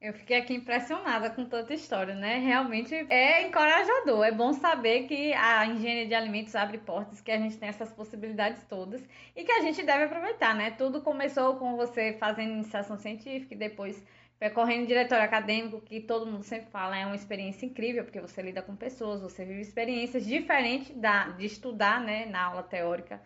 Eu 0.00 0.12
fiquei 0.12 0.36
aqui 0.36 0.54
impressionada 0.54 1.28
com 1.30 1.44
tanta 1.44 1.74
história, 1.74 2.14
né? 2.14 2.38
Realmente 2.38 2.94
é 2.94 3.48
encorajador. 3.48 4.24
É 4.24 4.30
bom 4.30 4.52
saber 4.52 5.08
que 5.08 5.32
a 5.32 5.66
engenharia 5.66 6.06
de 6.06 6.14
alimentos 6.14 6.54
abre 6.54 6.78
portas, 6.78 7.20
que 7.20 7.32
a 7.32 7.38
gente 7.38 7.56
tem 7.56 7.68
essas 7.68 7.92
possibilidades 7.92 8.62
todas 8.64 9.02
e 9.34 9.42
que 9.42 9.50
a 9.50 9.60
gente 9.62 9.82
deve 9.82 10.04
aproveitar, 10.04 10.54
né? 10.54 10.70
Tudo 10.70 11.02
começou 11.02 11.56
com 11.56 11.76
você 11.76 12.12
fazendo 12.12 12.52
iniciação 12.52 12.96
científica 12.96 13.54
e 13.54 13.58
depois 13.58 14.00
percorrendo 14.38 14.86
diretório 14.86 15.24
acadêmico, 15.24 15.80
que 15.80 15.98
todo 16.00 16.30
mundo 16.30 16.44
sempre 16.44 16.70
fala, 16.70 16.96
é 16.96 17.06
uma 17.06 17.16
experiência 17.16 17.66
incrível, 17.66 18.04
porque 18.04 18.20
você 18.20 18.42
lida 18.42 18.62
com 18.62 18.76
pessoas, 18.76 19.22
você 19.22 19.44
vive 19.44 19.62
experiências 19.62 20.24
diferentes 20.26 20.94
da, 20.94 21.30
de 21.30 21.46
estudar, 21.46 22.00
né, 22.00 22.26
na 22.26 22.44
aula 22.44 22.62
teórica. 22.62 23.20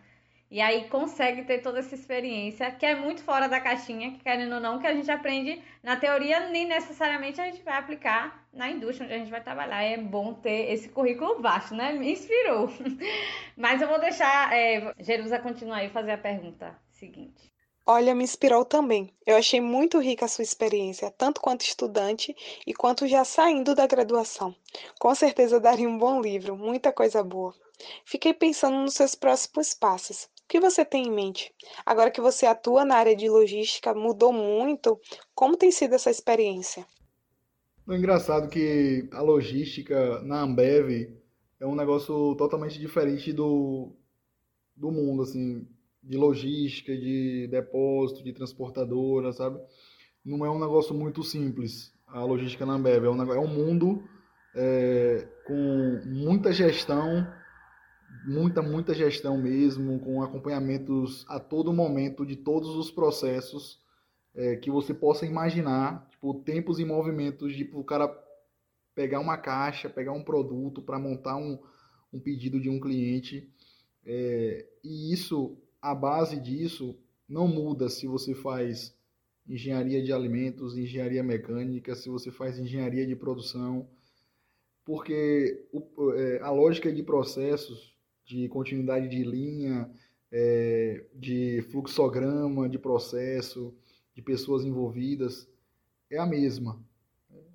E 0.51 0.59
aí 0.59 0.89
consegue 0.89 1.45
ter 1.45 1.59
toda 1.59 1.79
essa 1.79 1.95
experiência, 1.95 2.69
que 2.71 2.85
é 2.85 2.93
muito 2.93 3.23
fora 3.23 3.47
da 3.47 3.61
caixinha, 3.61 4.11
que 4.11 4.19
querendo 4.19 4.55
ou 4.55 4.59
não, 4.59 4.79
que 4.79 4.85
a 4.85 4.93
gente 4.93 5.09
aprende 5.09 5.63
na 5.81 5.95
teoria, 5.95 6.49
nem 6.49 6.67
necessariamente 6.67 7.39
a 7.39 7.45
gente 7.45 7.63
vai 7.63 7.77
aplicar 7.77 8.45
na 8.51 8.69
indústria 8.69 9.05
onde 9.05 9.15
a 9.15 9.17
gente 9.17 9.31
vai 9.31 9.41
trabalhar. 9.41 9.81
É 9.81 9.95
bom 9.95 10.33
ter 10.33 10.69
esse 10.73 10.89
currículo 10.89 11.41
vasto, 11.41 11.73
né? 11.73 11.93
Me 11.93 12.11
inspirou. 12.11 12.69
Mas 13.55 13.81
eu 13.81 13.87
vou 13.87 13.97
deixar 13.97 14.53
é, 14.53 14.93
Jerusa 14.99 15.39
continuar 15.39 15.77
aí 15.77 15.87
e 15.87 15.89
fazer 15.89 16.11
a 16.11 16.17
pergunta 16.17 16.77
seguinte. 16.91 17.49
Olha, 17.85 18.13
me 18.13 18.25
inspirou 18.25 18.65
também. 18.65 19.09
Eu 19.25 19.37
achei 19.37 19.61
muito 19.61 19.99
rica 19.99 20.25
a 20.25 20.27
sua 20.27 20.43
experiência, 20.43 21.09
tanto 21.17 21.39
quanto 21.39 21.61
estudante 21.61 22.35
e 22.67 22.73
quanto 22.73 23.07
já 23.07 23.23
saindo 23.23 23.73
da 23.73 23.87
graduação. 23.87 24.53
Com 24.99 25.15
certeza 25.15 25.61
daria 25.61 25.87
um 25.87 25.97
bom 25.97 26.19
livro, 26.19 26.57
muita 26.57 26.91
coisa 26.91 27.23
boa. 27.23 27.55
Fiquei 28.03 28.33
pensando 28.33 28.77
nos 28.77 28.93
seus 28.93 29.15
próximos 29.15 29.73
passos 29.73 30.29
que 30.51 30.59
você 30.59 30.83
tem 30.83 31.07
em 31.07 31.11
mente? 31.11 31.55
Agora 31.85 32.11
que 32.11 32.19
você 32.19 32.45
atua 32.45 32.83
na 32.83 32.95
área 32.95 33.15
de 33.15 33.29
logística, 33.29 33.93
mudou 33.93 34.33
muito? 34.33 34.99
Como 35.33 35.55
tem 35.55 35.71
sido 35.71 35.95
essa 35.95 36.11
experiência? 36.11 36.85
É 37.89 37.95
engraçado 37.95 38.49
que 38.49 39.07
a 39.13 39.21
logística 39.21 40.21
na 40.23 40.41
Ambev 40.41 41.09
é 41.57 41.65
um 41.65 41.73
negócio 41.73 42.35
totalmente 42.35 42.77
diferente 42.77 43.31
do, 43.31 43.95
do 44.75 44.91
mundo, 44.91 45.21
assim, 45.21 45.65
de 46.03 46.17
logística, 46.17 46.93
de 46.97 47.47
depósito, 47.49 48.21
de 48.21 48.33
transportadora, 48.33 49.31
sabe? 49.31 49.57
Não 50.23 50.45
é 50.45 50.51
um 50.51 50.59
negócio 50.59 50.93
muito 50.93 51.23
simples 51.23 51.93
a 52.05 52.25
logística 52.25 52.65
na 52.65 52.73
Ambev. 52.73 53.05
É 53.05 53.09
um, 53.09 53.33
é 53.33 53.39
um 53.39 53.47
mundo 53.47 54.03
é, 54.53 55.25
com 55.47 56.01
muita 56.07 56.51
gestão 56.51 57.25
muita, 58.25 58.61
muita 58.61 58.93
gestão 58.93 59.37
mesmo, 59.37 59.99
com 59.99 60.21
acompanhamentos 60.21 61.25
a 61.27 61.39
todo 61.39 61.73
momento 61.73 62.25
de 62.25 62.35
todos 62.35 62.75
os 62.75 62.91
processos 62.91 63.81
é, 64.33 64.55
que 64.55 64.69
você 64.69 64.93
possa 64.93 65.25
imaginar, 65.25 66.07
tipo, 66.09 66.33
tempos 66.41 66.79
e 66.79 66.85
movimentos 66.85 67.55
de 67.55 67.69
o 67.73 67.83
cara 67.83 68.07
pegar 68.93 69.19
uma 69.19 69.37
caixa, 69.37 69.89
pegar 69.89 70.11
um 70.11 70.23
produto 70.23 70.81
para 70.81 70.99
montar 70.99 71.35
um, 71.35 71.59
um 72.13 72.19
pedido 72.19 72.59
de 72.59 72.69
um 72.69 72.79
cliente. 72.79 73.49
É, 74.05 74.65
e 74.83 75.13
isso, 75.13 75.57
a 75.81 75.93
base 75.93 76.39
disso, 76.39 76.97
não 77.27 77.47
muda 77.47 77.89
se 77.89 78.07
você 78.07 78.33
faz 78.33 78.95
engenharia 79.47 80.01
de 80.03 80.13
alimentos, 80.13 80.77
engenharia 80.77 81.23
mecânica, 81.23 81.95
se 81.95 82.09
você 82.09 82.31
faz 82.31 82.59
engenharia 82.59 83.05
de 83.05 83.15
produção, 83.15 83.89
porque 84.85 85.67
o, 85.71 86.13
é, 86.13 86.39
a 86.41 86.51
lógica 86.51 86.91
de 86.91 87.03
processos 87.03 87.91
de 88.31 88.47
continuidade 88.47 89.09
de 89.09 89.23
linha, 89.25 89.89
é, 90.31 91.03
de 91.13 91.61
fluxograma, 91.69 92.69
de 92.69 92.79
processo, 92.79 93.73
de 94.15 94.21
pessoas 94.21 94.63
envolvidas, 94.63 95.49
é 96.09 96.17
a 96.17 96.25
mesma. 96.25 96.81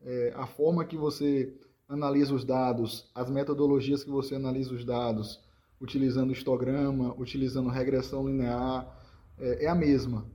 É, 0.04 0.32
a 0.36 0.46
forma 0.46 0.84
que 0.84 0.96
você 0.96 1.54
analisa 1.88 2.34
os 2.34 2.44
dados, 2.44 3.10
as 3.14 3.30
metodologias 3.30 4.04
que 4.04 4.10
você 4.10 4.34
analisa 4.34 4.74
os 4.74 4.84
dados, 4.84 5.42
utilizando 5.80 6.32
histograma, 6.32 7.14
utilizando 7.18 7.70
regressão 7.70 8.26
linear, 8.26 8.86
é, 9.38 9.64
é 9.64 9.68
a 9.68 9.74
mesma. 9.74 10.30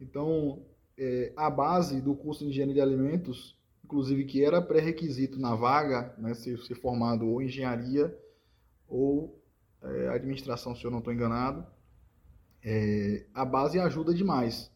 Então, 0.00 0.62
é, 0.96 1.32
a 1.36 1.50
base 1.50 2.00
do 2.00 2.14
curso 2.14 2.44
de 2.44 2.50
engenharia 2.50 2.74
de 2.74 2.80
alimentos, 2.80 3.58
inclusive 3.84 4.24
que 4.24 4.44
era 4.44 4.62
pré-requisito 4.62 5.40
na 5.40 5.56
vaga, 5.56 6.14
né, 6.16 6.32
ser, 6.34 6.58
ser 6.60 6.76
formado 6.76 7.26
ou 7.26 7.42
engenharia 7.42 8.16
ou 8.86 9.37
é, 9.82 10.08
administração, 10.08 10.74
se 10.74 10.84
eu 10.84 10.90
não 10.90 10.98
estou 10.98 11.12
enganado, 11.12 11.66
é, 12.62 13.26
a 13.34 13.44
base 13.44 13.78
ajuda 13.78 14.12
demais. 14.12 14.70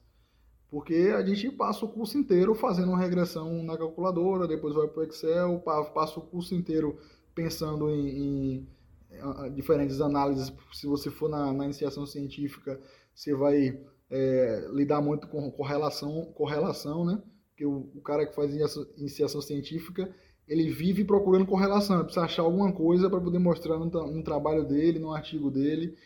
Porque 0.70 1.12
a 1.14 1.22
gente 1.24 1.50
passa 1.50 1.84
o 1.84 1.88
curso 1.88 2.16
inteiro 2.16 2.54
fazendo 2.54 2.88
uma 2.88 2.98
regressão 2.98 3.62
na 3.62 3.76
calculadora, 3.76 4.48
depois 4.48 4.74
vai 4.74 4.88
para 4.88 5.00
o 5.00 5.04
Excel, 5.04 5.60
passa 5.60 6.18
o 6.18 6.22
curso 6.22 6.54
inteiro 6.54 6.98
pensando 7.34 7.90
em, 7.90 8.08
em 8.08 8.68
diferentes 9.54 10.00
análises. 10.00 10.52
Se 10.72 10.86
você 10.86 11.10
for 11.10 11.28
na, 11.28 11.52
na 11.52 11.64
iniciação 11.64 12.06
científica, 12.06 12.80
você 13.14 13.34
vai 13.34 13.78
é, 14.10 14.68
lidar 14.72 15.02
muito 15.02 15.28
com 15.28 15.50
correlação, 15.50 16.32
correlação 16.34 17.04
né? 17.04 17.22
Porque 17.50 17.66
o, 17.66 17.90
o 17.94 18.00
cara 18.00 18.26
que 18.26 18.34
faz 18.34 18.54
iniciação 18.96 19.42
científica, 19.42 20.14
ele 20.46 20.70
vive 20.70 21.04
procurando 21.04 21.46
correlação, 21.46 21.96
ele 21.96 22.04
precisa 22.04 22.24
achar 22.24 22.42
alguma 22.42 22.72
coisa 22.72 23.08
para 23.08 23.20
poder 23.20 23.38
mostrar 23.38 23.78
no, 23.78 24.22
trabalho 24.22 24.64
dele, 24.64 24.98
no 24.98 25.12
artigo 25.12 25.50
dele, 25.50 25.96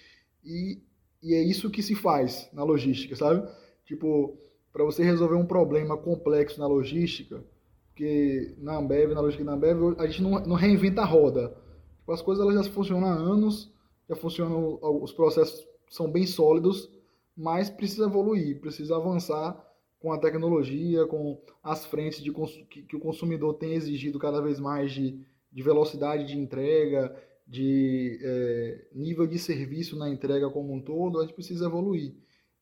e, 0.44 0.80
e 1.22 1.34
é 1.34 1.42
isso 1.42 1.70
que 1.70 1.82
se 1.82 1.94
faz 1.94 2.48
na 2.52 2.62
logística, 2.62 3.16
sabe? 3.16 3.48
Tipo, 3.84 4.36
para 4.72 4.84
você 4.84 5.02
resolver 5.02 5.36
um 5.36 5.46
problema 5.46 5.96
complexo 5.96 6.60
na 6.60 6.66
logística, 6.66 7.42
porque 7.88 8.54
na 8.58 8.76
Ambev, 8.76 9.14
na 9.14 9.20
logística 9.20 9.44
da 9.44 9.56
Ambev, 9.56 9.96
a 9.98 10.06
gente 10.06 10.22
não, 10.22 10.38
não 10.40 10.54
reinventa 10.54 11.00
a 11.00 11.06
roda. 11.06 11.56
Tipo, 11.98 12.12
as 12.12 12.20
coisas 12.20 12.44
elas 12.44 12.66
já 12.66 12.72
funcionam 12.72 13.08
há 13.08 13.14
anos, 13.14 13.72
já 14.08 14.14
funcionam, 14.14 14.78
os 14.82 15.12
processos 15.12 15.66
são 15.88 16.10
bem 16.10 16.26
sólidos, 16.26 16.90
mas 17.36 17.70
precisa 17.70 18.04
evoluir, 18.04 18.60
precisa 18.60 18.96
avançar 18.96 19.65
com 19.98 20.12
a 20.12 20.18
tecnologia, 20.18 21.06
com 21.06 21.40
as 21.62 21.84
frentes 21.86 22.22
de 22.22 22.32
que, 22.68 22.82
que 22.82 22.96
o 22.96 23.00
consumidor 23.00 23.54
tem 23.54 23.74
exigido 23.74 24.18
cada 24.18 24.40
vez 24.40 24.60
mais 24.60 24.92
de, 24.92 25.20
de 25.50 25.62
velocidade 25.62 26.26
de 26.26 26.38
entrega, 26.38 27.14
de 27.46 28.18
é, 28.22 28.88
nível 28.92 29.26
de 29.26 29.38
serviço 29.38 29.96
na 29.96 30.08
entrega 30.10 30.50
como 30.50 30.74
um 30.74 30.80
todo, 30.80 31.18
a 31.18 31.22
gente 31.22 31.34
precisa 31.34 31.66
evoluir. 31.66 32.14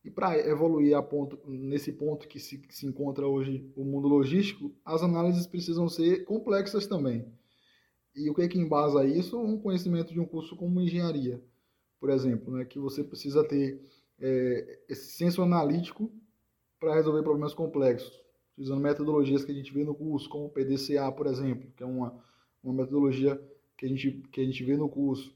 E 0.05 0.11
para 0.11 0.39
evoluir 0.47 1.01
ponto, 1.05 1.39
nesse 1.49 1.91
ponto 1.91 2.29
que 2.29 2.39
se, 2.39 2.59
que 2.59 2.77
se 2.77 2.87
encontra 2.87 3.27
hoje 3.27 3.73
o 3.75 3.85
mundo 3.85 4.07
logístico, 4.07 4.75
as 4.85 5.03
análises 5.03 5.47
precisam 5.47 5.89
ser 5.89 6.25
complexas 6.25 6.87
também. 6.87 7.25
E 8.15 8.29
o 8.29 8.35
que 8.35 8.43
é 8.43 8.49
que 8.49 8.59
embasa 8.59 9.05
isso? 9.07 9.41
Um 9.41 9.59
conhecimento 9.59 10.13
de 10.13 10.21
um 10.21 10.27
curso 10.27 10.55
como 10.57 10.81
engenharia, 10.81 11.43
por 11.99 12.11
exemplo, 12.11 12.55
né, 12.55 12.67
que 12.67 12.79
você 12.79 13.03
precisa 13.03 13.43
ter 13.43 13.81
é, 14.21 14.81
esse 14.89 15.13
senso 15.13 15.43
analítico 15.43 16.13
para 16.79 16.95
resolver 16.95 17.23
problemas 17.23 17.55
complexos, 17.55 18.21
utilizando 18.53 18.81
metodologias 18.81 19.45
que 19.45 19.53
a 19.53 19.55
gente 19.55 19.73
vê 19.73 19.85
no 19.85 19.95
curso, 19.95 20.29
como 20.29 20.47
o 20.47 20.51
PDCA, 20.51 21.11
por 21.13 21.27
exemplo, 21.27 21.71
que 21.77 21.83
é 21.83 21.87
uma, 21.87 22.15
uma 22.63 22.75
metodologia 22.75 23.41
que 23.77 23.87
a 23.87 23.89
gente, 23.89 24.11
que 24.31 24.41
a 24.41 24.45
gente 24.45 24.63
vê 24.65 24.77
no 24.77 24.89
curso. 24.89 25.35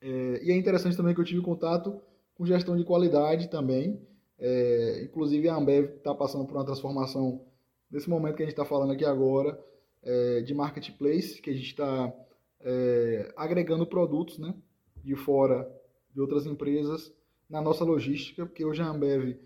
É, 0.00 0.44
e 0.44 0.50
é 0.50 0.56
interessante 0.56 0.96
também 0.96 1.14
que 1.14 1.20
eu 1.20 1.24
tive 1.24 1.40
contato 1.40 2.00
com 2.34 2.44
gestão 2.44 2.76
de 2.76 2.84
qualidade 2.84 3.48
também. 3.48 4.00
É, 4.38 5.02
inclusive 5.04 5.48
a 5.48 5.54
Ambev 5.54 5.96
está 5.96 6.14
passando 6.14 6.44
por 6.44 6.56
uma 6.56 6.64
transformação 6.64 7.44
nesse 7.90 8.10
momento 8.10 8.36
que 8.36 8.42
a 8.42 8.46
gente 8.46 8.52
está 8.52 8.64
falando 8.64 8.92
aqui 8.92 9.04
agora 9.04 9.58
é, 10.02 10.40
de 10.40 10.52
marketplace, 10.52 11.40
que 11.40 11.50
a 11.50 11.54
gente 11.54 11.68
está 11.68 12.12
é, 12.60 13.32
agregando 13.36 13.86
produtos 13.86 14.38
né, 14.38 14.54
de 15.02 15.14
fora 15.14 15.70
de 16.12 16.20
outras 16.20 16.46
empresas 16.46 17.12
na 17.48 17.62
nossa 17.62 17.84
logística, 17.84 18.44
porque 18.46 18.64
hoje 18.64 18.82
a 18.82 18.88
Ambev 18.88 19.36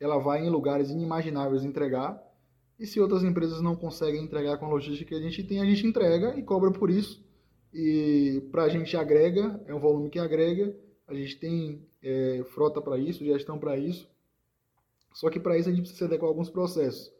ela 0.00 0.18
vai 0.18 0.44
em 0.44 0.50
lugares 0.50 0.90
inimagináveis 0.90 1.64
entregar 1.64 2.22
e 2.78 2.86
se 2.86 3.00
outras 3.00 3.24
empresas 3.24 3.60
não 3.60 3.74
conseguem 3.74 4.22
entregar 4.22 4.56
com 4.56 4.66
a 4.66 4.68
logística 4.68 5.08
que 5.08 5.14
a 5.14 5.20
gente 5.20 5.42
tem, 5.42 5.60
a 5.60 5.64
gente 5.64 5.86
entrega 5.86 6.38
e 6.38 6.42
cobra 6.42 6.70
por 6.70 6.90
isso. 6.90 7.26
E 7.74 8.46
para 8.52 8.64
a 8.64 8.68
gente 8.68 8.96
agrega, 8.96 9.60
é 9.66 9.74
um 9.74 9.80
volume 9.80 10.08
que 10.08 10.18
agrega, 10.18 10.74
a 11.06 11.14
gente 11.14 11.36
tem 11.38 11.84
é, 12.02 12.44
frota 12.50 12.80
para 12.80 12.96
isso, 12.96 13.24
gestão 13.24 13.58
para 13.58 13.76
isso. 13.76 14.08
Só 15.12 15.28
que 15.28 15.40
para 15.40 15.58
isso 15.58 15.68
a 15.68 15.72
gente 15.72 15.82
precisa 15.82 16.04
adequar 16.04 16.28
alguns 16.28 16.48
processos 16.48 17.12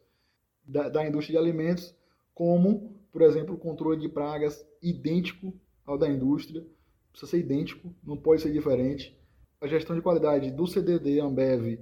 da, 0.65 0.87
da 0.87 1.05
indústria 1.05 1.37
de 1.37 1.45
alimentos, 1.45 1.93
como, 2.33 2.95
por 3.11 3.21
exemplo, 3.21 3.55
o 3.55 3.57
controle 3.57 3.99
de 3.99 4.07
pragas 4.07 4.65
idêntico 4.81 5.53
ao 5.85 5.97
da 5.97 6.07
indústria. 6.07 6.65
Precisa 7.11 7.31
ser 7.31 7.39
idêntico, 7.39 7.93
não 8.01 8.15
pode 8.15 8.41
ser 8.41 8.53
diferente. 8.53 9.17
A 9.59 9.67
gestão 9.67 9.93
de 9.93 10.01
qualidade 10.01 10.51
do 10.51 10.65
CDD 10.65 11.19
Ambev, 11.19 11.79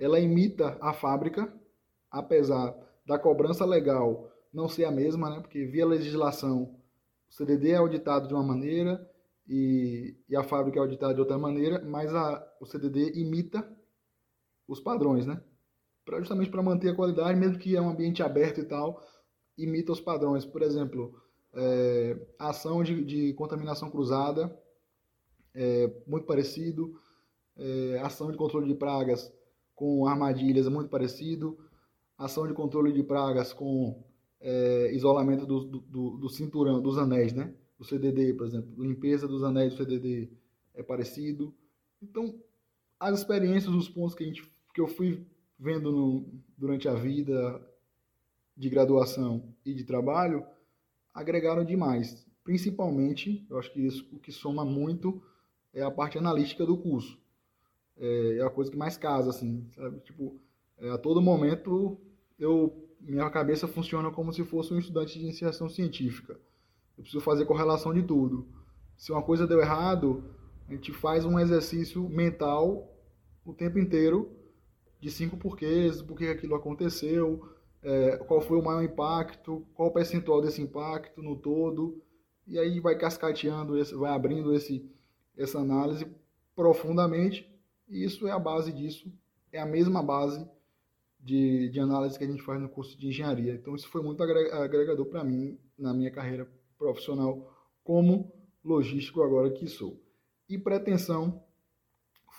ela 0.00 0.18
imita 0.18 0.76
a 0.80 0.92
fábrica, 0.92 1.52
apesar 2.10 2.74
da 3.06 3.18
cobrança 3.18 3.64
legal 3.64 4.32
não 4.52 4.68
ser 4.68 4.84
a 4.84 4.90
mesma, 4.90 5.30
né? 5.30 5.40
porque 5.40 5.64
via 5.64 5.86
legislação 5.86 6.74
o 7.28 7.32
CDD 7.32 7.70
é 7.70 7.76
auditado 7.76 8.26
de 8.26 8.34
uma 8.34 8.42
maneira 8.42 9.08
e, 9.48 10.16
e 10.28 10.34
a 10.34 10.42
fábrica 10.42 10.78
é 10.78 10.82
auditada 10.82 11.14
de 11.14 11.20
outra 11.20 11.38
maneira, 11.38 11.80
mas 11.84 12.12
a, 12.12 12.44
o 12.60 12.66
CDD 12.66 13.20
imita 13.20 13.68
os 14.66 14.80
padrões, 14.80 15.26
né? 15.26 15.40
Pra, 16.04 16.18
justamente 16.18 16.50
para 16.50 16.62
manter 16.62 16.88
a 16.88 16.94
qualidade, 16.94 17.38
mesmo 17.38 17.58
que 17.58 17.76
é 17.76 17.80
um 17.80 17.90
ambiente 17.90 18.22
aberto 18.22 18.60
e 18.60 18.64
tal, 18.64 19.00
imita 19.56 19.92
os 19.92 20.00
padrões. 20.00 20.44
Por 20.44 20.62
exemplo, 20.62 21.20
é, 21.54 22.16
ação 22.38 22.82
de, 22.82 23.04
de, 23.04 23.32
contaminação 23.34 23.90
cruzada, 23.90 24.56
é, 25.54 25.92
muito 26.06 26.26
parecido, 26.26 27.00
é, 27.56 28.00
ação 28.02 28.30
de 28.30 28.36
controle 28.36 28.66
de 28.66 28.74
pragas 28.74 29.32
com 29.80 30.06
armadilhas 30.06 30.66
é 30.66 30.68
muito 30.68 30.90
parecido, 30.90 31.58
ação 32.18 32.46
de 32.46 32.52
controle 32.52 32.92
de 32.92 33.02
pragas 33.02 33.54
com 33.54 34.04
é, 34.38 34.94
isolamento 34.94 35.46
do, 35.46 35.64
do, 35.64 36.18
do, 36.18 36.28
cinturão, 36.28 36.82
dos 36.82 36.98
anéis, 36.98 37.32
né? 37.32 37.54
Do 37.78 37.84
CDD, 37.86 38.34
por 38.34 38.46
exemplo. 38.46 38.68
Limpeza 38.76 39.26
dos 39.26 39.42
anéis 39.42 39.72
do 39.72 39.78
CDD 39.78 40.28
é 40.74 40.82
parecido. 40.82 41.54
Então, 42.02 42.38
as 42.98 43.20
experiências, 43.20 43.74
os 43.74 43.88
pontos 43.88 44.14
que, 44.14 44.22
a 44.22 44.26
gente, 44.26 44.42
que 44.74 44.82
eu 44.82 44.86
fui 44.86 45.26
vendo 45.58 45.90
no, 45.90 46.26
durante 46.58 46.86
a 46.86 46.92
vida 46.92 47.66
de 48.54 48.68
graduação 48.68 49.42
e 49.64 49.72
de 49.72 49.84
trabalho 49.84 50.44
agregaram 51.14 51.64
demais. 51.64 52.26
Principalmente, 52.44 53.46
eu 53.48 53.58
acho 53.58 53.72
que 53.72 53.80
isso, 53.80 54.06
o 54.12 54.18
que 54.18 54.30
soma 54.30 54.62
muito 54.62 55.22
é 55.72 55.80
a 55.80 55.90
parte 55.90 56.18
analítica 56.18 56.66
do 56.66 56.76
curso. 56.76 57.18
É, 58.00 58.38
é 58.38 58.42
a 58.42 58.50
coisa 58.50 58.70
que 58.70 58.76
mais 58.76 58.96
casa, 58.96 59.30
assim, 59.30 59.66
sabe? 59.76 60.00
Tipo, 60.00 60.40
é, 60.78 60.90
a 60.90 60.98
todo 60.98 61.20
momento 61.20 62.00
eu 62.38 62.86
minha 63.00 63.30
cabeça 63.30 63.66
funciona 63.66 64.10
como 64.10 64.32
se 64.32 64.44
fosse 64.44 64.74
um 64.74 64.78
estudante 64.78 65.18
de 65.18 65.24
iniciação 65.24 65.68
científica. 65.68 66.38
Eu 66.96 67.02
preciso 67.02 67.22
fazer 67.22 67.46
correlação 67.46 67.94
de 67.94 68.02
tudo. 68.02 68.46
Se 68.96 69.10
uma 69.10 69.22
coisa 69.22 69.46
deu 69.46 69.60
errado, 69.60 70.22
a 70.68 70.72
gente 70.72 70.92
faz 70.92 71.24
um 71.24 71.38
exercício 71.38 72.08
mental 72.08 72.94
o 73.44 73.54
tempo 73.54 73.78
inteiro 73.78 74.30
de 75.00 75.10
cinco 75.10 75.36
porquês, 75.36 76.02
por 76.02 76.18
que 76.18 76.26
aquilo 76.26 76.54
aconteceu, 76.54 77.40
é, 77.82 78.18
qual 78.18 78.40
foi 78.42 78.58
o 78.58 78.62
maior 78.62 78.82
impacto, 78.82 79.66
qual 79.74 79.88
o 79.88 79.92
percentual 79.92 80.42
desse 80.42 80.60
impacto 80.60 81.22
no 81.22 81.36
todo, 81.36 82.02
e 82.46 82.58
aí 82.58 82.80
vai 82.80 82.96
cascateando, 82.96 83.78
esse, 83.78 83.94
vai 83.94 84.12
abrindo 84.12 84.54
esse, 84.54 84.86
essa 85.36 85.58
análise 85.58 86.06
profundamente, 86.54 87.49
e 87.90 88.04
isso 88.04 88.26
é 88.28 88.30
a 88.30 88.38
base 88.38 88.72
disso, 88.72 89.12
é 89.52 89.60
a 89.60 89.66
mesma 89.66 90.02
base 90.02 90.48
de, 91.18 91.68
de 91.68 91.80
análise 91.80 92.16
que 92.16 92.24
a 92.24 92.26
gente 92.26 92.42
faz 92.42 92.60
no 92.60 92.68
curso 92.68 92.96
de 92.96 93.08
engenharia. 93.08 93.52
Então, 93.54 93.74
isso 93.74 93.88
foi 93.88 94.02
muito 94.02 94.22
agregador 94.22 95.04
para 95.06 95.24
mim 95.24 95.58
na 95.76 95.92
minha 95.92 96.10
carreira 96.10 96.48
profissional 96.78 97.52
como 97.82 98.32
logístico 98.64 99.22
agora 99.22 99.50
que 99.50 99.66
sou. 99.66 100.00
E 100.48 100.56
pretensão 100.56 101.42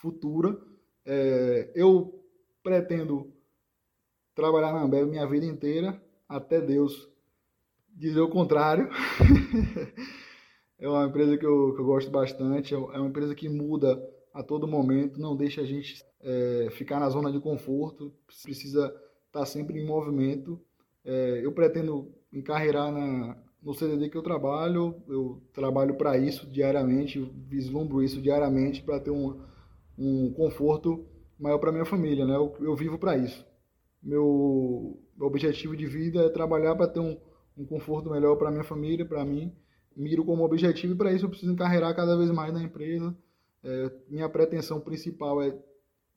futura, 0.01 0.57
é, 1.05 1.71
eu 1.75 2.23
pretendo 2.63 3.31
trabalhar 4.33 4.71
na 4.71 4.81
Ambev 4.81 5.07
minha 5.09 5.27
vida 5.27 5.45
inteira, 5.45 6.01
até 6.27 6.61
Deus 6.61 7.09
dizer 7.89 8.21
o 8.21 8.29
contrário. 8.29 8.89
é 10.79 10.87
uma 10.87 11.05
empresa 11.05 11.37
que 11.37 11.45
eu, 11.45 11.75
que 11.75 11.81
eu 11.81 11.85
gosto 11.85 12.09
bastante, 12.09 12.73
é 12.73 12.77
uma 12.77 13.07
empresa 13.07 13.35
que 13.35 13.49
muda 13.49 14.01
a 14.33 14.43
todo 14.43 14.67
momento, 14.67 15.19
não 15.19 15.35
deixa 15.35 15.61
a 15.61 15.65
gente 15.65 16.03
é, 16.21 16.69
ficar 16.71 16.99
na 16.99 17.09
zona 17.09 17.31
de 17.31 17.39
conforto, 17.39 18.13
precisa 18.43 18.87
estar 18.87 19.39
tá 19.39 19.45
sempre 19.45 19.79
em 19.79 19.85
movimento. 19.85 20.59
É, 21.03 21.41
eu 21.43 21.51
pretendo 21.51 22.13
encarreirar 22.31 22.91
na, 22.91 23.37
no 23.61 23.73
CDD 23.73 24.09
que 24.09 24.17
eu 24.17 24.23
trabalho, 24.23 24.95
eu 25.07 25.41
trabalho 25.53 25.95
para 25.95 26.17
isso 26.17 26.47
diariamente, 26.47 27.19
vislumbro 27.47 28.01
isso 28.01 28.21
diariamente 28.21 28.81
para 28.81 28.99
ter 28.99 29.11
um, 29.11 29.39
um 29.97 30.31
conforto 30.33 31.05
maior 31.39 31.57
para 31.57 31.71
minha 31.71 31.85
família, 31.85 32.25
né? 32.25 32.35
Eu, 32.35 32.55
eu 32.59 32.75
vivo 32.75 32.97
para 32.97 33.17
isso. 33.17 33.45
Meu, 34.01 34.99
meu, 35.15 35.27
objetivo 35.27 35.75
de 35.75 35.85
vida 35.85 36.23
é 36.23 36.29
trabalhar 36.29 36.75
para 36.75 36.87
ter 36.87 36.99
um, 36.99 37.17
um 37.57 37.65
conforto 37.65 38.09
melhor 38.09 38.35
para 38.35 38.51
minha 38.51 38.63
família, 38.63 39.05
para 39.05 39.23
mim. 39.25 39.53
Miro 39.95 40.23
como 40.23 40.43
objetivo 40.43 40.93
e 40.93 40.97
para 40.97 41.11
isso 41.11 41.25
eu 41.25 41.29
preciso 41.29 41.51
encarreirar 41.51 41.95
cada 41.95 42.15
vez 42.15 42.31
mais 42.31 42.53
na 42.53 42.63
empresa. 42.63 43.15
É, 43.63 43.91
minha 44.07 44.27
pretensão 44.27 44.79
principal 44.79 45.41
é 45.41 45.57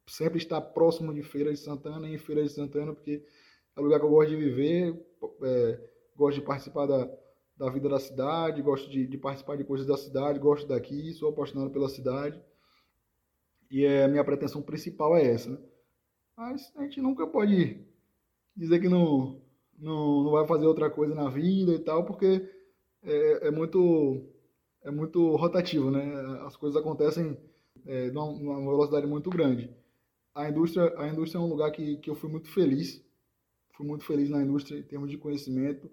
sempre 0.07 0.39
estar 0.39 0.61
próximo 0.61 1.13
de 1.13 1.23
Feira 1.23 1.53
de 1.53 1.59
Santana, 1.59 2.09
em 2.09 2.19
Feira 2.19 2.43
de 2.43 2.51
Santana, 2.51 2.95
porque 2.95 3.25
é 3.77 3.81
o 3.81 3.83
lugar 3.83 3.99
que 3.99 4.07
eu 4.07 4.11
gosto 4.11 4.31
de 4.31 4.37
viver, 4.37 5.07
é, 5.43 5.81
gosto 6.17 6.39
de 6.41 6.47
participar 6.47 6.87
da, 6.87 7.11
da 7.57 7.71
vida 7.71 7.89
da 7.89 7.99
cidade, 7.99 8.63
gosto 8.63 8.91
de, 8.91 9.07
de, 9.07 9.19
participar 9.19 9.57
de 9.57 9.65
coisas 9.65 9.87
da 9.87 9.97
cidade, 9.97 10.39
gosto 10.39 10.67
daqui, 10.67 11.13
sou 11.13 11.31
apaixonado 11.31 11.71
pela 11.71 11.89
cidade. 11.89 12.41
E 13.71 13.85
é, 13.85 14.07
minha 14.09 14.25
pretensão 14.25 14.63
principal 14.63 15.17
é 15.17 15.27
essa. 15.27 15.51
Né? 15.51 15.59
Mas 16.37 16.73
a 16.77 16.83
gente 16.83 17.01
nunca 17.01 17.27
pode 17.27 17.85
dizer 18.57 18.81
que 18.81 18.89
não, 18.89 19.41
não, 19.79 20.25
não 20.25 20.31
vai 20.33 20.47
fazer 20.47 20.67
outra 20.67 20.91
coisa 20.91 21.15
na 21.15 21.29
vida 21.29 21.73
e 21.73 21.79
tal, 21.79 22.05
porque 22.05 22.49
é, 23.03 23.49
é 23.49 23.51
muito 23.51 24.34
é 24.85 24.91
muito 24.91 25.35
rotativo, 25.35 25.91
né? 25.91 26.15
As 26.47 26.57
coisas 26.57 26.81
acontecem 26.81 27.37
é, 27.87 28.11
numa, 28.11 28.61
velocidade 28.61 29.07
muito 29.07 29.31
grande 29.31 29.69
a 30.35 30.49
indústria, 30.49 30.93
a 30.99 31.09
indústria 31.09 31.39
é 31.39 31.43
um 31.43 31.49
lugar 31.49 31.71
que, 31.71 31.97
que 31.99 32.11
eu 32.11 32.17
fui 32.17 32.29
muito 32.29 32.49
feliz. 32.49 33.03
Fui 33.73 33.87
muito 33.87 34.05
feliz 34.05 34.29
na 34.29 34.43
indústria 34.43 34.79
em 34.79 34.83
termos 34.83 35.11
de 35.11 35.17
conhecimento. 35.17 35.91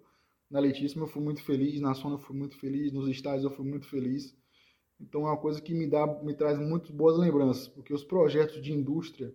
Na 0.50 0.60
Letíssima 0.60 1.04
eu 1.04 1.08
fui 1.08 1.22
muito 1.22 1.44
feliz, 1.44 1.80
na 1.80 1.94
Sona 1.94 2.16
eu 2.16 2.20
fui 2.20 2.36
muito 2.36 2.58
feliz, 2.58 2.92
nos 2.92 3.08
estádios 3.08 3.44
eu 3.44 3.52
fui 3.52 3.66
muito 3.66 3.88
feliz. 3.88 4.36
Então 5.00 5.22
é 5.22 5.32
uma 5.32 5.38
coisa 5.38 5.62
que 5.62 5.74
me 5.74 5.88
dá, 5.88 6.06
me 6.22 6.34
traz 6.34 6.60
muito 6.60 6.92
boas 6.92 7.18
lembranças, 7.18 7.68
porque 7.68 7.94
os 7.94 8.04
projetos 8.04 8.62
de 8.62 8.74
indústria 8.74 9.34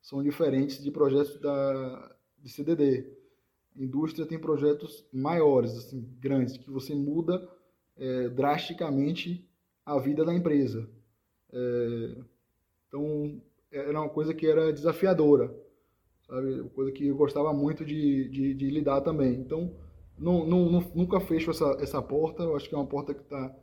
são 0.00 0.22
diferentes 0.22 0.82
de 0.82 0.90
projetos 0.90 1.38
da 1.40 2.16
de 2.38 2.50
CDD. 2.50 3.10
Indústria 3.76 4.26
tem 4.26 4.38
projetos 4.38 5.04
maiores, 5.12 5.72
assim, 5.76 6.00
grandes, 6.20 6.56
que 6.56 6.70
você 6.70 6.94
muda 6.94 7.48
é, 7.96 8.28
drasticamente 8.28 9.48
a 9.84 9.98
vida 9.98 10.24
da 10.24 10.34
empresa. 10.34 10.88
É, 11.52 12.16
então 12.88 13.40
era 13.70 14.00
uma 14.00 14.08
coisa 14.08 14.32
que 14.32 14.46
era 14.46 14.72
desafiadora, 14.72 15.54
sabe? 16.26 16.62
Coisa 16.70 16.92
que 16.92 17.06
eu 17.08 17.16
gostava 17.16 17.52
muito 17.52 17.84
de, 17.84 18.28
de, 18.28 18.54
de 18.54 18.70
lidar 18.70 19.00
também. 19.00 19.34
Então, 19.34 19.74
não, 20.18 20.46
não, 20.46 20.80
nunca 20.94 21.20
fecho 21.20 21.50
essa, 21.50 21.76
essa 21.80 22.00
porta, 22.00 22.44
eu 22.44 22.56
acho 22.56 22.68
que 22.68 22.74
é 22.74 22.78
uma 22.78 22.86
porta 22.86 23.12
que 23.12 23.22
está 23.22 23.54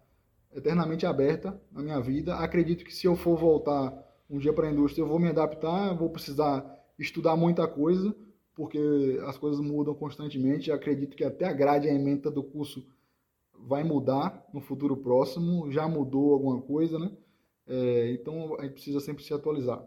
eternamente 0.53 1.05
aberta 1.05 1.59
na 1.71 1.81
minha 1.81 1.99
vida. 2.01 2.35
Acredito 2.35 2.83
que 2.83 2.93
se 2.93 3.07
eu 3.07 3.15
for 3.15 3.37
voltar 3.37 3.93
um 4.29 4.37
dia 4.37 4.53
para 4.53 4.67
a 4.67 4.71
indústria, 4.71 5.03
eu 5.03 5.07
vou 5.07 5.19
me 5.19 5.29
adaptar, 5.29 5.93
vou 5.95 6.09
precisar 6.09 6.65
estudar 6.99 7.35
muita 7.35 7.67
coisa, 7.67 8.13
porque 8.53 9.19
as 9.25 9.37
coisas 9.37 9.61
mudam 9.61 9.93
constantemente. 9.93 10.71
Acredito 10.71 11.15
que 11.15 11.23
até 11.23 11.45
a 11.45 11.53
grade 11.53 11.87
e 11.87 11.89
a 11.89 11.93
emenda 11.93 12.29
do 12.29 12.43
curso 12.43 12.85
vai 13.67 13.83
mudar 13.83 14.45
no 14.53 14.61
futuro 14.61 14.97
próximo, 14.97 15.71
já 15.71 15.87
mudou 15.87 16.33
alguma 16.33 16.61
coisa, 16.61 16.99
né? 16.99 17.11
É, 17.67 18.11
então 18.11 18.59
a 18.59 18.63
gente 18.63 18.73
precisa 18.73 18.99
sempre 18.99 19.23
se 19.23 19.33
atualizar. 19.33 19.83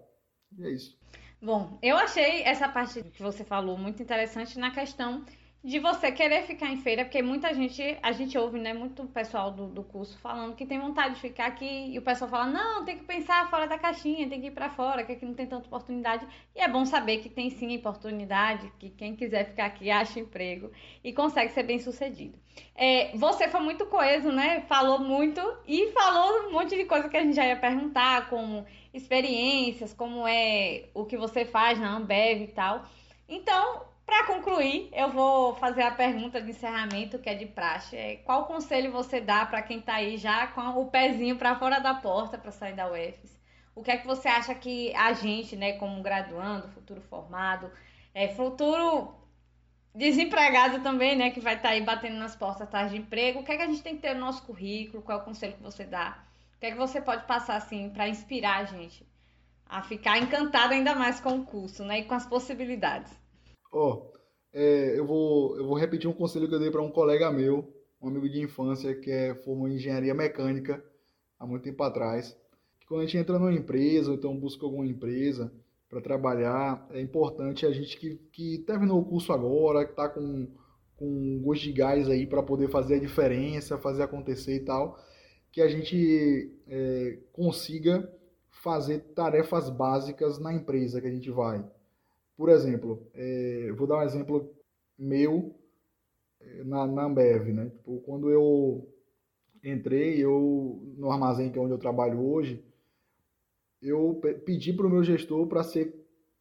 E 0.57 0.65
é 0.65 0.71
isso. 0.71 0.99
Bom, 1.41 1.79
eu 1.83 1.97
achei 1.97 2.43
essa 2.43 2.69
parte 2.69 3.03
que 3.03 3.23
você 3.23 3.45
falou 3.45 3.77
muito 3.77 4.03
interessante 4.03 4.59
na 4.59 4.71
questão 4.71 5.25
de 5.65 5.79
você 5.79 6.13
querer 6.13 6.43
ficar 6.43 6.69
em 6.69 6.77
feira, 6.77 7.07
porque 7.07 7.23
muita 7.23 7.55
gente, 7.55 7.97
a 8.03 8.13
gente 8.13 8.37
ouve, 8.37 8.61
né, 8.61 8.75
muito 8.75 9.03
pessoal 9.07 9.51
do, 9.51 9.67
do 9.67 9.83
curso 9.83 10.19
falando 10.19 10.55
que 10.55 10.67
tem 10.67 10.79
vontade 10.79 11.15
de 11.15 11.23
ficar 11.23 11.47
aqui 11.47 11.91
e 11.91 11.99
o 11.99 12.03
pessoal 12.03 12.31
fala, 12.31 12.47
não, 12.47 12.85
tem 12.85 12.99
que 12.99 13.05
pensar 13.05 13.49
fora 13.49 13.67
da 13.67 13.79
caixinha, 13.79 14.29
tem 14.29 14.43
que 14.43 14.49
ir 14.49 14.51
para 14.51 14.69
fora, 14.69 15.03
que 15.03 15.13
aqui 15.13 15.25
não 15.25 15.33
tem 15.33 15.47
tanta 15.47 15.67
oportunidade. 15.67 16.27
E 16.55 16.61
é 16.61 16.69
bom 16.69 16.85
saber 16.85 17.23
que 17.23 17.31
tem 17.31 17.49
sim 17.49 17.75
oportunidade, 17.79 18.71
que 18.79 18.91
quem 18.91 19.17
quiser 19.17 19.47
ficar 19.47 19.65
aqui 19.65 19.91
acha 19.91 20.21
emprego 20.21 20.71
e 21.03 21.15
consegue 21.15 21.51
ser 21.51 21.63
bem 21.63 21.79
sucedido. 21.79 22.39
É, 22.75 23.17
você 23.17 23.49
foi 23.49 23.61
muito 23.61 23.87
coeso, 23.87 24.31
né, 24.31 24.61
falou 24.69 24.99
muito 24.99 25.41
e 25.67 25.91
falou 25.93 26.49
um 26.49 26.53
monte 26.53 26.77
de 26.77 26.85
coisa 26.85 27.09
que 27.09 27.17
a 27.17 27.23
gente 27.23 27.37
já 27.37 27.47
ia 27.47 27.57
perguntar, 27.57 28.29
como 28.29 28.67
experiências, 28.93 29.95
como 29.95 30.29
é 30.29 30.91
o 30.93 31.07
que 31.07 31.17
você 31.17 31.47
faz 31.47 31.81
na 31.81 31.97
Ambev 31.97 32.43
e 32.43 32.49
tal. 32.49 32.85
Então, 33.27 33.94
para 34.07 34.27
concluir, 34.27 34.91
eu 34.93 35.11
vou 35.11 35.55
fazer 35.55 35.83
a 35.83 35.91
pergunta 35.91 36.41
de 36.41 36.51
encerramento, 36.51 37.19
que 37.19 37.29
é 37.29 37.35
de 37.35 37.47
praxe. 37.47 37.97
É, 37.97 38.17
qual 38.17 38.47
conselho 38.47 38.93
você 38.93 39.21
dá 39.21 39.47
para 39.47 39.63
quem 39.63 39.79
está 39.79 39.95
aí 39.95 40.19
já 40.19 40.47
com 40.49 40.61
o 40.81 40.91
pezinho 40.91 41.37
para 41.37 41.59
fora 41.59 41.79
da 41.79 41.95
porta 41.95 42.37
para 42.37 42.51
sair 42.51 42.75
da 42.75 42.91
UFES? 42.91 43.41
O 43.75 43.83
que 43.83 43.91
é 43.91 43.97
que 43.97 44.07
você 44.07 44.29
acha 44.29 44.55
que 44.55 44.95
a 44.95 45.13
gente, 45.15 45.57
né, 45.57 45.73
como 45.79 46.03
graduando, 46.03 46.69
futuro 46.69 47.01
formado, 47.01 47.71
é, 48.15 48.29
futuro 48.29 49.15
desempregado 49.95 50.81
também, 50.81 51.17
né, 51.17 51.31
que 51.31 51.41
vai 51.41 51.55
estar 51.55 51.71
tá 51.71 51.75
aí 51.75 51.81
batendo 51.81 52.17
nas 52.17 52.37
portas 52.37 52.63
atrás 52.63 52.91
de 52.91 52.99
emprego, 52.99 53.41
o 53.41 53.45
que 53.45 53.53
é 53.53 53.57
que 53.57 53.63
a 53.63 53.67
gente 53.67 53.83
tem 53.83 53.97
que 53.97 54.03
ter 54.03 54.15
no 54.15 54.21
nosso 54.21 54.43
currículo? 54.43 55.03
Qual 55.03 55.19
é 55.19 55.23
o 55.23 55.25
conselho 55.25 55.55
que 55.55 55.63
você 55.63 55.85
dá? 55.85 56.19
O 56.57 56.61
que 56.61 56.67
é 56.67 56.71
que 56.73 56.77
você 56.77 57.01
pode 57.01 57.25
passar 57.27 57.57
assim 57.57 57.91
para 57.91 58.09
inspirar 58.09 58.59
a 58.59 58.65
gente 58.65 59.07
a 59.67 59.83
ficar 59.83 60.19
encantado 60.19 60.75
ainda 60.75 60.95
mais 60.95 61.21
com 61.21 61.39
o 61.39 61.45
curso, 61.45 61.85
né, 61.85 62.01
e 62.01 62.05
com 62.05 62.15
as 62.15 62.27
possibilidades? 62.27 63.24
Ó, 63.77 64.07
é, 64.53 64.97
eu, 64.97 65.05
vou, 65.05 65.57
eu 65.59 65.67
vou 65.67 65.77
repetir 65.77 66.09
um 66.09 66.13
conselho 66.13 66.49
que 66.49 66.55
eu 66.55 66.61
dei 66.61 66.71
para 66.71 66.81
um 66.81 66.93
colega 66.93 67.29
meu, 67.33 67.75
um 68.01 68.07
amigo 68.07 68.29
de 68.29 68.41
infância, 68.41 68.95
que 68.95 69.11
é, 69.11 69.35
formou 69.35 69.67
em 69.69 69.75
engenharia 69.75 70.15
mecânica 70.15 70.83
há 71.41 71.45
muito 71.45 71.65
tempo 71.65 71.83
atrás. 71.83 72.39
Que 72.79 72.87
quando 72.87 73.01
a 73.01 73.05
gente 73.05 73.19
entra 73.19 73.37
numa 73.37 73.53
empresa, 73.53 74.11
ou 74.11 74.17
então 74.17 74.39
busca 74.39 74.65
alguma 74.65 74.87
empresa 74.87 75.53
para 75.89 76.01
trabalhar, 76.01 76.87
é 76.93 77.01
importante 77.01 77.67
a 77.67 77.73
gente 77.73 77.99
que, 77.99 78.15
que 78.31 78.59
terminou 78.59 79.01
o 79.01 79.05
curso 79.05 79.33
agora, 79.33 79.85
que 79.85 79.91
está 79.91 80.09
com, 80.09 80.47
com 80.97 81.43
gosto 81.43 81.65
de 81.65 81.73
gás 81.73 82.09
aí 82.09 82.29
para 82.29 82.45
poder 82.45 82.69
fazer 82.71 82.95
a 82.95 83.01
diferença, 83.01 83.77
fazer 83.77 84.05
acontecer 84.05 84.55
e 84.55 84.61
tal, 84.61 84.97
que 85.51 85.61
a 85.61 85.67
gente 85.67 86.53
é, 86.69 87.19
consiga 87.33 88.09
fazer 88.63 89.01
tarefas 89.17 89.69
básicas 89.69 90.39
na 90.39 90.55
empresa 90.55 91.01
que 91.01 91.09
a 91.09 91.13
gente 91.13 91.31
vai. 91.33 91.65
Por 92.37 92.49
exemplo, 92.49 93.09
é, 93.15 93.73
vou 93.73 93.87
dar 93.87 93.99
um 93.99 94.03
exemplo 94.03 94.55
meu 94.99 95.55
é, 96.41 96.65
na, 96.65 96.87
na 96.87 97.05
Ambev, 97.05 97.53
né? 97.53 97.71
Tipo, 97.71 98.01
quando 98.01 98.31
eu 98.31 98.89
entrei, 99.63 100.23
eu 100.23 100.95
no 100.97 101.11
armazém 101.11 101.51
que 101.51 101.59
é 101.59 101.63
onde 101.63 101.73
eu 101.73 101.79
trabalho 101.79 102.21
hoje, 102.21 102.65
eu 103.81 104.21
pedi 104.45 104.73
para 104.73 104.87
o 104.87 104.91
meu 104.91 105.03
gestor 105.03 105.47
para 105.47 105.63
ser 105.63 105.95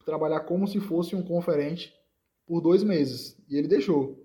trabalhar 0.06 0.42
como 0.42 0.68
se 0.68 0.80
fosse 0.80 1.16
um 1.16 1.24
conferente 1.24 1.94
por 2.46 2.62
dois 2.62 2.84
meses 2.84 3.38
e 3.50 3.58
ele 3.58 3.68
deixou. 3.68 4.22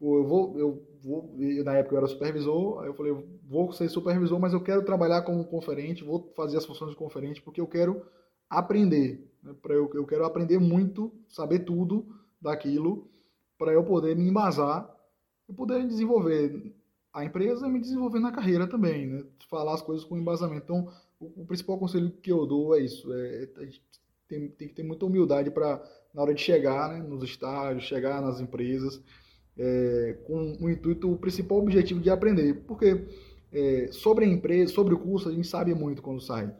Eu 0.00 0.24
vou, 0.24 0.58
eu 0.58 0.86
vou, 1.02 1.34
na 1.64 1.76
época 1.76 1.94
eu 1.94 1.98
era 1.98 2.06
supervisor, 2.06 2.82
aí 2.82 2.88
eu 2.88 2.94
falei, 2.94 3.12
vou 3.44 3.72
ser 3.72 3.88
supervisor, 3.88 4.38
mas 4.38 4.52
eu 4.52 4.62
quero 4.62 4.84
trabalhar 4.84 5.22
como 5.22 5.46
conferente, 5.46 6.04
vou 6.04 6.32
fazer 6.36 6.58
as 6.58 6.66
funções 6.66 6.90
de 6.90 6.96
conferente 6.96 7.40
porque 7.40 7.60
eu 7.60 7.66
quero 7.66 8.04
aprender. 8.48 9.30
Né? 9.42 9.54
Para 9.60 9.74
eu, 9.74 9.90
eu 9.94 10.06
quero 10.06 10.24
aprender 10.24 10.58
muito, 10.58 11.12
saber 11.28 11.60
tudo 11.60 12.06
daquilo, 12.40 13.08
para 13.58 13.72
eu 13.72 13.84
poder 13.84 14.16
me 14.16 14.28
embasar 14.28 14.88
e 15.48 15.52
poder 15.52 15.86
desenvolver 15.86 16.74
a 17.12 17.24
empresa 17.24 17.66
e 17.66 17.70
me 17.70 17.80
desenvolver 17.80 18.20
na 18.20 18.30
carreira 18.30 18.66
também, 18.66 19.06
né? 19.06 19.24
Falar 19.48 19.74
as 19.74 19.80
coisas 19.82 20.04
com 20.04 20.18
embasamento. 20.18 20.64
Então, 20.64 20.92
o, 21.18 21.42
o 21.42 21.46
principal 21.46 21.78
conselho 21.78 22.10
que 22.10 22.30
eu 22.30 22.44
dou 22.46 22.76
é 22.76 22.80
isso: 22.80 23.10
é, 23.12 23.44
é 23.44 23.68
tem, 24.28 24.48
tem 24.48 24.68
que 24.68 24.74
ter 24.74 24.82
muita 24.82 25.06
humildade 25.06 25.50
para, 25.50 25.82
na 26.12 26.22
hora 26.22 26.34
de 26.34 26.40
chegar 26.40 26.90
né, 26.90 27.02
nos 27.02 27.22
estágios, 27.22 27.84
chegar 27.84 28.20
nas 28.20 28.40
empresas, 28.40 29.00
é, 29.56 30.18
com 30.26 30.58
o 30.60 30.68
intuito, 30.68 31.10
o 31.10 31.16
principal 31.16 31.58
objetivo 31.58 32.00
de 32.00 32.10
aprender. 32.10 32.64
Porque 32.66 33.06
é, 33.52 33.88
sobre 33.92 34.24
a 34.24 34.28
empresa, 34.28 34.72
sobre 34.72 34.94
o 34.94 34.98
curso, 34.98 35.28
a 35.28 35.32
gente 35.32 35.46
sabe 35.46 35.74
muito 35.74 36.02
quando 36.02 36.20
sai. 36.20 36.52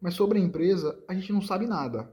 Mas 0.00 0.14
sobre 0.14 0.38
a 0.38 0.42
empresa, 0.42 0.98
a 1.08 1.14
gente 1.14 1.32
não 1.32 1.40
sabe 1.40 1.66
nada. 1.66 2.10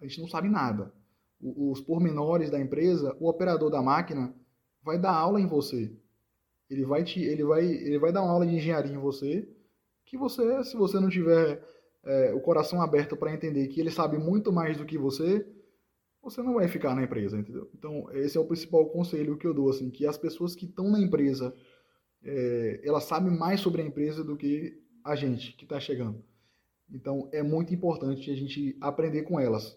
A 0.00 0.06
gente 0.06 0.20
não 0.20 0.28
sabe 0.28 0.48
nada. 0.48 0.92
Os 1.40 1.80
pormenores 1.80 2.50
da 2.50 2.60
empresa, 2.60 3.16
o 3.20 3.28
operador 3.28 3.70
da 3.70 3.82
máquina 3.82 4.34
vai 4.82 4.98
dar 4.98 5.12
aula 5.12 5.40
em 5.40 5.46
você. 5.46 5.92
Ele 6.68 6.84
vai 6.84 7.04
te, 7.04 7.20
ele 7.20 7.44
vai, 7.44 7.64
ele 7.64 7.98
vai 7.98 8.12
dar 8.12 8.22
uma 8.22 8.32
aula 8.32 8.46
de 8.46 8.54
engenharia 8.54 8.92
em 8.92 8.98
você, 8.98 9.48
que 10.04 10.16
você, 10.16 10.64
se 10.64 10.76
você 10.76 10.98
não 10.98 11.08
tiver 11.08 11.62
é, 12.04 12.32
o 12.32 12.40
coração 12.40 12.80
aberto 12.80 13.16
para 13.16 13.32
entender 13.32 13.66
que 13.68 13.80
ele 13.80 13.90
sabe 13.90 14.16
muito 14.16 14.52
mais 14.52 14.76
do 14.76 14.84
que 14.84 14.96
você, 14.96 15.46
você 16.22 16.42
não 16.42 16.54
vai 16.54 16.66
ficar 16.68 16.94
na 16.94 17.04
empresa, 17.04 17.38
entendeu? 17.38 17.70
Então 17.74 18.08
esse 18.12 18.36
é 18.36 18.40
o 18.40 18.46
principal 18.46 18.88
conselho 18.90 19.36
que 19.36 19.46
eu 19.46 19.54
dou, 19.54 19.70
assim, 19.70 19.90
que 19.90 20.06
as 20.06 20.16
pessoas 20.16 20.54
que 20.54 20.64
estão 20.64 20.90
na 20.90 21.00
empresa, 21.00 21.54
é, 22.22 22.80
elas 22.84 23.04
sabem 23.04 23.36
mais 23.36 23.60
sobre 23.60 23.82
a 23.82 23.84
empresa 23.84 24.24
do 24.24 24.36
que 24.36 24.80
a 25.04 25.14
gente 25.14 25.52
que 25.56 25.64
está 25.64 25.78
chegando. 25.78 26.24
Então 26.92 27.28
é 27.32 27.42
muito 27.42 27.74
importante 27.74 28.30
a 28.30 28.36
gente 28.36 28.76
aprender 28.80 29.22
com 29.22 29.38
elas, 29.40 29.76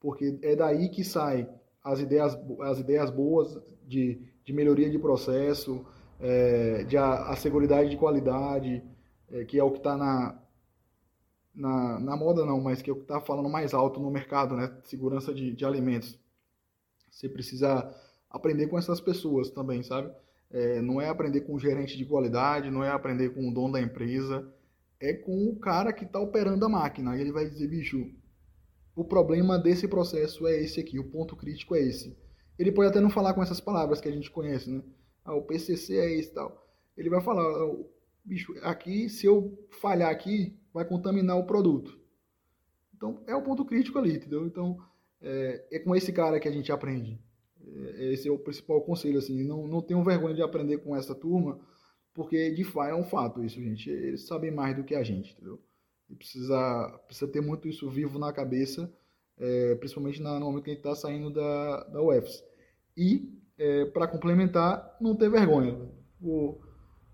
porque 0.00 0.38
é 0.42 0.56
daí 0.56 0.88
que 0.88 1.04
saem 1.04 1.48
as 1.82 2.00
ideias, 2.00 2.38
as 2.60 2.78
ideias 2.78 3.10
boas 3.10 3.58
de, 3.86 4.20
de 4.44 4.52
melhoria 4.52 4.90
de 4.90 4.98
processo, 4.98 5.84
é, 6.20 6.84
de 6.84 6.96
a, 6.96 7.30
a 7.30 7.36
segurança 7.36 7.86
de 7.86 7.96
qualidade, 7.96 8.82
é, 9.30 9.44
que 9.44 9.58
é 9.58 9.64
o 9.64 9.70
que 9.70 9.78
está 9.78 9.96
na, 9.96 10.38
na, 11.54 11.98
na 12.00 12.16
moda 12.16 12.44
não, 12.44 12.60
mas 12.60 12.80
que 12.80 12.90
é 12.90 12.92
o 12.92 12.96
que 12.96 13.02
está 13.02 13.20
falando 13.20 13.48
mais 13.48 13.74
alto 13.74 14.00
no 14.00 14.10
mercado, 14.10 14.56
né? 14.56 14.72
Segurança 14.84 15.34
de, 15.34 15.52
de 15.52 15.64
alimentos. 15.64 16.18
Você 17.10 17.28
precisa 17.28 17.94
aprender 18.30 18.68
com 18.68 18.78
essas 18.78 19.00
pessoas 19.00 19.50
também, 19.50 19.82
sabe? 19.82 20.10
É, 20.50 20.80
não 20.80 21.00
é 21.00 21.08
aprender 21.08 21.42
com 21.42 21.54
o 21.54 21.58
gerente 21.58 21.96
de 21.96 22.04
qualidade, 22.04 22.70
não 22.70 22.82
é 22.82 22.90
aprender 22.90 23.30
com 23.30 23.48
o 23.48 23.52
dono 23.52 23.74
da 23.74 23.80
empresa, 23.80 24.46
é 25.02 25.12
com 25.12 25.48
o 25.48 25.58
cara 25.58 25.92
que 25.92 26.04
está 26.04 26.20
operando 26.20 26.64
a 26.64 26.68
máquina. 26.68 27.18
Ele 27.18 27.32
vai 27.32 27.48
dizer, 27.48 27.66
bicho, 27.66 28.08
o 28.94 29.04
problema 29.04 29.58
desse 29.58 29.88
processo 29.88 30.46
é 30.46 30.56
esse 30.62 30.78
aqui, 30.78 30.96
o 30.98 31.10
ponto 31.10 31.34
crítico 31.34 31.74
é 31.74 31.80
esse. 31.80 32.16
Ele 32.56 32.70
pode 32.70 32.90
até 32.90 33.00
não 33.00 33.10
falar 33.10 33.34
com 33.34 33.42
essas 33.42 33.60
palavras 33.60 34.00
que 34.00 34.08
a 34.08 34.12
gente 34.12 34.30
conhece, 34.30 34.70
né? 34.70 34.80
Ah, 35.24 35.34
o 35.34 35.42
PCC 35.42 35.96
é 35.96 36.18
esse 36.18 36.32
tal. 36.32 36.64
Ele 36.96 37.10
vai 37.10 37.20
falar, 37.20 37.42
ah, 37.42 37.76
bicho, 38.24 38.54
aqui, 38.62 39.08
se 39.08 39.26
eu 39.26 39.58
falhar 39.80 40.08
aqui, 40.10 40.56
vai 40.72 40.84
contaminar 40.84 41.36
o 41.36 41.46
produto. 41.46 41.98
Então, 42.94 43.20
é 43.26 43.34
o 43.34 43.42
ponto 43.42 43.64
crítico 43.64 43.98
ali, 43.98 44.14
entendeu? 44.14 44.46
Então, 44.46 44.78
é, 45.20 45.66
é 45.72 45.78
com 45.80 45.96
esse 45.96 46.12
cara 46.12 46.38
que 46.38 46.46
a 46.46 46.52
gente 46.52 46.70
aprende. 46.70 47.20
É, 47.66 48.12
esse 48.12 48.28
é 48.28 48.30
o 48.30 48.38
principal 48.38 48.80
conselho, 48.82 49.18
assim. 49.18 49.42
Não, 49.42 49.66
não 49.66 49.82
tenham 49.82 50.04
vergonha 50.04 50.34
de 50.34 50.42
aprender 50.42 50.78
com 50.78 50.94
essa 50.94 51.12
turma, 51.12 51.58
porque 52.14 52.50
de 52.50 52.64
fato 52.64 52.90
é 52.90 52.94
um 52.94 53.04
fato 53.04 53.44
isso, 53.44 53.56
gente. 53.56 53.90
Eles 53.90 54.26
sabem 54.26 54.50
mais 54.50 54.76
do 54.76 54.84
que 54.84 54.94
a 54.94 55.02
gente, 55.02 55.32
entendeu? 55.32 55.60
E 56.08 56.14
precisa, 56.14 57.00
precisa 57.06 57.30
ter 57.30 57.40
muito 57.40 57.68
isso 57.68 57.88
vivo 57.88 58.18
na 58.18 58.32
cabeça, 58.32 58.92
é, 59.38 59.74
principalmente 59.76 60.20
no 60.20 60.40
momento 60.40 60.64
que 60.64 60.70
a 60.70 60.74
gente 60.74 60.84
está 60.84 60.94
saindo 60.94 61.30
da, 61.30 61.84
da 61.84 62.02
UFS. 62.02 62.44
E, 62.96 63.32
é, 63.58 63.86
para 63.86 64.06
complementar, 64.06 64.96
não 65.00 65.16
ter 65.16 65.30
vergonha. 65.30 65.78
O, 66.20 66.60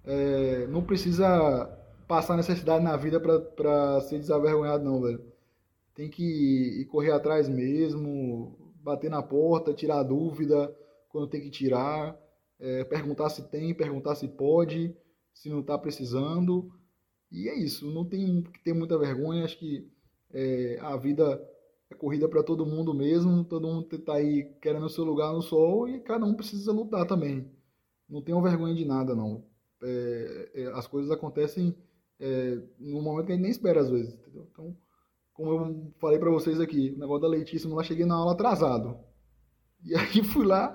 é, 0.05 0.67
não 0.67 0.83
precisa 0.83 1.67
passar 2.09 2.37
necessidade 2.37 2.83
na 2.83 2.97
vida 2.97 3.21
para 3.21 4.01
ser 4.01 4.19
desavergonhado, 4.19 4.85
não, 4.85 5.01
velho. 5.01 5.23
Tem 5.95 6.09
que 6.09 6.81
ir 6.81 6.85
correr 6.87 7.13
atrás 7.13 7.49
mesmo, 7.49 8.73
bater 8.83 9.11
na 9.11 9.23
porta, 9.23 9.75
tirar 9.75 10.03
dúvida 10.03 10.75
quando 11.09 11.29
tem 11.29 11.41
que 11.41 11.51
tirar 11.51 12.17
é, 12.59 12.85
perguntar 12.85 13.29
se 13.31 13.49
tem, 13.51 13.75
perguntar 13.75 14.15
se 14.15 14.29
pode, 14.29 14.95
se 15.33 15.49
não 15.49 15.61
está 15.61 15.79
precisando. 15.79 16.71
E 17.31 17.49
é 17.49 17.59
isso, 17.59 17.91
não 17.93 18.05
tem 18.05 18.43
que 18.43 18.63
ter 18.65 18.73
muita 18.73 18.99
vergonha, 18.99 19.45
acho 19.45 19.59
que 19.59 19.87
é, 20.33 20.79
a 20.81 20.97
vida 20.97 21.41
é 21.91 21.95
corrida 21.95 22.29
para 22.29 22.43
todo 22.43 22.67
mundo 22.67 22.95
mesmo, 22.95 23.45
todo 23.45 23.67
mundo 23.67 23.89
está 23.95 24.15
aí 24.15 24.45
querendo 24.61 24.87
o 24.87 24.91
seu 24.91 25.05
lugar 25.05 25.33
no 25.33 25.43
sol 25.43 25.89
e 25.89 26.01
cada 26.01 26.25
um 26.25 26.35
precisa 26.35 26.73
lutar 26.73 27.07
também. 27.07 27.51
não 28.09 28.23
tenham 28.23 28.43
vergonha 28.43 28.75
de 28.75 28.85
nada, 28.85 29.15
não. 29.15 29.45
É, 29.83 30.51
é, 30.55 30.67
as 30.73 30.87
coisas 30.87 31.11
acontecem 31.11 31.75
é, 32.19 32.61
no 32.79 33.01
momento 33.01 33.27
que 33.27 33.33
a 33.33 33.35
gente 33.35 33.43
nem 33.43 33.51
espera, 33.51 33.81
às 33.81 33.91
vezes, 33.91 34.15
entendeu? 34.15 34.49
Então, 34.51 34.77
como 35.33 35.53
eu 35.53 35.93
falei 36.01 36.19
para 36.19 36.31
vocês 36.31 36.61
aqui, 36.61 36.91
o 36.97 36.99
negócio 36.99 37.23
da 37.23 37.29
Leitíssima, 37.29 37.77
lá 37.77 37.83
cheguei 37.83 38.05
na 38.05 38.17
aula 38.17 38.33
atrasado. 38.33 38.99
E 39.85 39.95
aí 39.95 40.23
fui 40.25 40.45
lá, 40.45 40.75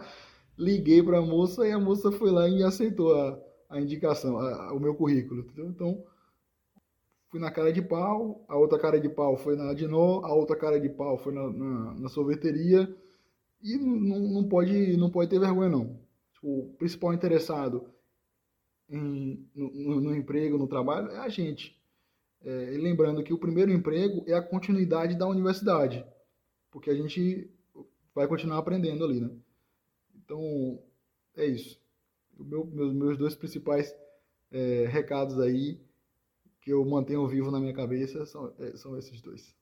liguei 0.57 1.01
para 1.01 1.19
a 1.19 1.21
moça 1.21 1.67
e 1.67 1.71
a 1.71 1.79
moça 1.79 2.11
foi 2.11 2.31
lá 2.31 2.47
e 2.47 2.63
aceitou 2.63 3.15
a, 3.15 3.39
a 3.69 3.81
indicação, 3.81 4.37
a, 4.37 4.67
a, 4.67 4.73
o 4.73 4.79
meu 4.79 4.95
currículo, 4.95 5.41
entendeu? 5.41 5.67
Então, 5.67 6.03
fui 7.29 7.39
na 7.39 7.51
cara 7.51 7.73
de 7.73 7.81
pau, 7.81 8.45
a 8.47 8.55
outra 8.55 8.77
cara 8.77 8.99
de 8.99 9.09
pau 9.09 9.35
foi 9.37 9.55
na 9.55 9.69
Adinó, 9.71 10.21
a 10.23 10.33
outra 10.33 10.55
cara 10.55 10.79
de 10.79 10.89
pau 10.89 11.17
foi 11.17 11.33
na, 11.33 11.51
na, 11.51 11.93
na 11.95 12.09
sorveteria, 12.09 12.95
e 13.61 13.77
não, 13.77 14.19
não, 14.19 14.47
pode, 14.47 14.97
não 14.97 15.09
pode 15.09 15.29
ter 15.29 15.39
vergonha, 15.39 15.69
não. 15.69 15.99
O 16.43 16.75
principal 16.77 17.13
interessado 17.13 17.89
em, 18.89 19.49
no, 19.55 20.01
no, 20.01 20.15
emprego, 20.15 20.57
no 20.57 20.67
trabalho, 20.67 21.09
é 21.11 21.17
a 21.17 21.29
gente. 21.29 21.81
É, 22.43 22.77
lembrando 22.77 23.23
que 23.23 23.33
o 23.33 23.37
primeiro 23.37 23.71
emprego 23.71 24.25
é 24.27 24.33
a 24.33 24.41
continuidade 24.41 25.15
da 25.15 25.25
universidade, 25.25 26.05
porque 26.69 26.89
a 26.89 26.93
gente 26.93 27.49
vai 28.13 28.27
continuar 28.27 28.57
aprendendo 28.57 29.05
ali, 29.05 29.21
né? 29.21 29.29
Então, 30.23 30.81
é 31.35 31.45
isso. 31.45 31.79
Meu, 32.37 32.65
meus, 32.65 32.93
meus 32.93 33.17
dois 33.17 33.35
principais 33.35 33.93
é, 34.51 34.85
recados 34.87 35.39
aí 35.39 35.79
que 36.61 36.71
eu 36.71 36.83
mantenho 36.85 37.27
vivo 37.27 37.51
na 37.51 37.59
minha 37.59 37.73
cabeça 37.73 38.25
são, 38.25 38.53
é, 38.57 38.77
são 38.77 38.97
esses 38.97 39.21
dois. 39.21 39.53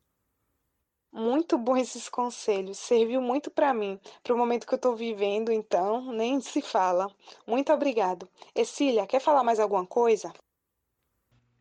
Muito 1.11 1.57
bom 1.57 1.75
esses 1.75 2.07
conselhos, 2.07 2.77
serviu 2.77 3.21
muito 3.21 3.51
para 3.51 3.73
mim, 3.73 3.99
para 4.23 4.33
o 4.33 4.37
momento 4.37 4.65
que 4.65 4.73
eu 4.73 4.77
estou 4.77 4.95
vivendo, 4.95 5.51
então, 5.51 6.13
nem 6.13 6.39
se 6.39 6.61
fala. 6.61 7.13
Muito 7.45 7.73
obrigado. 7.73 8.29
Escília, 8.55 9.05
quer 9.05 9.19
falar 9.19 9.43
mais 9.43 9.59
alguma 9.59 9.85
coisa? 9.85 10.31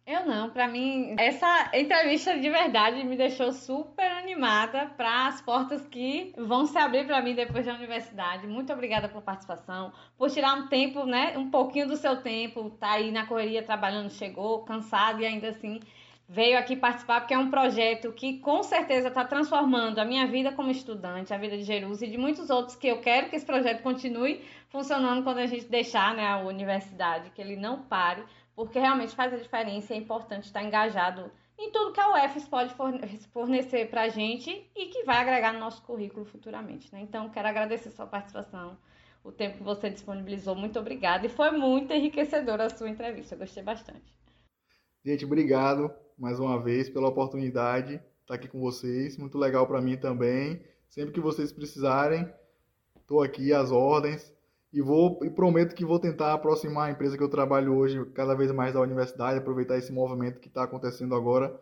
Eu 0.06 0.26
não, 0.26 0.50
para 0.50 0.66
mim, 0.66 1.14
essa 1.18 1.70
entrevista 1.72 2.36
de 2.38 2.50
verdade 2.50 3.04
me 3.04 3.16
deixou 3.16 3.52
super 3.52 4.10
animada 4.10 4.86
para 4.96 5.28
as 5.28 5.40
portas 5.40 5.86
que 5.86 6.32
vão 6.36 6.66
se 6.66 6.76
abrir 6.78 7.06
para 7.06 7.22
mim 7.22 7.34
depois 7.34 7.66
da 7.66 7.74
universidade. 7.74 8.46
Muito 8.46 8.72
obrigada 8.72 9.08
pela 9.08 9.22
participação, 9.22 9.92
por 10.18 10.30
tirar 10.30 10.54
um 10.54 10.66
tempo, 10.66 11.04
né, 11.04 11.38
um 11.38 11.50
pouquinho 11.50 11.86
do 11.86 11.96
seu 11.96 12.22
tempo, 12.22 12.70
tá 12.70 12.92
aí 12.92 13.12
na 13.12 13.26
correria 13.26 13.62
trabalhando, 13.62 14.10
chegou 14.10 14.64
cansado 14.64 15.20
e 15.20 15.26
ainda 15.26 15.50
assim 15.50 15.78
veio 16.28 16.56
aqui 16.56 16.76
participar 16.76 17.20
porque 17.20 17.34
é 17.34 17.38
um 17.38 17.50
projeto 17.50 18.12
que 18.12 18.38
com 18.38 18.62
certeza 18.62 19.08
está 19.08 19.24
transformando 19.24 19.98
a 19.98 20.04
minha 20.04 20.28
vida 20.28 20.52
como 20.52 20.70
estudante, 20.70 21.34
a 21.34 21.38
vida 21.38 21.56
de 21.56 21.64
Jerus 21.64 22.02
e 22.02 22.06
de 22.06 22.16
muitos 22.16 22.50
outros 22.50 22.76
que 22.76 22.86
eu 22.86 23.00
quero 23.00 23.28
que 23.28 23.34
esse 23.34 23.44
projeto 23.44 23.82
continue 23.82 24.40
funcionando 24.68 25.24
quando 25.24 25.38
a 25.38 25.46
gente 25.46 25.66
deixar 25.66 26.14
né, 26.14 26.24
a 26.24 26.38
universidade, 26.38 27.30
que 27.30 27.42
ele 27.42 27.56
não 27.56 27.82
pare 27.82 28.22
porque 28.60 28.78
realmente 28.78 29.16
faz 29.16 29.32
a 29.32 29.38
diferença 29.38 29.94
e 29.94 29.96
é 29.96 29.98
importante 29.98 30.44
estar 30.44 30.62
engajado 30.62 31.30
em 31.58 31.72
tudo 31.72 31.94
que 31.94 32.00
a 32.00 32.26
UFES 32.26 32.46
pode 32.46 32.74
fornecer 33.32 33.88
para 33.88 34.02
a 34.02 34.08
gente 34.10 34.70
e 34.76 34.88
que 34.88 35.02
vai 35.02 35.16
agregar 35.16 35.54
no 35.54 35.58
nosso 35.58 35.82
currículo 35.82 36.26
futuramente. 36.26 36.92
Né? 36.92 37.00
Então, 37.00 37.30
quero 37.30 37.48
agradecer 37.48 37.90
sua 37.90 38.06
participação, 38.06 38.76
o 39.24 39.32
tempo 39.32 39.56
que 39.56 39.62
você 39.62 39.88
disponibilizou. 39.88 40.54
Muito 40.54 40.78
obrigada. 40.78 41.24
E 41.24 41.30
foi 41.30 41.50
muito 41.52 41.90
enriquecedora 41.94 42.66
a 42.66 42.68
sua 42.68 42.90
entrevista. 42.90 43.34
Eu 43.34 43.38
gostei 43.38 43.62
bastante. 43.62 44.14
Gente, 45.02 45.24
obrigado 45.24 45.90
mais 46.18 46.38
uma 46.38 46.62
vez 46.62 46.90
pela 46.90 47.08
oportunidade 47.08 47.96
de 47.96 48.02
estar 48.20 48.34
aqui 48.34 48.46
com 48.46 48.60
vocês. 48.60 49.16
Muito 49.16 49.38
legal 49.38 49.66
para 49.66 49.80
mim 49.80 49.96
também. 49.96 50.62
Sempre 50.86 51.14
que 51.14 51.20
vocês 51.20 51.50
precisarem, 51.50 52.30
estou 53.00 53.22
aqui 53.22 53.54
às 53.54 53.72
ordens. 53.72 54.30
E 54.72 54.80
vou 54.80 55.18
e 55.24 55.30
prometo 55.30 55.74
que 55.74 55.84
vou 55.84 55.98
tentar 55.98 56.32
aproximar 56.32 56.88
a 56.88 56.92
empresa 56.92 57.16
que 57.16 57.22
eu 57.22 57.28
trabalho 57.28 57.74
hoje 57.74 58.04
cada 58.14 58.34
vez 58.34 58.52
mais 58.52 58.74
da 58.74 58.80
universidade, 58.80 59.38
aproveitar 59.38 59.76
esse 59.76 59.92
movimento 59.92 60.38
que 60.38 60.48
está 60.48 60.62
acontecendo 60.62 61.14
agora 61.14 61.58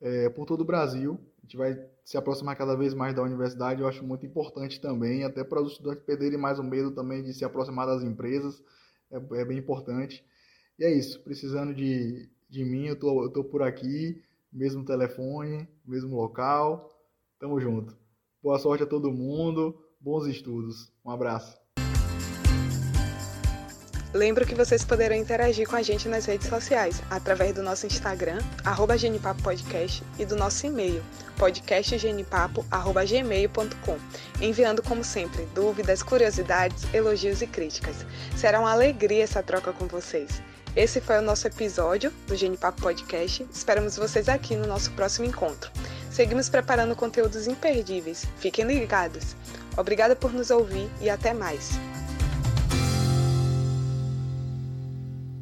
é, 0.00 0.28
por 0.28 0.44
todo 0.44 0.60
o 0.60 0.64
Brasil. 0.64 1.18
A 1.38 1.42
gente 1.42 1.56
vai 1.56 1.82
se 2.04 2.18
aproximar 2.18 2.56
cada 2.56 2.76
vez 2.76 2.92
mais 2.92 3.14
da 3.14 3.22
universidade, 3.22 3.80
eu 3.80 3.88
acho 3.88 4.04
muito 4.04 4.26
importante 4.26 4.80
também, 4.80 5.24
até 5.24 5.42
para 5.42 5.62
os 5.62 5.72
estudantes 5.72 6.02
perderem 6.04 6.38
mais 6.38 6.58
o 6.58 6.62
medo 6.62 6.90
também 6.90 7.22
de 7.22 7.32
se 7.32 7.44
aproximar 7.44 7.86
das 7.86 8.02
empresas, 8.02 8.62
é, 9.10 9.16
é 9.40 9.44
bem 9.44 9.58
importante. 9.58 10.24
E 10.78 10.84
é 10.84 10.92
isso, 10.92 11.22
precisando 11.22 11.74
de, 11.74 12.28
de 12.48 12.64
mim, 12.64 12.86
eu 12.86 12.98
tô, 12.98 13.24
eu 13.24 13.30
tô 13.30 13.44
por 13.44 13.62
aqui, 13.62 14.22
mesmo 14.52 14.84
telefone, 14.84 15.68
mesmo 15.86 16.16
local, 16.16 16.90
tamo 17.38 17.60
junto. 17.60 17.96
Boa 18.42 18.58
sorte 18.58 18.82
a 18.82 18.86
todo 18.86 19.12
mundo, 19.12 19.78
bons 20.00 20.26
estudos, 20.26 20.92
um 21.04 21.10
abraço. 21.10 21.59
Lembro 24.12 24.44
que 24.44 24.56
vocês 24.56 24.84
poderão 24.84 25.14
interagir 25.14 25.68
com 25.68 25.76
a 25.76 25.82
gente 25.82 26.08
nas 26.08 26.24
redes 26.24 26.48
sociais, 26.48 27.00
através 27.08 27.54
do 27.54 27.62
nosso 27.62 27.86
Instagram, 27.86 28.40
arroba 28.64 28.96
Podcast, 29.40 30.02
e 30.18 30.24
do 30.24 30.34
nosso 30.34 30.66
e-mail, 30.66 31.00
podcastgenipapo.gmail.com, 31.36 33.96
enviando, 34.40 34.82
como 34.82 35.04
sempre, 35.04 35.46
dúvidas, 35.54 36.02
curiosidades, 36.02 36.92
elogios 36.92 37.40
e 37.40 37.46
críticas. 37.46 38.04
Será 38.36 38.58
uma 38.58 38.72
alegria 38.72 39.22
essa 39.22 39.44
troca 39.44 39.72
com 39.72 39.86
vocês. 39.86 40.42
Esse 40.74 41.00
foi 41.00 41.18
o 41.18 41.22
nosso 41.22 41.46
episódio 41.46 42.12
do 42.26 42.34
Genipapo 42.34 42.82
Podcast. 42.82 43.46
Esperamos 43.52 43.96
vocês 43.96 44.28
aqui 44.28 44.56
no 44.56 44.66
nosso 44.66 44.90
próximo 44.92 45.26
encontro. 45.26 45.70
Seguimos 46.10 46.48
preparando 46.48 46.96
conteúdos 46.96 47.46
imperdíveis. 47.46 48.24
Fiquem 48.38 48.64
ligados. 48.64 49.36
Obrigada 49.76 50.16
por 50.16 50.32
nos 50.32 50.50
ouvir 50.50 50.90
e 51.00 51.08
até 51.08 51.32
mais. 51.32 51.78